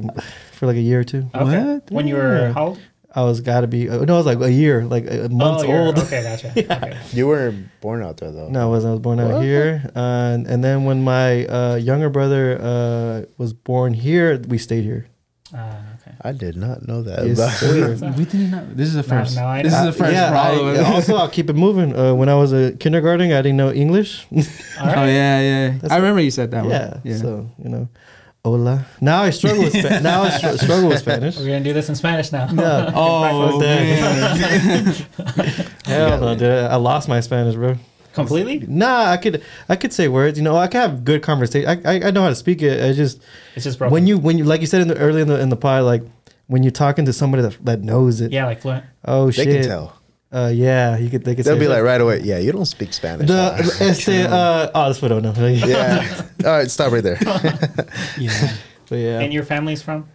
[0.53, 1.29] for like a year or two.
[1.35, 1.65] Okay.
[1.65, 1.91] What?
[1.91, 2.79] When you were how old?
[3.17, 3.89] I was got to be.
[3.89, 5.99] Uh, no, I was like a year, like uh, months oh, old.
[5.99, 6.53] Okay, gotcha.
[6.57, 6.99] Okay.
[7.13, 8.51] you weren't born out there though.
[8.51, 8.91] No, I wasn't.
[8.91, 9.43] I was born out What?
[9.43, 14.59] here, uh, and, and then when my uh, younger brother uh, was born here, we
[14.59, 15.07] stayed here.
[15.55, 16.15] Uh, okay.
[16.21, 17.27] I did not know that.
[17.27, 18.13] Yes, about- sir.
[18.19, 18.67] We didn't know.
[18.75, 19.37] This is the Now- first.
[19.37, 21.57] now I this is the first yeah, for all of I, also, I'll keep it
[21.57, 21.97] moving.
[21.97, 24.27] Uh, when I was a kindergarten, I didn't know English.
[24.31, 24.43] All
[24.81, 25.79] Oh yeah, yeah.
[25.81, 27.01] That's I remember you said that yeah, one.
[27.05, 27.17] Yeah.
[27.17, 27.89] so you know,
[28.47, 28.87] hola.
[29.01, 31.37] Now I struggle with Spa- now I str- struggle with Spanish.
[31.37, 32.47] We're gonna do this in Spanish now.
[32.47, 34.95] No, oh Fuck man.
[35.85, 36.49] hell no, dude.
[36.49, 37.75] I lost my Spanish, bro.
[38.15, 38.61] Completely?
[38.67, 40.39] Nah, I could I could say words.
[40.39, 41.69] You know, I could have good conversation.
[41.69, 42.83] I, I I know how to speak it.
[42.83, 43.21] I just
[43.57, 43.93] It's just broken.
[43.93, 45.83] when you when you like you said in the early in the in the pod,
[45.85, 46.03] like
[46.47, 48.31] when you're talking to somebody that that knows it.
[48.33, 48.85] yeah, like fluent.
[49.05, 49.47] Oh shit.
[49.47, 49.63] they shit.
[49.63, 49.99] can tell.
[50.33, 51.25] Uh, yeah, you could.
[51.25, 51.45] They could.
[51.45, 51.75] They'll say be that.
[51.75, 52.21] like right away.
[52.23, 53.29] Yeah, you don't speak Spanish.
[53.29, 54.09] the huh?" este.
[54.27, 55.47] Uh, oh, that's what I don't know.
[55.47, 56.23] yeah.
[56.45, 57.19] All right, stop right there.
[58.19, 58.53] yeah.
[58.89, 59.21] But yeah.
[59.21, 60.09] And your family's from?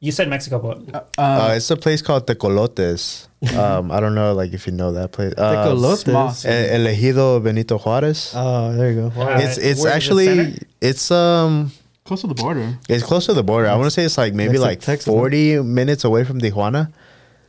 [0.00, 3.28] You said Mexico, but Uh, it's a place called Tecolotes.
[3.58, 5.34] Um, I don't know, like if you know that place.
[5.36, 6.04] Uh, Tecolotes.
[6.04, 6.28] small.
[6.30, 8.32] E- Ejido Benito Juarez.
[8.36, 9.20] Oh, there you go.
[9.20, 10.58] Uh, it's it's where's the actually center?
[10.80, 11.72] it's um
[12.04, 12.78] Close to the border.
[12.88, 13.66] it's close to the border.
[13.66, 15.12] I want to say it's like maybe Next like Texas, huh?
[15.12, 16.92] forty minutes away from Tijuana.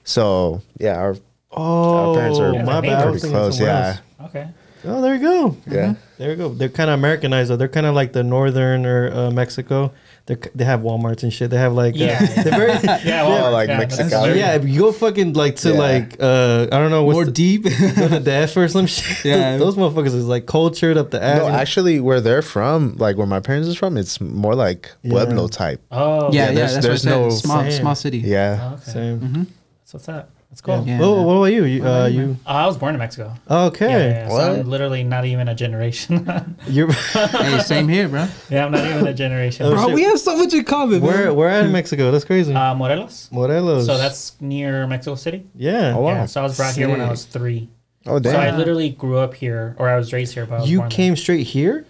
[0.03, 1.15] So yeah, our
[1.55, 3.11] Oh, parents are my Yeah, bad.
[3.11, 3.59] Pretty close.
[3.59, 4.47] Yeah, okay.
[4.85, 5.55] Oh, there you go.
[5.65, 5.93] Yeah.
[6.17, 6.49] There you go.
[6.53, 7.55] They're kind of Americanized though.
[7.55, 9.93] They're kind of like the northern or uh, Mexico.
[10.25, 11.51] They they have WalMarts and shit.
[11.51, 12.19] They have like uh, Yeah.
[12.43, 12.71] they're very
[13.05, 14.55] Yeah, Oh, well, like yeah, that's yeah.
[14.55, 15.77] If you go fucking like to Yeah.
[15.79, 17.63] like uh I don't know what's More the, deep.
[17.63, 19.23] go to death or some shit.
[19.25, 19.55] Yeah.
[19.55, 21.37] those motherfuckers is like cultured up the ass.
[21.39, 25.11] No, actually, where they're from, like where my parents is from, it's more like Yeah.
[25.11, 25.81] Pueblo type.
[25.91, 27.39] Oh, yeah, yeah, there's- that's there's what I no- said.
[27.39, 28.17] Small, small city.
[28.19, 28.59] Yeah.
[28.71, 28.91] Oh, okay.
[28.91, 29.19] Same.
[29.21, 29.43] Mm-hmm.
[29.79, 30.29] That's what's up.
[30.53, 30.83] That's cool.
[30.85, 30.99] Yeah.
[31.01, 31.63] Oh, what about you?
[31.65, 33.33] you uh, you Uh, I was born in Mexico.
[33.49, 33.89] okay?
[33.89, 34.27] Yeah, yeah, yeah.
[34.29, 34.59] So What?
[34.59, 36.29] I'm literally not even a generation.
[36.67, 38.27] You're hey, same here, bro.
[38.51, 39.65] yeah, I'm not even a generation.
[39.65, 41.01] Oh, Bro, we have so much in common.
[41.01, 41.35] where man.
[41.35, 42.11] where at in Mexico?
[42.11, 42.53] That's crazy.
[42.53, 43.29] Uh, Morelos.
[43.31, 43.87] Morelos.
[43.87, 45.43] So that's near Mexico City.
[45.55, 45.95] yeah.
[45.97, 46.09] Oh, wow.
[46.11, 46.25] Yeah.
[46.27, 47.67] So I was brought here when I was three.
[48.05, 48.33] Oh, damn.
[48.33, 48.57] So I damn.
[48.59, 50.45] literally grew up here, or I was raised here.
[50.45, 50.95] But I was You born there.
[50.97, 51.87] came straight here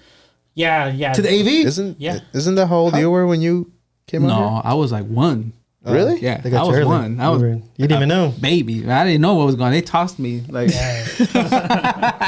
[0.56, 1.12] Yeah, yeah.
[1.12, 1.66] to the AV.
[1.68, 2.20] Isn't Yeah.
[2.32, 3.74] isn't that how old you were when you
[4.08, 5.52] came out No, I was like one.
[5.86, 5.94] Here?
[5.96, 6.20] Really?
[6.22, 6.86] Yeah, They got I was early.
[6.86, 7.20] one.
[7.20, 8.34] I was you didn't even know.
[8.40, 8.90] baby.
[8.90, 9.68] I didn't know what was going.
[9.68, 9.72] on.
[9.74, 10.72] They tossed me like.
[10.72, 11.06] Yeah.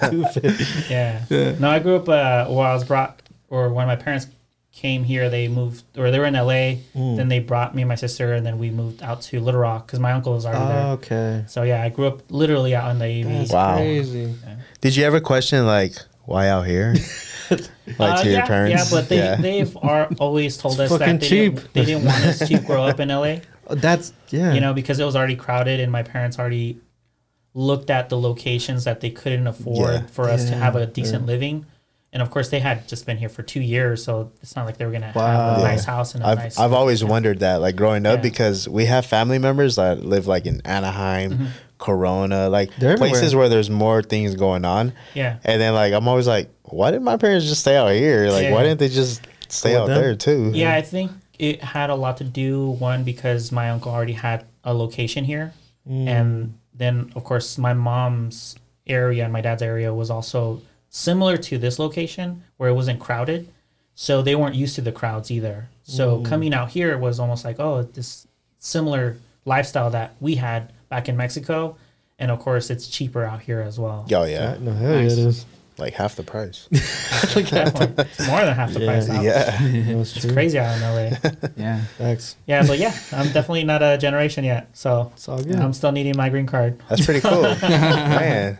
[0.88, 1.24] Yeah.
[1.28, 1.58] Yeah.
[1.58, 2.08] No, I grew up.
[2.08, 4.26] Uh, well, I was brought, or when my parents
[4.72, 6.76] came here, they moved, or they were in LA.
[6.94, 7.16] Mm.
[7.16, 9.98] Then they brought me and my sister, and then we moved out to Littlerock because
[9.98, 10.86] my uncle was already there.
[10.92, 11.44] okay.
[11.48, 13.26] So yeah, I grew up literally out in the AV.
[13.38, 13.76] That's Wow.
[13.76, 14.34] crazy.
[14.80, 15.94] Did you ever question like
[16.30, 16.94] why out here?
[17.50, 17.60] like
[17.98, 18.72] Uh, to your yeah, parents?
[18.92, 19.36] Yeah, but they Yeah.
[19.36, 21.54] they've are always told us that they cheap.
[21.56, 23.36] Didn't, they didn't want us to grow up in LA.
[23.66, 24.52] Oh, That's yeah.
[24.54, 26.78] You know, because it was already crowded, and my parents already
[27.52, 30.06] looked at the locations that they couldn't afford Yeah.
[30.06, 31.66] for us to have a Yeah, decent living.
[32.12, 34.76] And of course, they had just been here for two years, so it's not like
[34.78, 35.26] they were gonna Wow.
[35.26, 35.68] have a Yeah.
[35.68, 36.58] nice house and a I've nice.
[36.58, 38.22] I've always wondered that, like growing up, Yeah.
[38.22, 41.46] because we have family members that live like in Anaheim, Mm-hmm.
[41.78, 43.38] Corona, like They're places everywhere.
[43.42, 44.92] where there's more things going on.
[45.14, 45.36] yeah.
[45.44, 48.28] And then like I'm always like, why did my parents just stay out here?
[48.30, 50.00] Like, why didn't they just stay out them?
[50.00, 50.50] there too?
[50.54, 54.44] Yeah, I think it had a lot to do one because my uncle already had
[54.64, 55.52] a location here,
[55.88, 56.06] Mm.
[56.08, 58.56] and then of course my mom's
[58.86, 60.60] area and my dad's area was also
[60.90, 63.48] similar to this location where it wasn't crowded,
[63.94, 65.68] so they weren't used to the crowds either.
[65.84, 66.24] So Mm.
[66.24, 68.26] coming out here was almost like oh this
[68.58, 71.76] similar lifestyle that we had back in Mexico,
[72.18, 74.06] and of course it's cheaper out here as well.
[74.12, 75.46] Oh yeah, No, hell yeah, it is.
[75.78, 76.68] like half the price.
[76.70, 78.04] Definitely.
[78.04, 78.86] it's more than half the Yeah.
[78.86, 79.08] price.
[79.08, 79.24] Out.
[79.28, 79.34] yeah.
[79.96, 80.32] That's It's true.
[80.34, 81.16] crazy out in LA.
[81.56, 81.80] Yeah.
[81.98, 82.36] Facts.
[82.46, 84.68] Yeah, but yeah, I'm definitely not a generation yet.
[84.74, 85.56] So It's all good.
[85.56, 86.78] I'm still needing my green card.
[86.88, 88.58] That's pretty cool, man.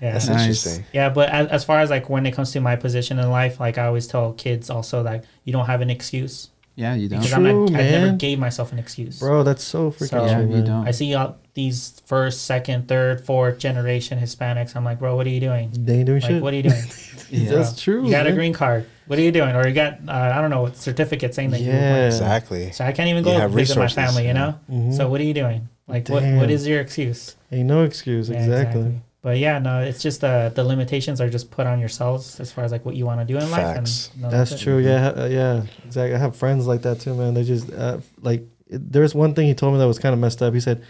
[0.00, 0.12] Yeah.
[0.12, 0.40] That's Nice.
[0.40, 0.84] interesting.
[0.92, 3.60] yeah, but as, as far as like when it comes to my position in life,
[3.60, 7.18] like I always tell kids also that you don't have an excuse Yeah, you don't.
[7.20, 9.18] because I'm not, True, I never gave myself an excuse.
[9.18, 10.88] Bro, that's so freaking So- Yeah, true, you don't.
[10.88, 14.74] I see all these first, second, third, fourth generation Hispanics.
[14.76, 15.70] I'm like, bro, what are you doing?
[15.74, 16.42] They ain't doing Like, shit.
[16.42, 16.82] what are you doing?
[17.30, 17.50] Yeah.
[17.50, 18.04] That's true.
[18.04, 18.86] You got a green card.
[19.06, 19.54] What are you doing?
[19.54, 21.68] Or you got uh, I don't know what certificate saying that you.
[21.70, 22.06] Yeah.
[22.06, 22.72] Exactly.
[22.72, 24.22] So I can't even You go have visit my family.
[24.22, 24.32] You yeah.
[24.32, 24.54] know.
[24.68, 24.96] Mhm.
[24.96, 25.68] So what are you doing?
[25.86, 26.24] Like what?
[26.24, 27.36] What is your excuse?
[27.52, 28.28] Ain't no excuse.
[28.28, 29.00] Yeah, exactly.
[29.22, 32.64] But yeah, no, it's just uh, the limitations are just put on yourselves as far
[32.64, 34.08] as like what you want to do in Facts.
[34.08, 34.14] life.
[34.14, 34.58] And no, That's it.
[34.58, 34.78] true.
[34.78, 36.14] Yeah, uh, yeah, exactly.
[36.14, 37.34] I have friends like that too, man.
[37.34, 38.42] They just uh, like.
[38.66, 40.54] It, there's one thing he told me that was kind of messed up.
[40.54, 40.82] He said,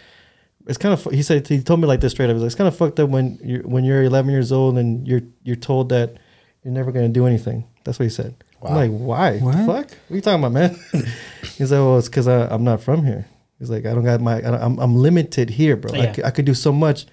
[0.67, 2.35] "It's kind of." He said he told me like this straight up.
[2.35, 5.05] He's like, "It's kind of fucked up when you're when you're 11 years old and
[5.07, 6.15] you're you're told that
[6.63, 8.35] you're never gonna do anything." That's what he said.
[8.61, 8.69] Wow.
[8.69, 9.39] I'm like, why?
[9.39, 9.57] What?
[9.57, 9.89] The fuck?
[9.89, 10.79] What are you talking about, man?
[11.57, 13.25] He's like, well, it's because I'm not from here.
[13.57, 15.91] He's like, I don't got my, I don't- I'm, I'm limited here, bro.
[15.95, 16.13] I, Yeah.
[16.13, 17.07] c- I could do so much,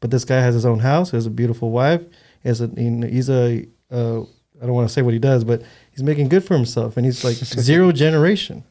[0.00, 1.10] but this guy has his own house.
[1.10, 2.02] He has a beautiful wife.
[2.42, 4.20] He has a, he- he's a, uh,
[4.62, 7.04] I don't want to say what he does, but he's making good for himself, and
[7.06, 7.36] he's like
[7.70, 8.64] zero generation.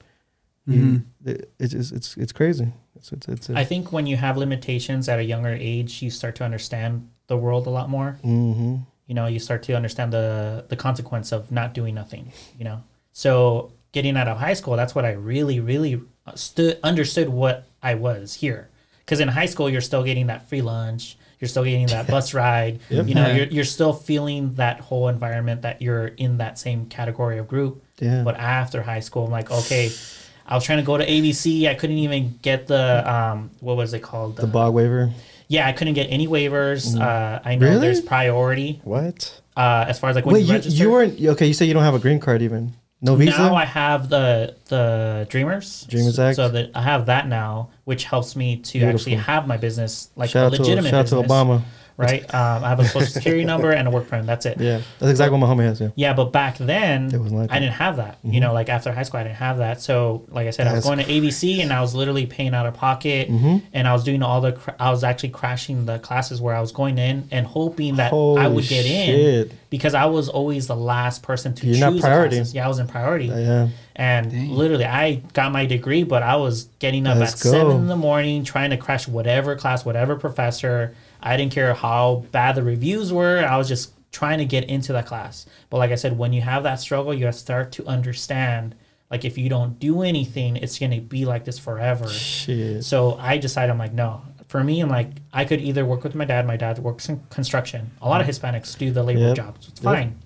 [0.68, 1.04] Mhm.
[1.26, 2.68] It- it's it's it's crazy.
[2.96, 6.36] It's it's, it's I think when you have limitations at a younger age, you start
[6.36, 8.18] to understand the world a lot more.
[8.22, 8.78] hmm
[9.08, 12.32] You know, you start to understand the the consequence of not doing nothing.
[12.58, 12.84] You know,
[13.14, 16.02] so getting out of high school, that's what I really, really
[16.36, 18.70] stood understood what I was here.
[19.00, 21.18] Because in high school, you're still getting that free lunch.
[21.40, 22.80] You're still getting that bus ride.
[22.90, 23.08] Yep.
[23.08, 27.38] You know, you're, you're still feeling that whole environment that you're in that same category
[27.38, 27.84] of group.
[28.00, 28.24] Yeah.
[28.24, 29.90] But after high school, I'm like, okay,
[30.46, 31.68] I was trying to go to AVC.
[31.68, 34.36] I couldn't even get the um, what was it called?
[34.38, 35.12] the bog waiver.
[35.48, 37.00] Yeah, I couldn't get any waivers.
[37.00, 37.80] Uh, I know Really?
[37.82, 39.42] there's priority What?
[39.58, 40.84] uh, as far as like when Wait, you you, register.
[40.84, 41.48] you weren't okay.
[41.48, 42.74] You say you don't have a green card even.
[43.02, 43.38] No visa.
[43.38, 45.86] Now I have the the Dreamers.
[45.90, 46.36] Dreamers Act.
[46.36, 48.96] So that I have that now, which helps me to Beautiful.
[49.00, 51.22] actually have my business like shout a out to legitimate shout out business.
[51.28, 51.62] to Obama.
[52.00, 52.24] Right.
[52.34, 54.26] Um, I have a social security number and a work permit.
[54.26, 54.60] That's it.
[54.60, 55.82] Yeah, that's exactly what my homie has.
[55.82, 55.90] Yeah.
[55.96, 58.18] Yeah, but back then It wasn't like I didn't have that.
[58.24, 59.82] You know, like after high school, I didn't have that.
[59.82, 62.54] So, like I said, I was That's going to AVC and I was literally paying
[62.54, 63.58] out of pocket, Mm-hmm.
[63.74, 64.54] and I was doing all the.
[64.54, 68.14] Cr- I was actually crashing the classes where I was going in and hoping that
[68.14, 72.00] I would get in because I was always the last person to You're choose not
[72.00, 72.38] priority.
[72.38, 72.54] classes.
[72.56, 73.26] Yeah, I was in priority.
[73.26, 73.68] Yeah.
[73.96, 74.52] And Dang.
[74.52, 77.52] literally, I got my degree, but I was getting up Let's at go.
[77.52, 80.96] seven in the morning trying to crash whatever class, whatever professor.
[81.22, 83.40] I didn't care how bad the reviews were.
[83.40, 85.46] I was just trying to get into that class.
[85.70, 88.76] But like I said, when you have that struggle, you start to understand.
[89.12, 92.08] Like if you don't do anything, it's gonna be like this forever.
[92.08, 92.84] Shit.
[92.84, 94.22] So I decided I'm like, no.
[94.48, 96.48] For me, I'm like, I could either work with my dad.
[96.48, 97.92] My dad works in construction.
[98.02, 98.32] A lot of mm.
[98.32, 99.36] Hispanics do the labor Yep.
[99.36, 99.68] jobs.
[99.68, 99.94] It's Yep.
[99.94, 100.20] fine.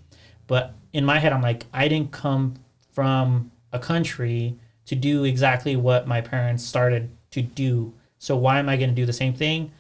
[0.48, 2.56] But in my head, I'm like, I didn't come
[2.91, 4.56] from a country
[4.86, 7.94] to do exactly what my parents started to do.
[8.18, 9.72] So why am I going to do the same thing?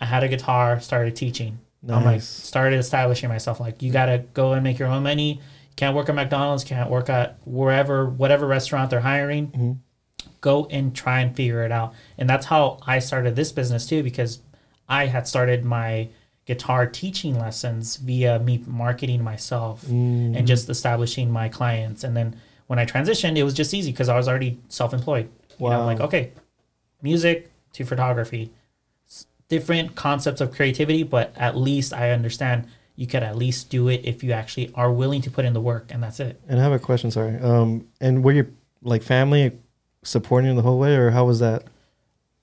[0.00, 1.58] I had a guitar, started teaching.
[1.88, 2.26] I'm like, Nice.
[2.28, 3.60] started establishing myself.
[3.60, 5.40] Like, you got to go and make your own money.
[5.76, 9.72] Can't work at McDonald's, can't work at wherever, whatever restaurant they're hiring mm-hmm.
[10.40, 11.94] go and try and figure it out.
[12.18, 14.40] And that's how I started this business too, because
[14.88, 16.08] I had started my
[16.44, 20.44] guitar teaching lessons via me marketing myself and mm-hmm.
[20.44, 22.04] just establishing my clients.
[22.04, 22.36] And then
[22.66, 25.30] when I transitioned, it was just easy because I was already self employed.
[25.58, 25.86] You know, Wow.
[25.86, 26.32] like, okay,
[27.02, 28.50] music to photography,
[29.50, 32.66] different concepts of creativity, but at least I understand
[32.96, 35.60] you could at least do it if you actually are willing to put in the
[35.60, 36.40] work, and that's it.
[36.48, 37.10] And I have a question.
[37.10, 37.36] Sorry.
[37.38, 38.46] Um, and were your
[38.82, 39.52] like family
[40.02, 41.64] supporting you the whole way, or how was that?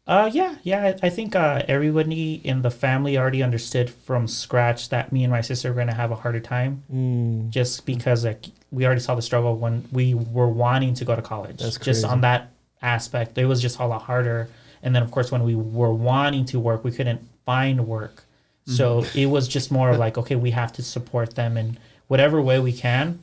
[0.06, 0.94] Uh, yeah, yeah.
[1.02, 5.32] I, I think uh, everybody in the family already understood from scratch that me and
[5.32, 9.16] my sister were gonna have a harder time, Mm, just because like we already saw
[9.16, 11.60] the struggle when we were wanting to go to college.
[11.60, 12.52] That's just on that
[12.82, 14.50] aspect, it was just a lot harder.
[14.84, 18.24] And then of course, when we were wanting to work, we couldn't find work.
[18.66, 19.18] So Mm-hmm.
[19.20, 21.78] it was just more of like, okay, we have to support them in
[22.08, 23.20] whatever way we can,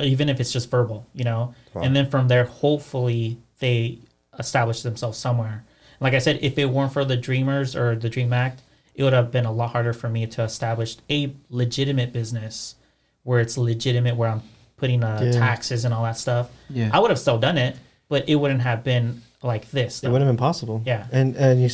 [0.00, 1.54] even if it's just verbal, you know.
[1.74, 3.98] And then from there, hopefully, they
[4.38, 5.64] establish themselves somewhere.
[6.00, 8.60] Like I said, if it weren't for the Dreamers or the Dream Act,
[8.94, 12.74] it would have been a lot harder for me to establish a legitimate business
[13.22, 14.42] where it's legitimate, where I'm
[14.78, 15.32] putting uh, Yeah.
[15.32, 16.50] taxes and all that stuff.
[16.70, 16.90] Yeah.
[16.92, 17.76] I would have still done it,
[18.08, 20.02] but it wouldn't have been like this.
[20.02, 20.82] it wouldn't have been possible.
[20.84, 21.06] Yeah.
[21.12, 21.68] And and you,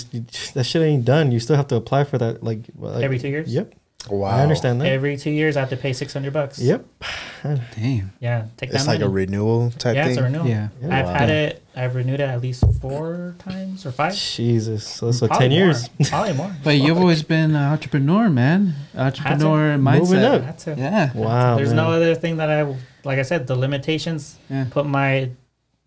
[0.54, 1.32] that shit ain't done.
[1.32, 2.42] You still have to apply for that.
[2.42, 3.52] Like, like Every two years?
[3.54, 3.74] Yep.
[4.10, 4.30] Wow.
[4.30, 4.88] I understand that.
[4.88, 6.58] Every two years, I have to pay six hundred bucks.
[6.58, 6.84] Yep.
[7.44, 8.12] Damn.
[8.20, 10.12] Yeah, take It's that like a renewal type yeah, thing.
[10.12, 10.46] it's a renewal.
[10.46, 10.68] Yeah.
[10.82, 10.98] Yeah.
[10.98, 11.12] I've Wow.
[11.14, 11.62] had it.
[11.76, 14.14] I've renewed it at least four times or five.
[14.14, 14.84] Jesus.
[14.86, 15.88] So, so Probably ten years.
[16.00, 16.08] more.
[16.08, 16.56] Probably more.
[16.64, 18.74] But you've always been an entrepreneur, man.
[18.96, 19.98] Entrepreneur mindset.
[20.00, 20.42] Moving up.
[20.42, 20.78] That's it.
[20.78, 21.12] Yeah.
[21.14, 21.56] Wow.
[21.56, 21.76] There's man.
[21.76, 22.74] no other thing that I
[23.04, 23.20] like.
[23.20, 24.36] I said the limitations.
[24.50, 24.66] Yeah.
[24.68, 25.30] Put my,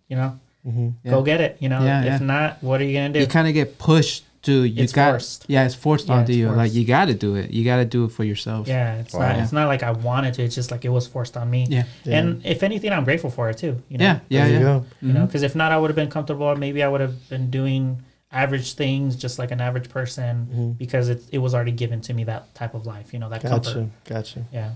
[0.07, 0.93] you know, Mhm.
[1.05, 1.23] go Yeah.
[1.25, 1.57] get it.
[1.59, 2.25] You know, Yeah, if yeah.
[2.25, 3.19] not, what are you gonna do?
[3.19, 4.63] You kind of get pushed to.
[4.63, 5.11] You It's got.
[5.11, 5.45] forced.
[5.47, 6.49] Yeah, it's forced Yeah, onto it's you.
[6.51, 7.49] Like you got to do it.
[7.51, 8.67] You got to do it for yourself.
[8.67, 9.27] yeah, it's Wow.
[9.29, 9.39] not.
[9.39, 10.43] It's not like I wanted to.
[10.43, 11.65] It's just like it was forced on me.
[11.69, 11.83] Yeah.
[12.03, 12.17] Yeah.
[12.19, 13.81] And if anything, I'm grateful for it too.
[13.89, 14.05] You know?
[14.05, 14.19] Yeah.
[14.29, 14.43] Yeah.
[14.45, 14.59] there yeah.
[14.59, 14.85] you go.
[15.01, 16.55] You know, because if not, I would have been comfortable.
[16.55, 20.77] Maybe I would have been doing average things, just like an average person, Mhm.
[20.77, 23.13] because it it was already given to me that type of life.
[23.13, 23.63] You know, that comfort.
[23.63, 23.89] Gotcha.
[24.05, 24.39] Gotcha.
[24.51, 24.69] Yeah.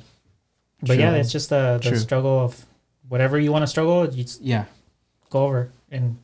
[0.81, 1.97] But yeah, it's just the the True.
[1.99, 2.65] struggle of
[3.07, 4.63] whatever you want to struggle, you just Yeah.
[5.29, 6.17] go over and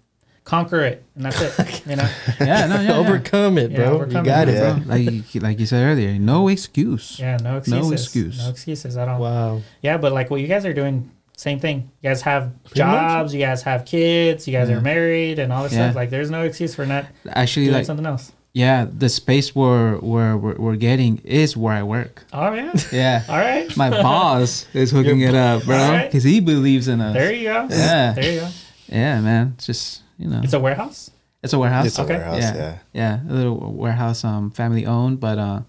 [0.44, 1.84] conquer it, and that's it.
[1.90, 2.10] You know.
[2.40, 2.66] Yeah.
[2.68, 2.76] No.
[2.76, 2.82] Yeah.
[2.82, 2.98] yeah.
[2.98, 3.86] Overcome it, Yeah, bro.
[3.96, 4.96] overcome you got it, it, bro.
[4.96, 7.20] Like you- like you said earlier, no excuse.
[7.20, 7.38] Yeah.
[7.42, 7.88] No excuses.
[7.90, 8.38] No excuse.
[8.44, 9.20] No excuses at all.
[9.22, 9.62] Wow.
[9.82, 11.90] Yeah, but like what you guys are doing, same thing.
[12.02, 12.92] You guys have Pretty much.
[12.96, 13.34] jobs.
[13.34, 14.48] You guys have kids.
[14.48, 14.78] You guys Yeah.
[14.78, 15.88] are married, and all this Yeah.
[15.90, 15.96] stuff.
[15.96, 18.32] Like, there's no excuse for not Actually, doing like something else.
[18.54, 22.24] yeah, the space where where we're, we're getting is where I work.
[22.32, 22.88] Oh, all right.
[22.94, 23.24] Yeah.
[23.28, 23.76] All right.
[23.76, 26.06] My boss is hooking it up, bro, Alright.
[26.10, 27.14] because he believes in us.
[27.14, 27.68] There you go.
[27.70, 28.14] Yeah.
[28.14, 28.48] There you go.
[28.88, 29.54] Yeah, man.
[29.56, 31.12] It's just you know, It's a warehouse.
[31.44, 31.86] it's a warehouse.
[31.88, 32.16] It's a Okay.
[32.18, 32.56] warehouse, yeah.
[32.56, 32.78] yeah.
[32.94, 35.62] yeah, a little warehouse, um, family owned, but uh,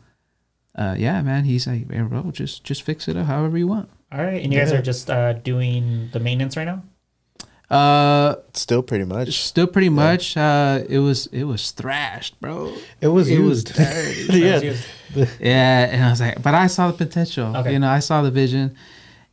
[0.75, 1.45] uh, yeah, man.
[1.45, 3.89] He's like, hey, bro, just just fix it up however you want.
[4.13, 4.43] All right.
[4.43, 6.83] And you guys are just uh, doing the maintenance right now.
[7.69, 9.41] Uh, Still pretty much.
[9.43, 10.37] still pretty much.
[10.37, 12.73] Uh, it was it was thrashed, bro.
[13.01, 13.75] It was It was used.
[13.75, 14.39] dirty.
[14.39, 14.61] yeah.
[15.17, 15.41] Was.
[15.41, 17.57] Yeah, and I was like, but I saw the potential.
[17.57, 17.73] Okay.
[17.73, 18.77] You know, I saw the vision,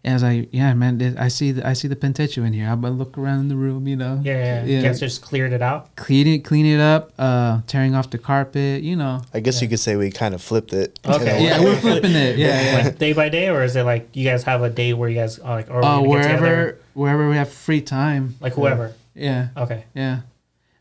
[0.06, 2.68] and I was like, yeah, man, I see the I see the potential in here.
[2.68, 4.20] I'm gonna look around the room, you know.
[4.24, 4.66] Yeah, yeah.
[4.66, 4.76] Yeah.
[4.78, 5.96] You guys just cleared it out.
[5.96, 9.22] Clean it, clean it up, uh, tearing off the carpet, you know.
[9.34, 11.00] I guess you could say we kind of flipped it.
[11.06, 11.46] in a Okay.
[11.46, 12.38] Yeah, we're flipping it.
[12.38, 12.84] Yeah, yeah.
[12.84, 15.16] Like day by day, or is it like you guys have a day where you
[15.16, 18.36] guys are like, or Uh, we get wherever wherever we have free time.
[18.42, 18.94] like whoever.
[19.16, 19.86] Yeah, Okay.
[19.96, 20.22] yeah.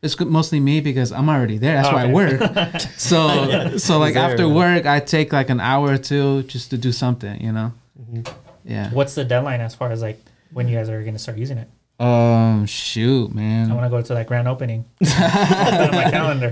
[0.02, 1.74] It's mostly me because I'm already there.
[1.80, 2.40] That's why I work.
[2.98, 4.56] So so like there, after man.
[4.56, 7.72] work, I take like an hour or two just to do something, you know.
[8.64, 8.90] Yeah.
[8.90, 10.18] What's the deadline as far as like
[10.52, 11.68] when you guys are gonna start using it?
[12.02, 12.66] Um.
[12.66, 13.70] Shoot, man.
[13.70, 14.84] I want to go to that grand opening.
[14.98, 16.50] Put on my calendar.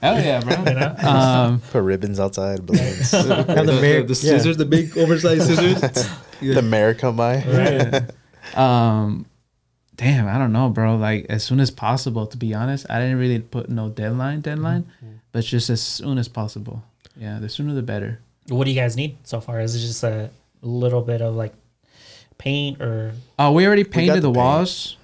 [0.00, 0.56] Hell yeah, bro.
[0.58, 0.96] You know.
[1.08, 1.60] Um.
[1.70, 3.10] Put ribbons outside, balloons.
[3.12, 4.38] Have the mayor- the yeah.
[4.38, 6.08] scissors, the big oversized scissors.
[6.40, 7.42] the mayor come by.
[7.44, 8.56] Right.
[8.58, 9.26] um,
[9.94, 10.96] damn, I don't know, bro.
[10.96, 12.26] Like as soon as possible.
[12.26, 14.86] To be honest, I didn't really put no deadline, deadline,
[15.30, 16.82] but just as soon as possible.
[17.16, 18.20] Yeah, the sooner the better.
[18.48, 19.60] What do you guys need so far?
[19.60, 20.30] Is it just a
[20.62, 21.52] little bit of like
[22.38, 24.36] paint or Uh, we already painted the the, paint.
[24.36, 24.96] walls.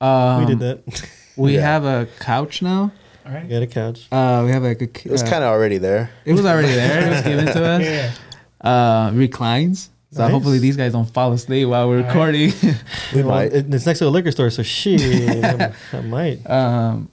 [0.00, 1.08] Um, we did that.
[1.36, 1.60] We Yeah.
[1.62, 2.92] have a couch now.
[3.26, 3.42] All right.
[3.44, 4.06] we Got a couch.
[4.12, 4.84] Uh, we have like a.
[4.84, 6.10] It was kind of already there.
[6.24, 7.06] It was already there.
[7.06, 7.82] It was given to us.
[7.82, 8.10] Yeah.
[8.70, 9.90] Uh, reclines.
[10.12, 10.30] So Nice.
[10.30, 12.08] hopefully these guys don't fall asleep while we're All right.
[12.08, 12.52] recording.
[13.14, 13.52] We Well, might.
[13.52, 14.96] it- it's next to a liquor store, so she
[15.42, 16.48] I, I might.
[16.48, 17.08] um,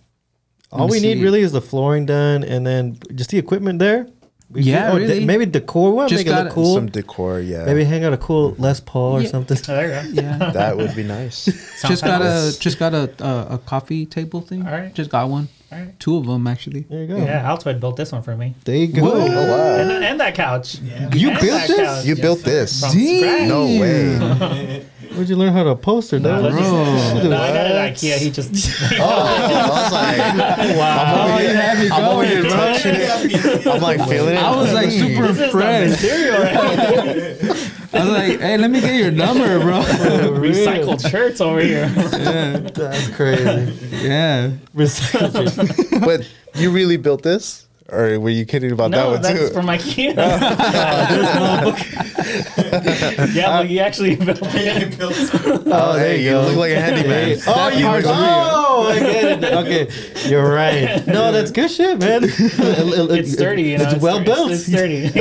[0.72, 1.24] All me we need see.
[1.24, 4.06] really is the flooring done, and then just the equipment there.
[4.54, 5.20] We Yeah, oh, really.
[5.20, 5.94] de- maybe decor.
[5.94, 6.76] What Just make it look gotta- cool?
[6.76, 7.64] Some decor, yeah.
[7.66, 8.62] Maybe hang out a cool mm-hmm.
[8.64, 9.30] Les Paul or Yeah.
[9.30, 9.58] something.
[9.66, 10.22] There you go.
[10.22, 10.52] yeah.
[10.54, 11.46] that would be nice.
[11.88, 14.66] just got a just got a a, a coffee table thing.
[14.66, 14.94] All right.
[14.94, 15.48] Just got one.
[15.72, 15.98] All right.
[16.00, 16.82] Two of them actually.
[16.82, 17.18] There you go.
[17.18, 18.56] Yeah, Altoid built this one for me.
[18.66, 19.04] There you go.
[19.04, 19.12] Whoa.
[19.22, 19.80] Oh wow!
[19.80, 20.76] And, and that couch.
[20.80, 21.76] You And built this?
[21.78, 22.06] couch.
[22.06, 22.82] You built this?
[22.82, 23.48] From scratch.
[23.48, 24.86] No way!
[25.14, 26.54] Where'd you learn how to poster, Nah, dog?
[26.54, 27.30] that's just- Bro.
[27.30, 28.18] nah, I got it at IKEA.
[28.18, 28.52] He just.
[29.00, 31.28] Oh, I was like, wow.
[31.28, 32.50] Oh, you had me I'm over here bro.
[32.52, 33.68] touching it.
[33.68, 34.42] I'm like feeling it.
[34.44, 36.04] I was like super This impressed.
[36.04, 39.82] right I was like, hey, let me get your number, bro.
[39.82, 41.92] Recycled shirts over here.
[42.14, 42.58] yeah.
[42.74, 43.74] That's crazy.
[44.08, 44.52] Yeah.
[44.74, 46.00] Recycled.
[46.06, 46.26] But
[46.56, 49.54] you really built this, or were you kidding about No, that one that's too?
[49.54, 50.16] from IKEA.
[53.36, 54.98] yeah, well, you actually built it.
[55.02, 56.42] Oh, oh, there you go.
[56.44, 57.38] look like a handyman.
[57.48, 59.54] oh, you part's oh, I get it.
[59.54, 59.88] Okay,
[60.30, 61.06] you're right.
[61.06, 62.22] No, that's good shit, man.
[62.24, 63.90] It's sturdy, you know.
[63.90, 64.26] It's well sturdy.
[64.26, 64.52] built.
[64.52, 65.12] It's sturdy.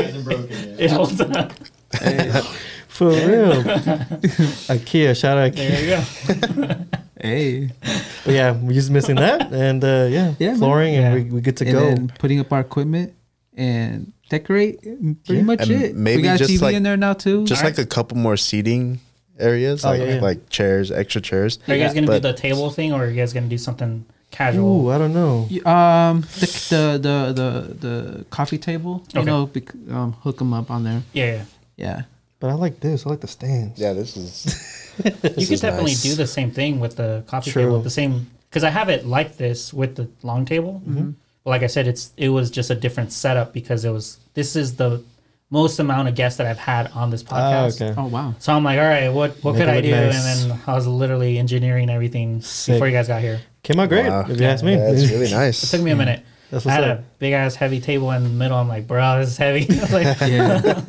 [0.83, 1.53] it holds up.
[2.89, 3.63] For real.
[4.71, 5.57] IKEA, shout out IKEA.
[5.57, 6.41] There IKEA.
[6.59, 6.85] you go.
[7.21, 7.71] Hey.
[8.23, 10.59] But yeah, we're just missing that, and uh, yeah, Yeah, man.
[10.59, 11.15] flooring, and Yeah.
[11.25, 11.81] we we good to and go.
[11.81, 13.15] then putting up our equipment
[13.57, 14.83] and decorate.
[14.83, 15.41] Pretty Yeah.
[15.43, 15.97] much And it.
[15.97, 17.47] maybe we got a just TV like- in there now too.
[17.47, 19.01] Just like a couple more seating
[19.39, 20.21] areas, Oh, like yeah, yeah.
[20.21, 21.59] like chairs, extra chairs.
[21.67, 23.57] Are you guys gonna But- do the table thing, or are you guys gonna do
[23.59, 24.85] something casual?
[24.85, 25.49] Ooh, I don't know.
[25.65, 27.51] Um, the the the the,
[27.89, 29.03] the coffee table.
[29.15, 29.27] You Okay.
[29.31, 31.01] know, bec- um, hook them up on there.
[31.15, 31.45] Yeah, yeah.
[31.77, 32.03] Yeah.
[32.41, 33.07] But I like this.
[33.07, 33.79] I like the stands.
[33.79, 34.93] Yeah, this is.
[35.05, 36.03] you This could is definitely nice.
[36.03, 37.63] do the same thing with the coffee True.
[37.65, 37.81] table.
[37.83, 40.83] The same because I have it like this with the long table.
[40.89, 41.11] Mm-hmm.
[41.45, 44.57] But like I said, it's it was just a different setup because it was this
[44.57, 45.03] is the
[45.53, 47.83] most amount of guests that I've had on this Oh, podcast.
[47.83, 47.95] okay.
[48.01, 48.35] Oh wow.
[48.39, 49.91] So I'm like, all right, what what Make could I do?
[49.91, 50.43] nice.
[50.43, 52.75] And then I was literally engineering everything Sick.
[52.75, 53.41] before you guys got here.
[53.63, 54.25] Came out great, Wow.
[54.29, 54.75] if you ask me.
[54.77, 55.63] Yeah, it's really nice.
[55.63, 56.23] It took me a minute.
[56.51, 56.99] That's I had up.
[57.01, 58.57] a big ass heavy table in the middle.
[58.57, 59.67] I'm like, bro, this is heavy.
[59.93, 60.83] Like, Yeah.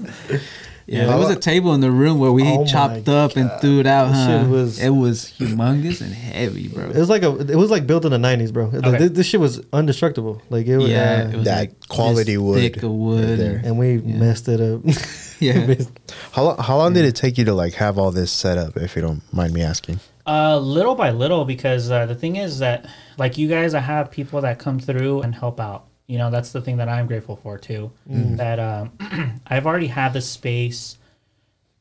[0.91, 3.79] Yeah, there was a table in the room where we Oh chopped up and threw
[3.79, 4.11] it out.
[4.13, 4.41] Huh?
[4.41, 6.89] shit was- it was humongous and heavy, bro.
[6.89, 7.35] It was like a.
[7.37, 8.65] It was like built in the '90s, bro.
[8.65, 8.97] Like, Okay.
[8.97, 10.41] This, this shit was indestructible.
[10.49, 10.89] Like it was.
[10.89, 13.29] yeah, uh, it was that like quality wood thick of wood.
[13.29, 13.55] right there.
[13.57, 14.17] and- and we Yeah.
[14.17, 14.81] messed it up.
[15.39, 15.73] yeah,
[16.33, 16.57] How long?
[16.57, 18.75] How long did it take you to like have all this set up?
[18.75, 19.99] If you don't mind me asking.
[20.27, 22.85] Uh, little by little, because uh, the thing is that,
[23.17, 25.85] like you guys, I have people that come through and help out.
[26.07, 27.91] You know, that's the thing that I'm grateful for too.
[28.09, 28.37] Mm.
[28.37, 30.97] That um, I've already had the space,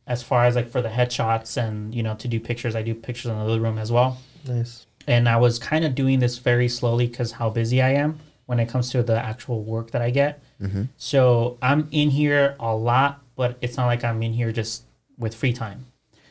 [0.07, 2.77] as far as like for the headshots and you know to do pictures.
[2.77, 4.19] I do pictures in the other room as well.
[4.47, 4.87] nice.
[5.07, 8.61] And I was kind of doing this very slowly because how busy I am when
[8.61, 10.43] it comes to the actual work that I get.
[10.61, 10.85] Mm-hmm.
[10.97, 14.85] So I'm in here a lot, but it's not like I'm in here just
[15.19, 15.87] with free time.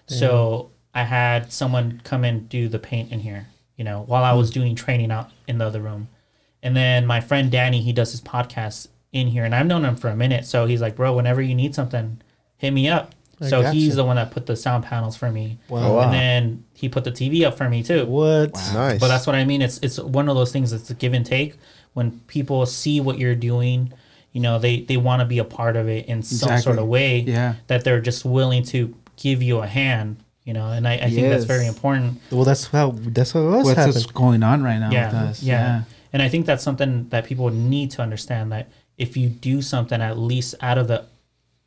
[0.07, 3.47] So I had someone come and do the paint in here,
[3.77, 4.55] you know, while I was mm.
[4.55, 6.09] doing training out in the other room.
[6.61, 9.95] And then my friend Danny, he does his podcast in here, and I've known him
[9.95, 10.45] for a minute.
[10.45, 12.21] So he's like, bro, whenever you need something,
[12.57, 13.15] hit me up.
[13.41, 13.73] I so gotcha.
[13.73, 15.57] he's the one that put the sound panels for me.
[15.69, 16.01] Wow.
[16.01, 18.05] And then he put the TV up for me too.
[18.05, 18.53] What?
[18.73, 18.99] Nice.
[18.99, 19.61] But that's what I mean.
[19.61, 20.73] It's it's one of those things.
[20.73, 21.55] It's a give and take.
[21.93, 23.93] When people see what you're doing,
[24.33, 26.61] you know, they they want to be a part of it in some Exactly.
[26.63, 27.19] sort of way.
[27.21, 27.55] Yeah.
[27.67, 30.17] That they're just willing to give you a hand.
[30.43, 32.19] You know, and I, I think that's very important.
[32.31, 32.91] Well, that's how.
[32.97, 33.95] That's how us what's happened.
[33.95, 35.43] what's going on right now Yeah, with us?
[35.43, 35.83] yeah.
[36.13, 40.01] And I think that's something that people need to understand that if you do something
[40.01, 41.05] at least out of the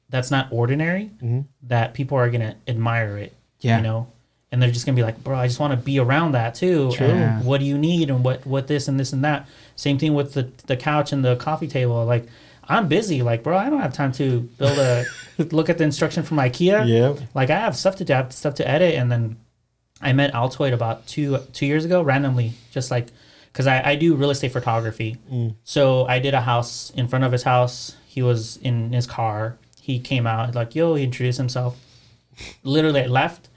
[0.08, 1.40] that's not ordinary, mm-hmm.
[1.64, 3.34] that people are gonna admire it.
[3.60, 3.78] Yeah.
[3.78, 4.06] You know?
[4.50, 6.90] And they're just gonna be like, bro, I just want to be around that too.
[7.42, 9.48] What do you need and what what this and this and that.
[9.76, 12.04] Same thing with the the couch and the coffee table.
[12.04, 12.26] Like
[12.68, 13.22] I'm busy.
[13.22, 15.04] Like, bro, I don't have time to build a
[15.50, 16.86] look at the instruction from IKEA.
[16.86, 17.26] Yeah.
[17.34, 19.36] Like I have stuff to do, I have stuff to edit, and then
[20.00, 23.08] I met Altoid about two two years ago randomly, just like
[23.52, 25.18] because I, I do real estate photography.
[25.30, 25.54] Mm.
[25.64, 27.96] So I did a house in front of his house.
[28.06, 29.58] He was in his car.
[29.80, 31.78] He came out like, "Yo," he introduced himself.
[32.62, 33.48] Literally, I left.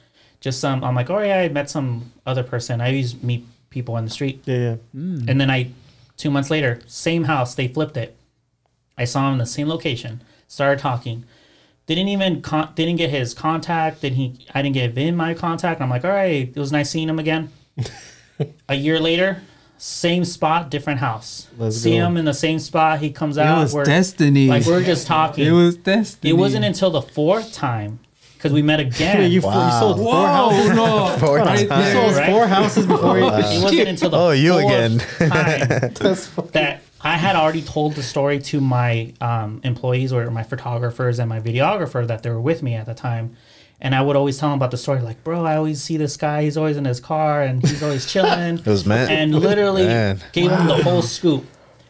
[0.42, 0.84] Just some.
[0.84, 4.12] I'm like, "Oh yeah, I met some other person." I always meet people on the
[4.12, 4.42] street.
[4.46, 4.76] Yeah, yeah.
[4.96, 5.30] Mm.
[5.30, 5.72] And then I,
[6.18, 8.16] two months later, same house, they flipped it.
[8.98, 10.22] I saw him in the same location.
[10.48, 11.26] Started talking.
[11.88, 14.02] Didn't even con- didn't get his contact.
[14.02, 14.46] Did he?
[14.54, 15.82] I didn't give him my contact.
[15.82, 17.52] I'm like, all right, it was nice seeing him again.
[18.70, 19.42] a year later,
[19.78, 21.48] same spot, different house.
[21.58, 22.06] Let's See go.
[22.08, 23.00] him in the same spot.
[23.00, 23.58] He comes out.
[23.58, 24.48] It was we're- destiny.
[24.48, 25.46] Like we're just talking.
[25.48, 26.32] it was destiny.
[26.32, 28.00] It wasn't until the fourth time
[28.38, 29.24] because we met again.
[29.32, 30.70] you, you sold four Whoa, houses.
[30.76, 31.08] no.
[31.20, 31.86] Four Right times.
[31.88, 32.30] You sold Right?
[32.32, 33.26] four houses before you.
[33.28, 35.00] it wasn't until the Oh, you again.
[35.00, 35.68] time
[36.00, 40.42] That's fu- that I had already told the story to my um, employees or my
[40.44, 43.36] photographers and my videographer that they were with me at the time.
[43.82, 46.16] And I would always tell him about the story, like, bro, I always see this
[46.18, 46.44] guy.
[46.44, 48.58] He's always in his car and he's always chilling.
[48.60, 49.12] It was meant.
[49.12, 50.20] and literally Man.
[50.32, 51.46] gave him the whole scoop.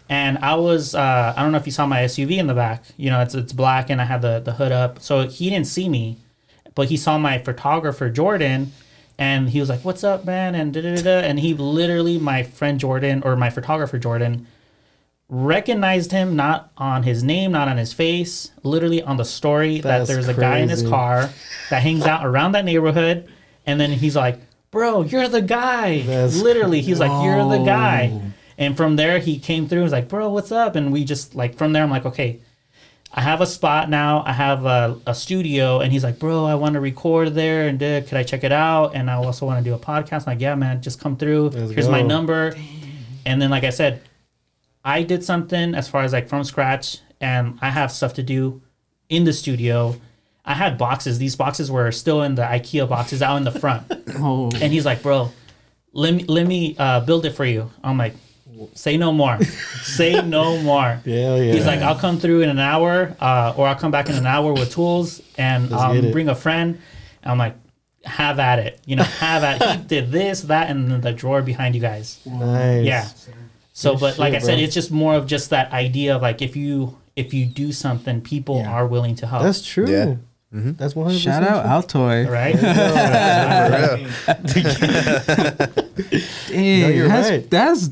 [0.10, 2.84] And I was, uh, I don't know if you saw my SUV in the back.
[2.98, 5.66] You know, it's it's black and I had the the hood up, so he didn't
[5.68, 6.18] see me,
[6.76, 8.72] but he saw my photographer Jordan,
[9.18, 11.02] and he was like, "What's up, man?" And da da.
[11.02, 11.20] da.
[11.22, 14.46] And he literally, my friend Jordan or my photographer Jordan,
[15.30, 20.08] recognized him not on his name, not on his face, literally on the story That's
[20.08, 21.30] that there's a guy in his car
[21.70, 23.28] that hangs out around that neighborhood,
[23.66, 24.40] and then he's like,
[24.72, 28.22] "Bro, you're the guy." That's- literally, he's like, "You're the guy."
[28.58, 29.80] And from there, he came through.
[29.80, 32.40] and was like, "Bro, what's up?" And we just like from there, I'm like, "Okay,
[33.14, 34.24] I have a spot now.
[34.26, 37.82] I have a, a studio." And he's like, "Bro, I want to record there, and
[37.82, 38.96] uh, could I check it out?
[38.96, 41.50] And I also want to do a podcast." I'm like, "Yeah, man, just come through.
[41.50, 42.08] Let's Here's my go.
[42.08, 42.56] number."
[43.26, 44.02] And then, like I said,
[44.86, 48.62] I did something as far as like from scratch, and I have stuff to do
[49.10, 49.96] in the studio.
[50.46, 51.18] I had boxes.
[51.18, 53.92] These boxes were still in the IKEA boxes out in the front.
[54.18, 55.32] Oh, And he's like, bro,
[55.92, 57.70] let me let me uh, build it for you.
[57.84, 58.14] I'm like,
[58.76, 59.42] say no more,
[59.82, 61.02] say no more.
[61.06, 61.54] Yeah, yeah.
[61.54, 64.26] He's like, I'll come through in an hour, uh, or I'll come back in an
[64.26, 66.80] hour with tools and Let's um, bring a friend.
[67.24, 67.56] I'm like,
[68.06, 69.62] have at it, you know, have at.
[69.62, 72.20] He did this, that, and the drawer behind you guys.
[72.26, 72.86] nice.
[72.86, 73.10] Yeah.
[73.78, 74.64] So, Good but like I shit, said, bro.
[74.64, 78.22] it's just more of just that idea of like if you if you do something,
[78.22, 78.72] people Yeah.
[78.72, 79.44] are willing to help.
[79.44, 79.86] That's true.
[79.90, 80.16] Yeah.
[80.54, 80.72] Mm-hmm.
[80.78, 82.30] That's one hundred shout out Altoy.
[82.30, 82.56] right.
[86.48, 87.50] Dang, No, you're that's, right.
[87.50, 87.90] That's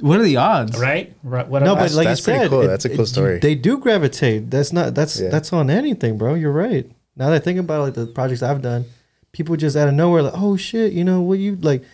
[0.00, 0.78] what are the odds?
[0.80, 1.12] right.
[1.22, 1.46] Right.
[1.46, 2.62] What No, about- but like that's you pretty said, cool.
[2.62, 3.38] it- That's a cool it- story.
[3.38, 4.50] They do gravitate.
[4.50, 4.94] That's not.
[4.94, 5.28] That's Yeah.
[5.28, 6.34] that's on anything, bro.
[6.34, 6.90] You're right.
[7.16, 8.86] Now that I think about like the projects I've done,
[9.32, 11.84] people just out of nowhere like, oh shit, you know what you like.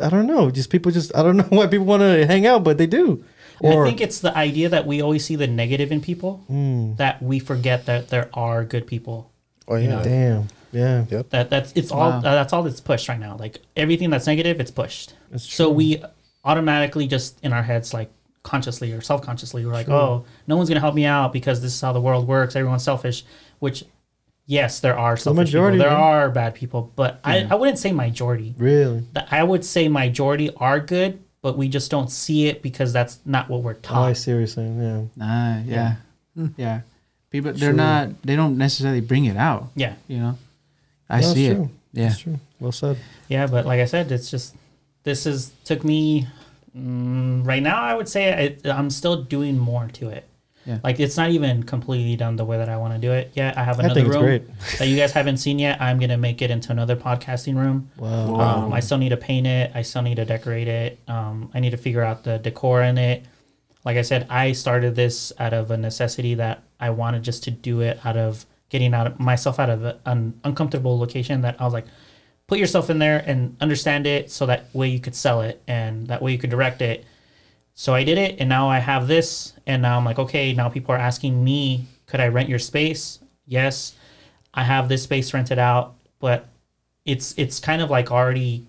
[0.00, 0.50] I don't know.
[0.50, 3.24] Just people just I don't know why people want to hang out, but they do.
[3.60, 6.94] Or I think it's the idea that we always see the negative in people Hmm.
[6.96, 9.30] that we forget that there are good people.
[9.68, 10.02] Oh yeah.
[10.02, 11.30] damn, yeah, Yep.
[11.30, 11.98] That that's it's Wow.
[11.98, 13.36] all uh, that's all that's pushed right now.
[13.38, 15.14] Like everything that's negative, it's pushed.
[15.30, 16.02] That's So we
[16.44, 18.10] automatically just in our heads, like
[18.42, 21.72] consciously or self consciously, we're like, oh, no one's gonna help me out because this
[21.72, 22.56] is how the world works.
[22.56, 23.24] Everyone's selfish.
[23.60, 23.84] Which,
[24.52, 25.90] yes, there are selfish majority, people.
[25.90, 26.08] There man.
[26.12, 28.54] are bad people, but I, I wouldn't say majority.
[28.58, 29.04] really.
[29.30, 33.48] I would say majority are good, but we just don't see it because that's not
[33.48, 33.98] what we're taught.
[33.98, 34.16] Oh, I taught.
[34.18, 34.66] see what you're.
[34.66, 35.94] Yeah, Nah, yeah,
[36.56, 36.80] yeah.
[37.30, 37.76] People, they're True.
[37.76, 38.22] not.
[38.22, 39.68] They don't necessarily bring it out.
[39.74, 39.94] yeah.
[40.06, 40.38] You know,
[41.08, 41.54] I No, it's see it.
[41.54, 41.70] true.
[41.94, 42.08] Yeah.
[42.08, 42.38] that's true.
[42.60, 42.98] Well said.
[43.28, 44.54] Yeah, but like I said, it's just
[45.04, 46.28] this is took me
[46.76, 47.80] mm, right now.
[47.82, 50.24] I would say it, I'm still doing more to it.
[50.64, 50.78] Yeah.
[50.84, 53.56] Like it's not even completely done the way that I want to do it yet.
[53.58, 55.80] I have I another think room that you guys haven't seen yet.
[55.80, 57.90] I'm gonna make it into another podcasting room.
[57.96, 58.32] Wow.
[58.32, 58.64] Wow.
[58.64, 59.72] Um, I still need to paint it.
[59.74, 60.98] I still need to decorate it.
[61.08, 63.24] Um, I need to figure out the decor in it.
[63.84, 67.50] Like I said, I started this out of a necessity that I wanted just to
[67.50, 71.64] do it out of getting out of myself out of an uncomfortable location that I
[71.64, 71.86] was like,
[72.46, 76.06] put yourself in there and understand it so that way you could sell it and
[76.06, 77.04] that way you could direct it.
[77.74, 80.68] So I did it and now I have this and now I'm like, okay, now
[80.68, 83.18] people are asking me, could I rent your space?
[83.46, 83.94] Yes.
[84.54, 86.48] I have this space rented out, but
[87.04, 88.66] it's it's kind of like already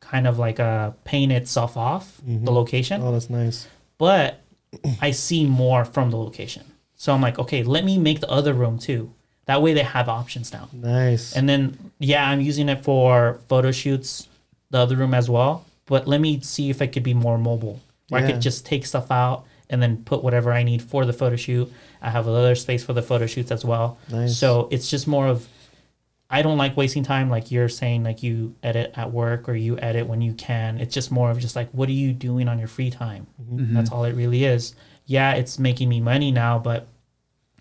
[0.00, 3.68] kind of like uh paying itself off the location Oh, that's nice.
[3.98, 4.40] but
[5.00, 6.64] I see more from the location.
[6.96, 9.12] So I'm like, okay, let me make the other room too.
[9.44, 10.68] That way they have options now.
[10.72, 11.36] Nice.
[11.36, 14.28] And then yeah, I'm using it for photo shoots,
[14.70, 15.64] the other room as well.
[15.84, 17.80] But let me see if it could be more mobile.
[18.08, 21.12] Where I could just take stuff out and then put whatever I need for the
[21.12, 21.72] photo shoot.
[22.00, 23.98] I have another space for the photo shoots as well.
[24.10, 24.36] Nice.
[24.36, 25.48] So it's just more of
[26.28, 29.78] I don't like wasting time like you're saying like you edit at work or you
[29.78, 30.78] edit when you can.
[30.78, 33.26] It's just more of just like what are you doing on your free time?
[33.42, 33.74] Mm-hmm.
[33.74, 34.74] That's all it really is.
[35.04, 36.88] Yeah, it's making me money now, but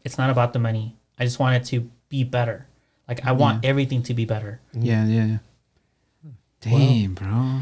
[0.04, 0.96] it's not about the money.
[1.20, 2.66] I just want it to be better.
[3.08, 4.60] Like I want everything to be better.
[4.74, 5.26] Yeah, yeah.
[5.26, 5.38] yeah.
[6.62, 7.62] Damn, bro.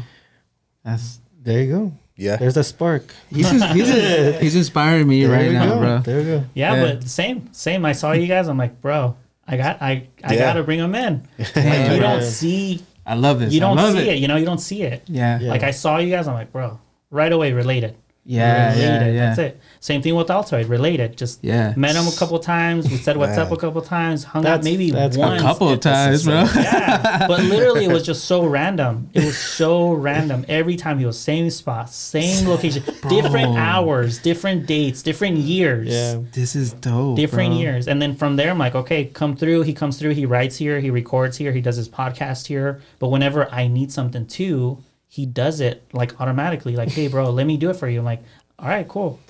[0.82, 1.92] That's there you go.
[2.16, 2.36] Yeah.
[2.36, 3.12] There's that spark.
[3.30, 5.78] he's he's, he's inspiring me There right now, go.
[5.80, 5.98] bro.
[5.98, 6.44] There you go.
[6.54, 6.94] Yeah, Yeah.
[6.94, 7.84] but same, same.
[7.84, 8.46] I saw you guys.
[8.48, 9.16] I'm like, bro,
[9.46, 10.40] I got, I, I Yeah.
[10.40, 11.26] gotta bring them in.
[11.54, 13.52] Damn, You don't see, I love this.
[13.52, 14.08] you don't love see it.
[14.14, 14.18] it.
[14.18, 15.02] You know, you don't see it.
[15.08, 15.40] Yeah.
[15.40, 15.50] Yeah.
[15.50, 16.28] Like I saw you guys.
[16.28, 16.78] I'm like, bro,
[17.10, 17.96] right away related.
[18.26, 19.14] Yeah, yeah, related.
[19.14, 19.26] yeah.
[19.26, 19.60] That's it.
[19.84, 21.14] Same thing with Altoid, related.
[21.14, 21.74] Just Yeah.
[21.76, 22.88] met him a couple times.
[22.90, 24.24] We said what's up a couple times.
[24.24, 25.42] Hung That's- out maybe that's- A once.
[25.42, 26.44] A couple of times, bro.
[26.56, 29.10] yeah, but literally it was just so random.
[29.12, 30.46] It was so random.
[30.48, 35.88] Every time he was same spot, same location, different hours, different dates, different years.
[35.90, 36.20] Yeah.
[36.32, 37.16] This is dope.
[37.16, 37.60] Different bro.
[37.60, 37.86] years.
[37.86, 39.64] And then from there I'm like, okay, come through.
[39.64, 42.80] He comes through, he writes here, he records here, he does his podcast here.
[43.00, 44.78] But whenever I need something too,
[45.08, 46.74] he does it like automatically.
[46.74, 47.98] Like, hey bro, let me do it for you.
[47.98, 48.22] I'm like,
[48.58, 49.20] all right, cool.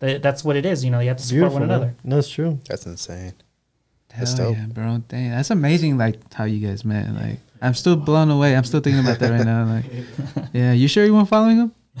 [0.00, 0.84] That- That's what it is.
[0.84, 1.94] You know, you have to support Beautiful, one another.
[2.04, 2.58] No, it's true.
[2.68, 3.32] That's insane.
[4.10, 4.56] Hell That's dope.
[4.56, 4.98] yeah, bro.
[5.08, 5.96] Dang, that's amazing.
[5.96, 7.08] Like how you guys met.
[7.14, 8.56] Like I'm still blown away.
[8.56, 9.64] I'm still thinking about that right now.
[9.66, 9.84] Like,
[10.52, 11.72] yeah, you sure you weren't following him?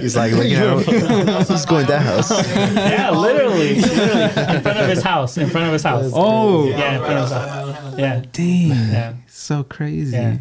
[0.00, 2.30] He's like looking at who's going that house.
[2.74, 5.38] Yeah, literally, literally in front of his house.
[5.38, 6.10] In front of his house.
[6.14, 7.98] Oh, Yeah, in front of his house.
[7.98, 10.16] Yeah, dang, yeah, so crazy.
[10.16, 10.38] yeah.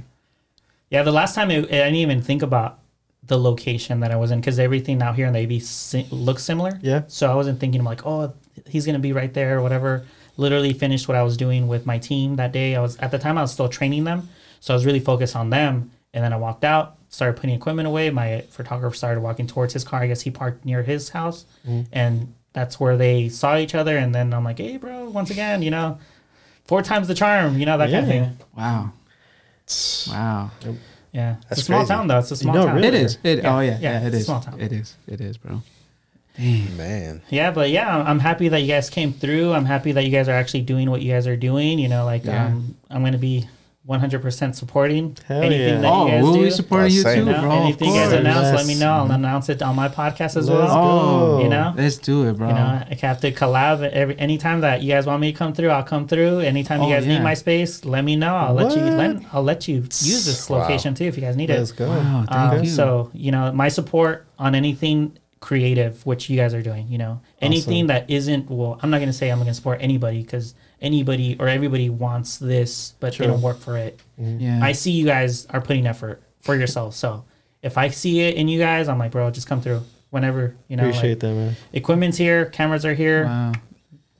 [0.89, 2.79] Yeah, the last time it, I didn't even think about
[3.27, 6.43] the location that I was in because everything out here in the AV si- looks
[6.43, 6.79] similar.
[6.81, 7.03] Yeah.
[7.07, 8.33] So I wasn't thinking like, oh,
[8.67, 10.05] he's gonna be right there or whatever.
[10.35, 12.75] Literally finished what I was doing with my team that day.
[12.75, 14.29] I was at the time I was still training them,
[14.59, 15.91] so I was really focused on them.
[16.15, 18.09] And then I walked out, started putting equipment away.
[18.11, 20.01] My photographer started walking towards his car.
[20.01, 21.83] I guess he parked near his house, mm-hmm.
[21.91, 23.97] and that's where they saw each other.
[23.97, 25.99] And then I'm like, hey, bro, once again, you know,
[26.65, 28.37] four times the charm, you know, that kind of thing.
[28.55, 28.91] Wow.
[30.09, 30.51] Wow.
[31.13, 31.93] Yeah, it's a small crazy.
[31.93, 32.19] town though.
[32.19, 32.75] It's a small know, town.
[32.75, 32.87] really?
[32.87, 33.17] It is.
[33.23, 33.43] It.
[33.43, 33.77] Yeah, Oh yeah.
[33.79, 34.01] yeah, Yeah.
[34.01, 34.25] it it's a is.
[34.25, 34.59] small town.
[34.59, 34.95] It is.
[35.07, 35.61] It is, bro.
[36.35, 36.75] Damn.
[36.77, 37.21] Man.
[37.29, 39.53] Yeah, but yeah, I'm happy that you guys came through.
[39.53, 41.77] I'm happy that you guys are actually doing what you guys are doing.
[41.77, 42.47] You know, like Yeah.
[42.47, 43.47] um, I'm gonna be
[43.87, 45.81] 100% supporting Hell anything yeah.
[45.81, 46.43] that Oh, you guys we'll do.
[46.43, 47.25] be supporting you Same.
[47.25, 47.51] too, You know, bro.
[47.51, 48.19] Of anything you guys course.
[48.21, 48.93] announce, let me know.
[48.93, 50.69] I'll announce it on my podcast as Let's well.
[50.71, 51.43] Oh, go.
[51.43, 51.73] You know?
[51.75, 52.47] let's do it, bro.
[52.47, 55.53] You know, I have to collab every anytime that you guys want me to come
[55.53, 55.69] through.
[55.69, 56.39] I'll come through.
[56.39, 57.17] Anytime Oh, you guys yeah.
[57.17, 58.35] need my space, let me know.
[58.35, 58.81] I'll let you.
[58.83, 58.93] What?
[58.93, 60.59] Let, I'll let you use this Wow.
[60.59, 61.75] location too if you guys need Let's it.
[61.77, 61.89] go.
[61.89, 62.69] wow, thank Um, you.
[62.69, 66.87] so you know, my support on anything creative, which you guys are doing.
[66.87, 68.49] You know, anything that isn't.
[68.49, 72.93] Well, I'm not gonna say I'm gonna support anybody because anybody or everybody wants this,
[72.99, 73.27] but they True.
[73.27, 73.99] don't work for it.
[74.17, 74.59] yeah.
[74.61, 76.93] I see you guys are putting effort for yourself.
[76.93, 77.23] So
[77.63, 79.81] if I see it in you guys, I'm like, bro, just come through
[80.11, 80.55] whenever.
[80.67, 81.55] You know, Appreciate like, that, man.
[81.71, 83.25] equipment's here, cameras are here.
[83.25, 83.53] wow.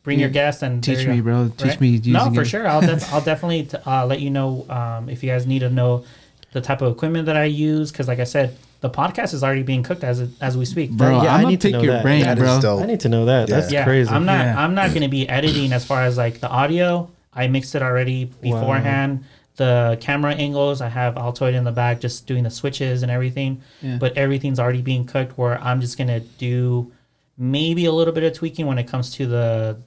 [0.04, 1.24] Bring your guests and Teach me, go.
[1.24, 1.48] bro.
[1.58, 1.82] Teach Right?
[1.82, 2.46] me using No, for it.
[2.46, 2.68] sure.
[2.68, 5.70] I'll def- I'll definitely t- uh, let you know um, if you guys need to
[5.70, 6.04] know
[6.52, 9.64] the type of equipment that I use because, like I said, the podcast is already
[9.64, 10.92] being cooked as as we speak.
[10.92, 12.04] Bro, Yeah, I I'm gonna need to pick know your that.
[12.04, 12.80] brain, That is bro.
[12.82, 13.48] I need to know that.
[13.48, 13.56] Yeah.
[13.56, 14.10] That's yeah, crazy.
[14.10, 14.46] I'm not.
[14.46, 14.62] Yeah.
[14.62, 17.10] I'm not going to be editing as far as like the audio.
[17.34, 19.24] I mixed it already beforehand.
[19.56, 23.62] The camera angles, I have Altoid in the back, just doing the switches and everything.
[23.82, 23.96] Yeah.
[24.02, 25.38] But everything's already being cooked.
[25.38, 26.92] Where I'm just gonna do
[27.38, 29.78] maybe a little bit of tweaking when it comes to the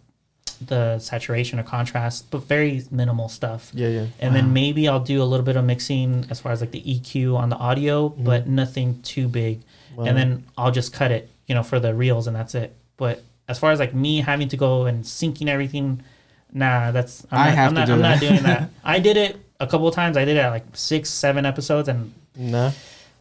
[0.57, 3.71] the saturation or contrast, but very minimal stuff.
[3.75, 4.07] Yeah, yeah.
[4.21, 6.83] And then maybe I'll do a little bit of mixing as far as like the
[6.83, 9.61] EQ on the audio, but nothing too big.
[9.61, 9.97] Mm-hmm.
[9.97, 10.05] Wow.
[10.07, 12.75] And then I'll just cut it, you know, for the reels and that's it.
[12.97, 16.03] But as far as like me having to go and syncing everything,
[16.53, 18.71] nah, that's I'm I not, have I'm to not, do I'm not doing that.
[18.85, 20.17] I did it a couple of times.
[20.17, 22.73] I did it at like six, seven episodes, and Nah.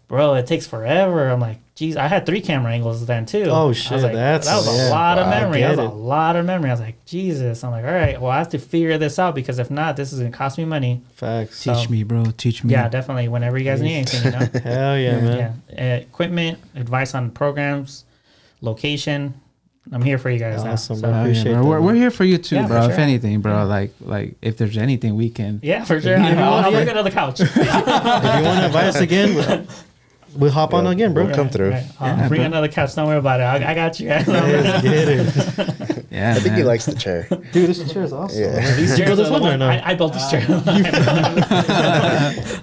[0.08, 1.30] bro, it takes forever.
[1.30, 3.44] I'm like, geez, I had three camera angles then too.
[3.48, 4.90] Oh, I was shit, like, that's- that was a yeah.
[4.90, 5.60] lot of memory.
[5.62, 6.70] That was get a lot of memory.
[6.70, 7.64] I was like, Jesus.
[7.64, 10.14] I'm like, all right, well, I have to figure this out because if not, this
[10.14, 11.02] is gonna cost me money.
[11.16, 11.62] Facts.
[11.64, 12.26] So- Teach me, bro.
[12.38, 12.72] Teach me.
[12.72, 13.28] Yeah, definitely.
[13.28, 14.40] Whenever you guys need anything, you know.
[14.64, 15.62] Hell yeah, man.
[15.74, 18.06] yeah, uh, equipment, advice on programs,
[18.62, 19.34] location.
[19.92, 21.02] I'm here for you guys Awesome, now.
[21.02, 21.10] bro.
[21.12, 21.62] So, yeah, Appreciate bro.
[21.62, 22.90] that, We're, we're here for you too, Yeah, for bro.
[22.90, 25.60] If anything, bro, like like if there's anything we can.
[25.62, 26.18] yeah, for sure.
[26.18, 26.78] Yeah, I'll, I'll yeah.
[26.80, 27.40] bring another couch.
[27.42, 29.68] If you want to invite us again,
[30.36, 31.26] we'll, we'll hop on again, bro.
[31.26, 31.72] We'll come through.
[31.72, 31.86] Right.
[32.00, 32.46] I'll Yeah, bring bro.
[32.48, 32.94] another couch.
[32.96, 33.44] Don't worry about it.
[33.44, 34.28] I, I got you guys.
[34.28, 35.92] Let's get it.
[36.16, 37.28] Yeah, I think he likes the chair.
[37.52, 38.40] Dude, this chair is awesome.
[38.42, 38.76] Yeah.
[38.78, 39.68] These chairs this are the one one- no?
[39.68, 40.46] I, I built this chair.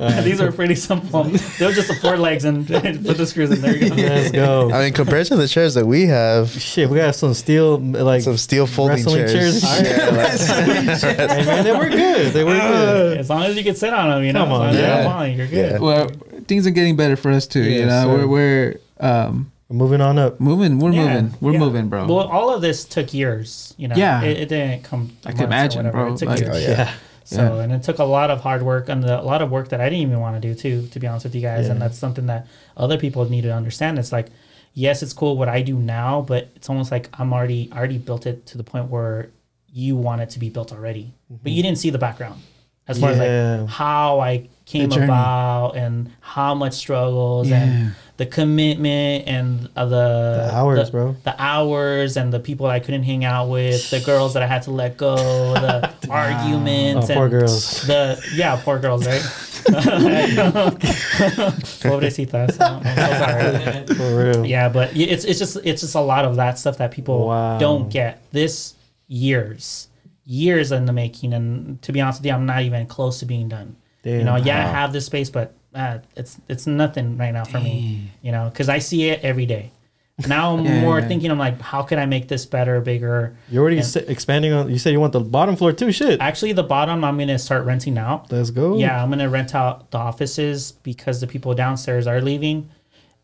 [0.01, 1.25] Uh, These are pretty simple.
[1.25, 2.83] They were just the four legs and put
[3.19, 3.61] the screws in.
[3.61, 3.97] There you go.
[3.97, 4.71] Let's go.
[4.73, 8.23] I mean, compared to the chairs that we have, Shit, we got some steel, like,
[8.23, 9.61] some steel folding wrestling chairs.
[9.61, 9.83] chairs.
[9.87, 12.33] Yeah, like- hey, man, they were good.
[12.33, 13.19] They were good.
[13.19, 14.47] As long as you can sit on them, you know.
[14.47, 15.05] Come as long on, as you're yeah.
[15.05, 15.73] not you're good.
[15.73, 15.79] Yeah.
[15.79, 16.11] well,
[16.47, 17.63] things are getting better for us too.
[17.63, 18.09] you know, sir.
[18.09, 20.39] we're we're um Moving on up.
[20.39, 20.79] moving.
[20.79, 21.35] We're Yeah, moving.
[21.41, 21.59] We're yeah.
[21.59, 22.05] moving, bro.
[22.07, 23.73] Well, all of this took years.
[23.79, 23.97] You know.
[23.97, 24.21] Yeah.
[24.23, 25.13] It, it didn't come.
[25.25, 26.13] I months can or imagine, bro.
[26.13, 26.57] It took Like- years.
[26.57, 26.69] Oh, yeah.
[26.69, 26.93] Yeah.
[27.25, 27.63] So, Yeah.
[27.63, 29.85] and it took a lot of hard work and a lot of work that I
[29.85, 31.69] didn't even want to do too, to be honest with you guys.
[31.69, 32.47] And that's something that
[32.77, 33.97] other people need to understand.
[33.99, 34.27] It's like,
[34.75, 37.99] yes, it's cool what I do now, but it's almost like I'm already I already
[37.99, 39.29] built it to the point where
[39.73, 42.43] you want it to be built already, but you didn't see the background
[42.89, 43.21] as far Mm-hmm.
[43.23, 43.55] Yeah.
[43.55, 47.63] as like how I came about and how much struggles Yeah.
[47.65, 51.17] and the commitment and uh, the, The hours, the- bro.
[51.25, 54.63] the hours and the people I couldn't hang out with, the girls that I had
[54.65, 57.83] to let go, the arguments, Oh, poor and girls.
[57.87, 59.23] The yeah, poor girls, right?
[61.83, 62.61] Pobrecitas.
[62.61, 63.87] I'm so sorry.
[63.97, 64.47] For real.
[64.47, 67.59] Yeah, but it's it's just it's just a lot of that stuff that people Wow.
[67.59, 68.23] don't get.
[68.33, 68.75] This
[69.09, 69.89] years,
[70.25, 73.27] years in the making, and to be honest with you, I'm not even close to
[73.27, 73.77] being done.
[74.05, 77.61] You know, yeah, I have this space, but uh, it's it's nothing right now for
[77.61, 78.11] me.
[78.23, 79.71] You know, because I see it every day.
[80.29, 81.09] Now I'm Yeah, more yeah.
[81.09, 83.35] thinking, I'm like, how can I make this better, bigger?
[83.49, 84.71] You're already And- s- expanding on.
[84.71, 85.91] You said you want the bottom floor too.
[85.91, 86.21] Shit.
[86.21, 88.31] Actually, the bottom I'm gonna start renting out.
[88.31, 88.77] Let's go.
[88.77, 92.69] Yeah, I'm gonna rent out the offices because the people downstairs are leaving,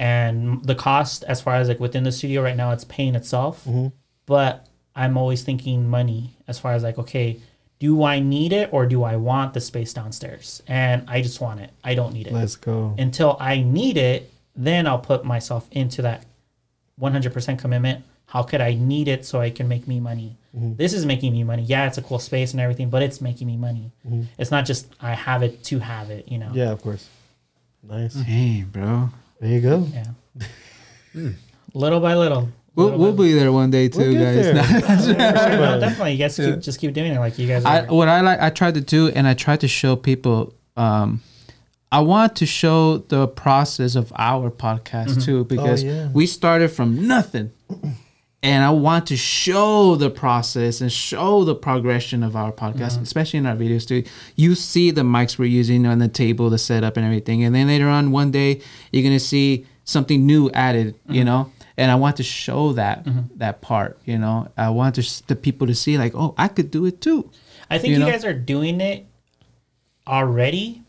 [0.01, 3.65] and the cost as far as like within the studio right now, it's paying itself.
[3.65, 3.89] Mm-hmm.
[4.27, 7.39] But I'm always thinking money as far as like, okay,
[7.79, 10.63] do I need it or do I want the space downstairs?
[10.67, 11.71] And I just want it.
[11.85, 12.95] I don't need it Let's go.
[12.99, 14.33] until I need it.
[14.57, 16.25] Then I'll put myself into that
[17.01, 18.05] 100% commitment.
[18.27, 20.37] How could I need it so I can make me money?
[20.55, 20.75] Mm-hmm.
[20.75, 21.63] This is making me money.
[21.63, 23.93] Yeah, it's a cool space and everything, but it's making me money.
[24.37, 26.47] It's not just I have it to have it, you know.
[26.47, 26.57] Mm-hmm.
[26.57, 27.09] Yeah, of course.
[27.83, 28.15] Nice.
[28.21, 29.11] Hey, bro.
[29.41, 29.87] There you go.
[29.95, 31.31] Yeah.
[31.75, 32.49] little by little.
[32.79, 35.07] We'll, we'll be there one day too, We'll guys.
[35.07, 35.17] there.
[35.59, 36.13] no, definitely.
[36.13, 38.51] You guys keep, just keep doing it like you guys I, what I like, I
[38.51, 40.55] try to do, and I try to show people.
[40.77, 41.21] Um,
[41.91, 45.21] I want to show the process of our podcast mm-hmm.
[45.23, 46.09] too, because yeah.
[46.13, 47.51] we started from nothing,
[48.45, 53.03] and I want to show the process and show the progression of our podcast, mm-hmm.
[53.03, 54.05] especially in our videos too.
[54.37, 57.67] You see the mics we're using on the table, the setup, and everything, and then
[57.67, 58.61] later on one day
[58.93, 61.25] you're gonna see something new added, you mm-hmm.
[61.25, 61.53] know.
[61.79, 63.39] And I want to show that mm-hmm.
[63.39, 64.49] that part, you know.
[64.57, 67.31] I want to, the people to see like, oh, I could do it too.
[67.71, 68.11] I think you you, know?
[68.11, 69.07] guys are doing it
[70.07, 70.83] already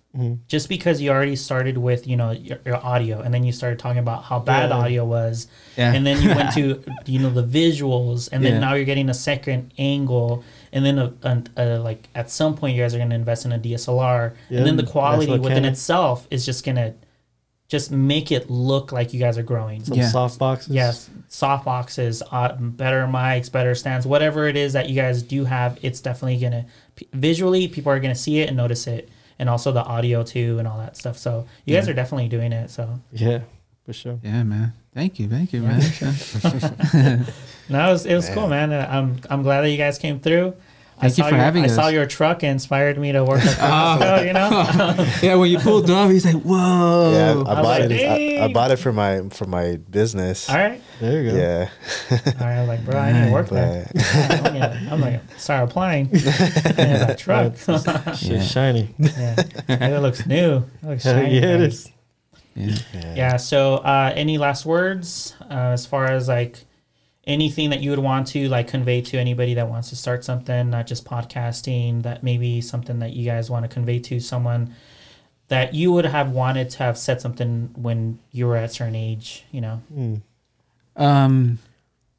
[0.48, 3.78] just because you already started with you know your, your audio and then you started
[3.78, 4.76] talking about how bad Yeah.
[4.78, 5.48] audio was
[5.78, 5.94] Yeah.
[5.94, 8.60] and then you went to you know the visuals and then Yeah.
[8.60, 10.44] now you're getting a second angle
[10.74, 13.46] and then a, a, a, like at some point you guys are going to invest
[13.46, 15.72] in a DSLR Yeah, and then the quality within camera.
[15.72, 16.96] itself is just going to
[17.70, 20.08] just make it look like you guys are growing Some Yeah.
[20.10, 20.74] soft boxes.
[20.74, 25.46] Yes, soft boxes, uh, better mics, better stands, whatever it is that you guys do
[25.46, 26.66] have, it's definitely gonna
[26.96, 30.58] p- visually people are gonna see it and notice it, and also the audio too
[30.60, 31.18] and all that stuff.
[31.18, 32.72] So you guys are definitely doing it.
[32.72, 33.42] So Yeah,
[33.86, 34.20] for sure.
[34.24, 34.74] Yeah, man.
[34.96, 35.80] Thank you, thank you, man.
[37.70, 38.74] no, it was, it was cool, man.
[38.74, 40.56] Uh, I'm I'm glad that you guys came through.
[41.02, 41.76] I Thank you saw for your, having I us.
[41.76, 43.40] saw your truck and inspired me to work.
[43.42, 44.50] At so, you know,
[45.24, 48.42] yeah, when you pulled up, he's like, "Whoa!" Yeah, I, I I bought like, it.
[48.42, 50.50] I, I bought it for my for my business.
[50.50, 51.38] all right, There you go.
[51.38, 51.70] Yeah,
[52.12, 52.42] all right.
[52.58, 53.90] I was like, bro, I need to work there.
[54.14, 56.10] I'm gonna, I'm like, start applying.
[56.12, 57.56] yeah, that truck.
[57.56, 58.42] Shit's Yeah.
[58.42, 58.94] shiny.
[59.00, 59.36] yeah,
[59.70, 60.66] it looks new.
[60.84, 61.74] It looks shiny, yeah, it guys.
[61.74, 61.92] is.
[62.94, 63.14] yeah.
[63.16, 63.38] Yeah.
[63.38, 66.66] So, uh, any last words uh, as far as like
[67.26, 70.70] anything that you would want to like convey to anybody that wants to start something,
[70.70, 74.74] not just podcasting, that maybe something that you guys want to convey to someone
[75.50, 78.96] that you would have wanted to have said something when you were at a certain
[78.96, 79.82] age, you know?
[80.96, 81.60] Um,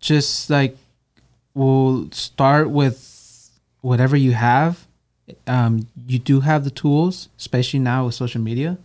[0.01, 0.77] just like
[1.55, 3.51] we'll start with
[3.81, 4.86] whatever you have.
[5.47, 8.78] Um, you do have the tools, especially now with social media.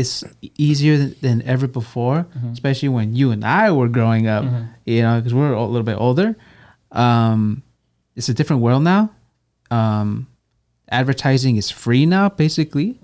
[0.00, 0.22] It's
[0.68, 4.44] easier than, than ever before, especially when you and I were growing up.
[4.84, 6.36] You know, because we're a little bit older.
[6.92, 7.62] Um,
[8.14, 9.10] it's a different world now.
[9.70, 10.26] Um,
[10.88, 12.98] advertising is free now, basically.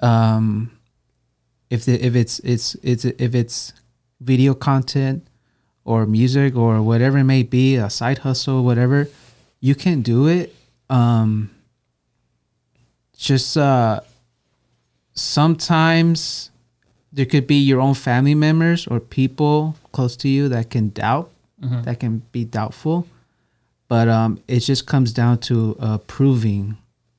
[0.00, 0.70] Um,
[1.70, 3.72] if the, if it's it's it's if it's
[4.20, 5.26] video content
[5.84, 9.08] or music or whatever it may be, a side hustle, whatever,
[9.60, 10.54] you can do it.
[10.90, 11.50] Um,
[13.16, 14.00] just uh,
[15.14, 16.50] sometimes
[17.12, 21.30] there could be your own family members or people close to you that can doubt,
[21.60, 23.06] that can be doubtful.
[23.88, 26.76] But um, it just comes down to uh, proving,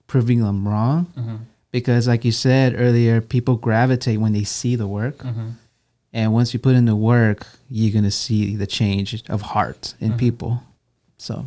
[0.07, 5.23] proving them wrong, because like you said earlier, people gravitate when they see the work.
[6.15, 10.17] And once you put in the work, you're gonna see the change of heart in
[10.17, 10.61] people.
[11.17, 11.45] So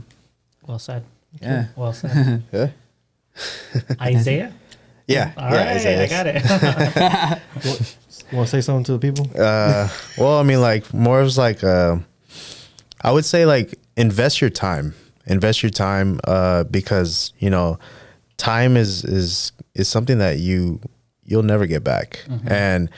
[0.66, 1.04] Well said.
[1.42, 2.42] yeah, Well said.
[2.52, 2.70] yeah,
[4.00, 4.52] Isaiah?
[5.06, 5.56] Yeah, All yeah.
[5.56, 6.02] right, Isaiah.
[6.02, 7.42] I got it.
[8.30, 9.30] You want to say something to the people?
[9.38, 9.88] Uh,
[10.18, 11.98] well, I mean, like more of like, uh,
[13.02, 14.94] I would say like invest your time,
[15.26, 17.78] invest your time, uh, because you know,
[18.36, 20.80] time is is is something that you
[21.24, 22.90] you'll never get back, and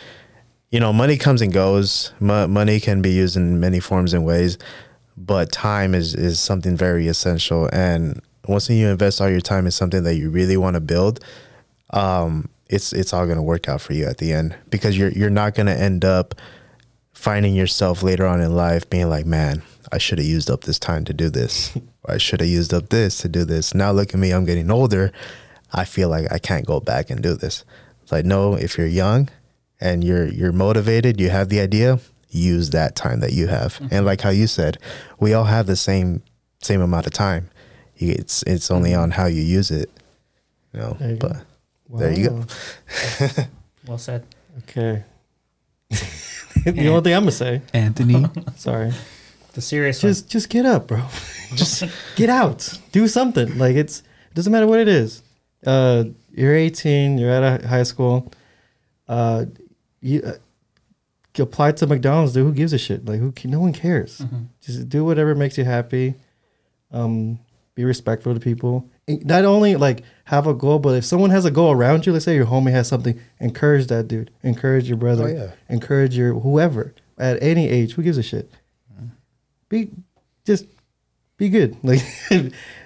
[0.71, 2.13] you know, money comes and goes.
[2.21, 4.57] Mo- money can be used in many forms and ways,
[5.17, 7.69] but time is is something very essential.
[7.73, 11.21] And once you invest all your time in something that you really want to build,
[11.91, 15.31] um, it's it's all gonna work out for you at the end because you're you're
[15.31, 16.35] not gonna end up
[17.13, 20.79] finding yourself later on in life being like, man, I should have used up this
[20.79, 21.77] time to do this.
[22.07, 23.75] I should have used up this to do this.
[23.75, 25.13] Now look at me, I'm getting older.
[25.73, 27.65] I feel like I can't go back and do this.
[28.11, 29.29] like no, if you're young
[29.81, 32.01] and you're you're motivated, you have the idea,
[32.31, 33.75] use that time that you have.
[33.75, 33.89] Mm-hmm.
[33.91, 34.79] And like how you said,
[35.19, 36.23] we all have the same
[36.61, 37.51] same amount of time.
[37.97, 39.91] It's it's only on how you use it.
[40.73, 41.33] You know, you go.
[41.89, 42.45] But There you go.
[43.87, 44.25] Well said.
[44.59, 45.03] Okay.
[45.91, 47.63] the only thing I'm gonna say.
[47.73, 48.27] Anthony.
[48.57, 48.93] Sorry.
[49.55, 50.11] The serious one.
[50.11, 51.03] Just just get up, bro.
[51.55, 51.85] just
[52.17, 52.79] get out.
[52.93, 53.57] Do something.
[53.57, 55.23] Like it's it doesn't matter what it is.
[55.65, 57.17] Uh, you're 18.
[57.19, 58.31] You're at a high school.
[59.09, 59.47] Uh,
[60.01, 60.35] you, uh,
[61.37, 62.35] you apply to McDonald's.
[62.35, 63.07] Dude, who gives a shit?
[63.07, 63.33] Like who?
[63.33, 64.23] ca- No one cares.
[64.61, 66.15] Just do whatever makes you happy.
[66.93, 67.39] Um,
[67.75, 68.89] be respectful to people.
[69.07, 72.13] And Not only like have a goal, but if someone has a goal around you,
[72.13, 74.31] let's say your homie has something, encourage that dude.
[74.43, 75.25] Encourage your brother.
[75.25, 75.51] Oh, yeah.
[75.71, 77.95] Encourage your whoever at any age.
[77.95, 78.51] Who gives a shit?
[79.71, 79.91] Be
[80.45, 80.67] just
[81.39, 81.77] be good.
[81.83, 82.03] Like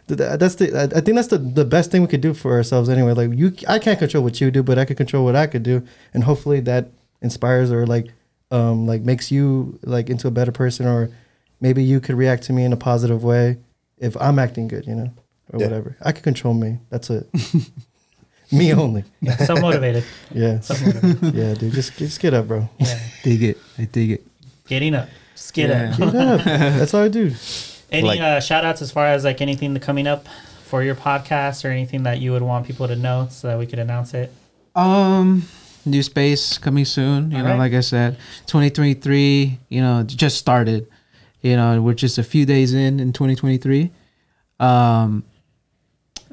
[0.06, 2.88] that's the I I think that's the, the best thing we could do for ourselves
[2.88, 3.12] anyway.
[3.12, 5.62] Like you, I can't control what you do, but I can control what I could
[5.62, 6.90] do, and hopefully that
[7.22, 8.12] inspires or like
[8.52, 11.10] um like makes you like into a better person, or
[11.60, 13.58] maybe you could react to me in a positive way
[13.98, 15.10] if I'm acting good, you know,
[15.52, 15.66] or Yeah.
[15.66, 15.96] whatever.
[16.02, 16.78] I can control me.
[16.90, 17.28] That's it.
[18.52, 19.04] me only.
[19.46, 20.04] so motivated.
[20.34, 21.34] Yeah, So motivated.
[21.34, 21.72] yeah, dude.
[21.72, 22.68] Just just get up, bro.
[22.78, 22.98] Yeah.
[23.22, 23.58] dig it.
[23.78, 24.26] I dig it.
[24.66, 25.08] Getting up.
[25.34, 25.90] Just get Yeah.
[25.92, 25.98] up.
[25.98, 26.44] Get up.
[26.44, 27.32] That's all I do.
[27.90, 30.26] Any Like- uh, shout outs as far as like anything coming up
[30.64, 33.66] for your podcast or anything that you would want people to know so that we
[33.66, 34.32] could announce it?
[34.74, 35.46] Um,
[35.84, 37.30] new space coming soon.
[37.30, 37.58] You All know, right.
[37.58, 38.16] like I said,
[38.46, 39.58] 2023.
[39.68, 40.86] You know, just started.
[41.42, 43.90] You know, we're just a few days in in 2023.
[44.60, 45.24] Um,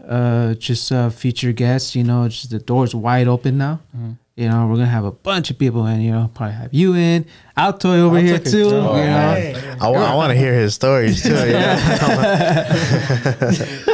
[0.10, 1.95] uh, just uh, feature guests.
[1.95, 3.80] You know, just the doors wide open now.
[3.95, 4.11] Mm-hmm.
[4.36, 6.02] You know, we're gonna have a bunch of people in.
[6.02, 7.26] You know, probably have you in,
[7.57, 8.69] Altoy over Altoy here too.
[8.69, 8.95] jump.
[8.98, 9.53] you know, Hey.
[9.81, 11.34] I, want to hear his stories too.
[11.36, 11.76] Yeah.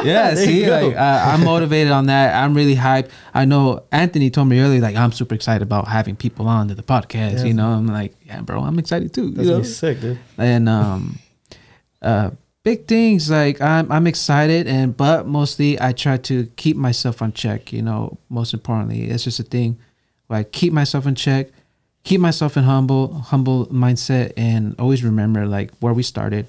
[0.04, 2.34] yeah, see, like uh, I'm motivated on that.
[2.40, 3.10] I'm really hyped.
[3.34, 6.76] I know Anthony told me earlier, like I'm super excited about having people on to
[6.76, 7.38] the podcast.
[7.38, 7.44] Yeah.
[7.44, 9.30] You know, I'm like, yeah, bro, I'm excited too.
[9.30, 9.62] That's you know?
[9.64, 10.18] sick, dude.
[10.38, 11.18] and um,
[12.02, 12.30] uh,
[12.66, 17.32] big things like I'm I'm excited, and but mostly I try to keep myself on
[17.32, 17.72] check.
[17.72, 19.78] You know, most importantly, it's just a thing
[20.28, 21.50] I keep myself in check,
[22.02, 26.46] keep myself in humble humble mindset, and always remember like where we started,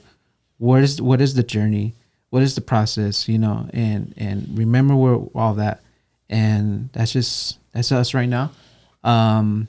[0.57, 1.94] what is what is the journey,
[2.31, 5.84] what is the process, you know, and and remember where all that,
[6.31, 8.52] and that's just that's us right now.
[9.03, 9.68] Um,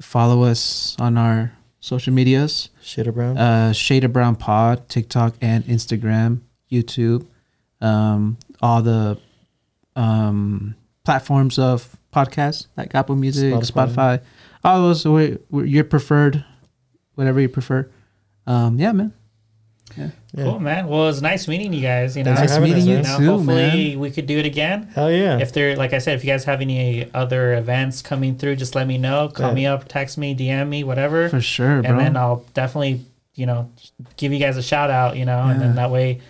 [0.00, 1.52] follow us on our
[1.84, 3.36] social medias Shitter brown.
[3.36, 6.40] uh Shade of Brown Pod, TikTok and Instagram,
[6.72, 7.26] YouTube,
[7.82, 9.18] um, all the
[9.94, 10.74] um
[11.04, 13.70] platforms of podcasts like Apple Music, Spotify.
[13.70, 14.22] Spotify,
[14.64, 15.04] all those
[15.50, 16.42] your preferred,
[17.16, 17.90] whatever you prefer.
[18.46, 19.12] Um, yeah, man.
[19.96, 20.08] Yeah.
[20.36, 20.88] Cool, man.
[20.88, 22.16] Well, it was nice meeting you guys.
[22.16, 23.98] You know, Nice meeting us, you you know, too, hopefully man.
[24.00, 24.84] we could do it again.
[24.94, 25.38] Hell yeah.
[25.38, 28.74] If there, like I said, if you guys have any other events coming through, just
[28.74, 29.28] let me know.
[29.28, 29.54] Call Yeah.
[29.54, 31.90] me up, text me, DM me, whatever, For sure, bro.
[31.90, 33.04] and then I'll definitely,
[33.34, 33.70] you know,
[34.16, 35.16] give you guys a shout out.
[35.16, 36.20] You know, and then that way,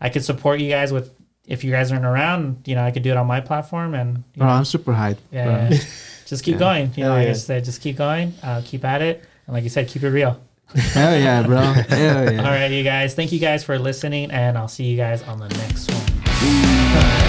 [0.00, 1.10] I could support you guys with.
[1.44, 4.18] If you guys aren't around, you know, I could do it on my platform, and
[4.18, 5.18] you bro, know, I'm super hyped.
[5.32, 5.76] yeah, bro.
[5.76, 5.82] yeah.
[6.24, 6.58] just keep Yeah.
[6.60, 6.92] going.
[6.96, 9.64] You know, Hell like I said, just keep going, uh, keep at it, and like
[9.64, 10.40] you said, keep it real.
[10.74, 11.60] Hell yeah, bro.
[11.60, 12.38] Hell yeah.
[12.38, 13.14] All right, you guys.
[13.14, 17.18] Thank you guys for listening, and I'll see you guys on the next one.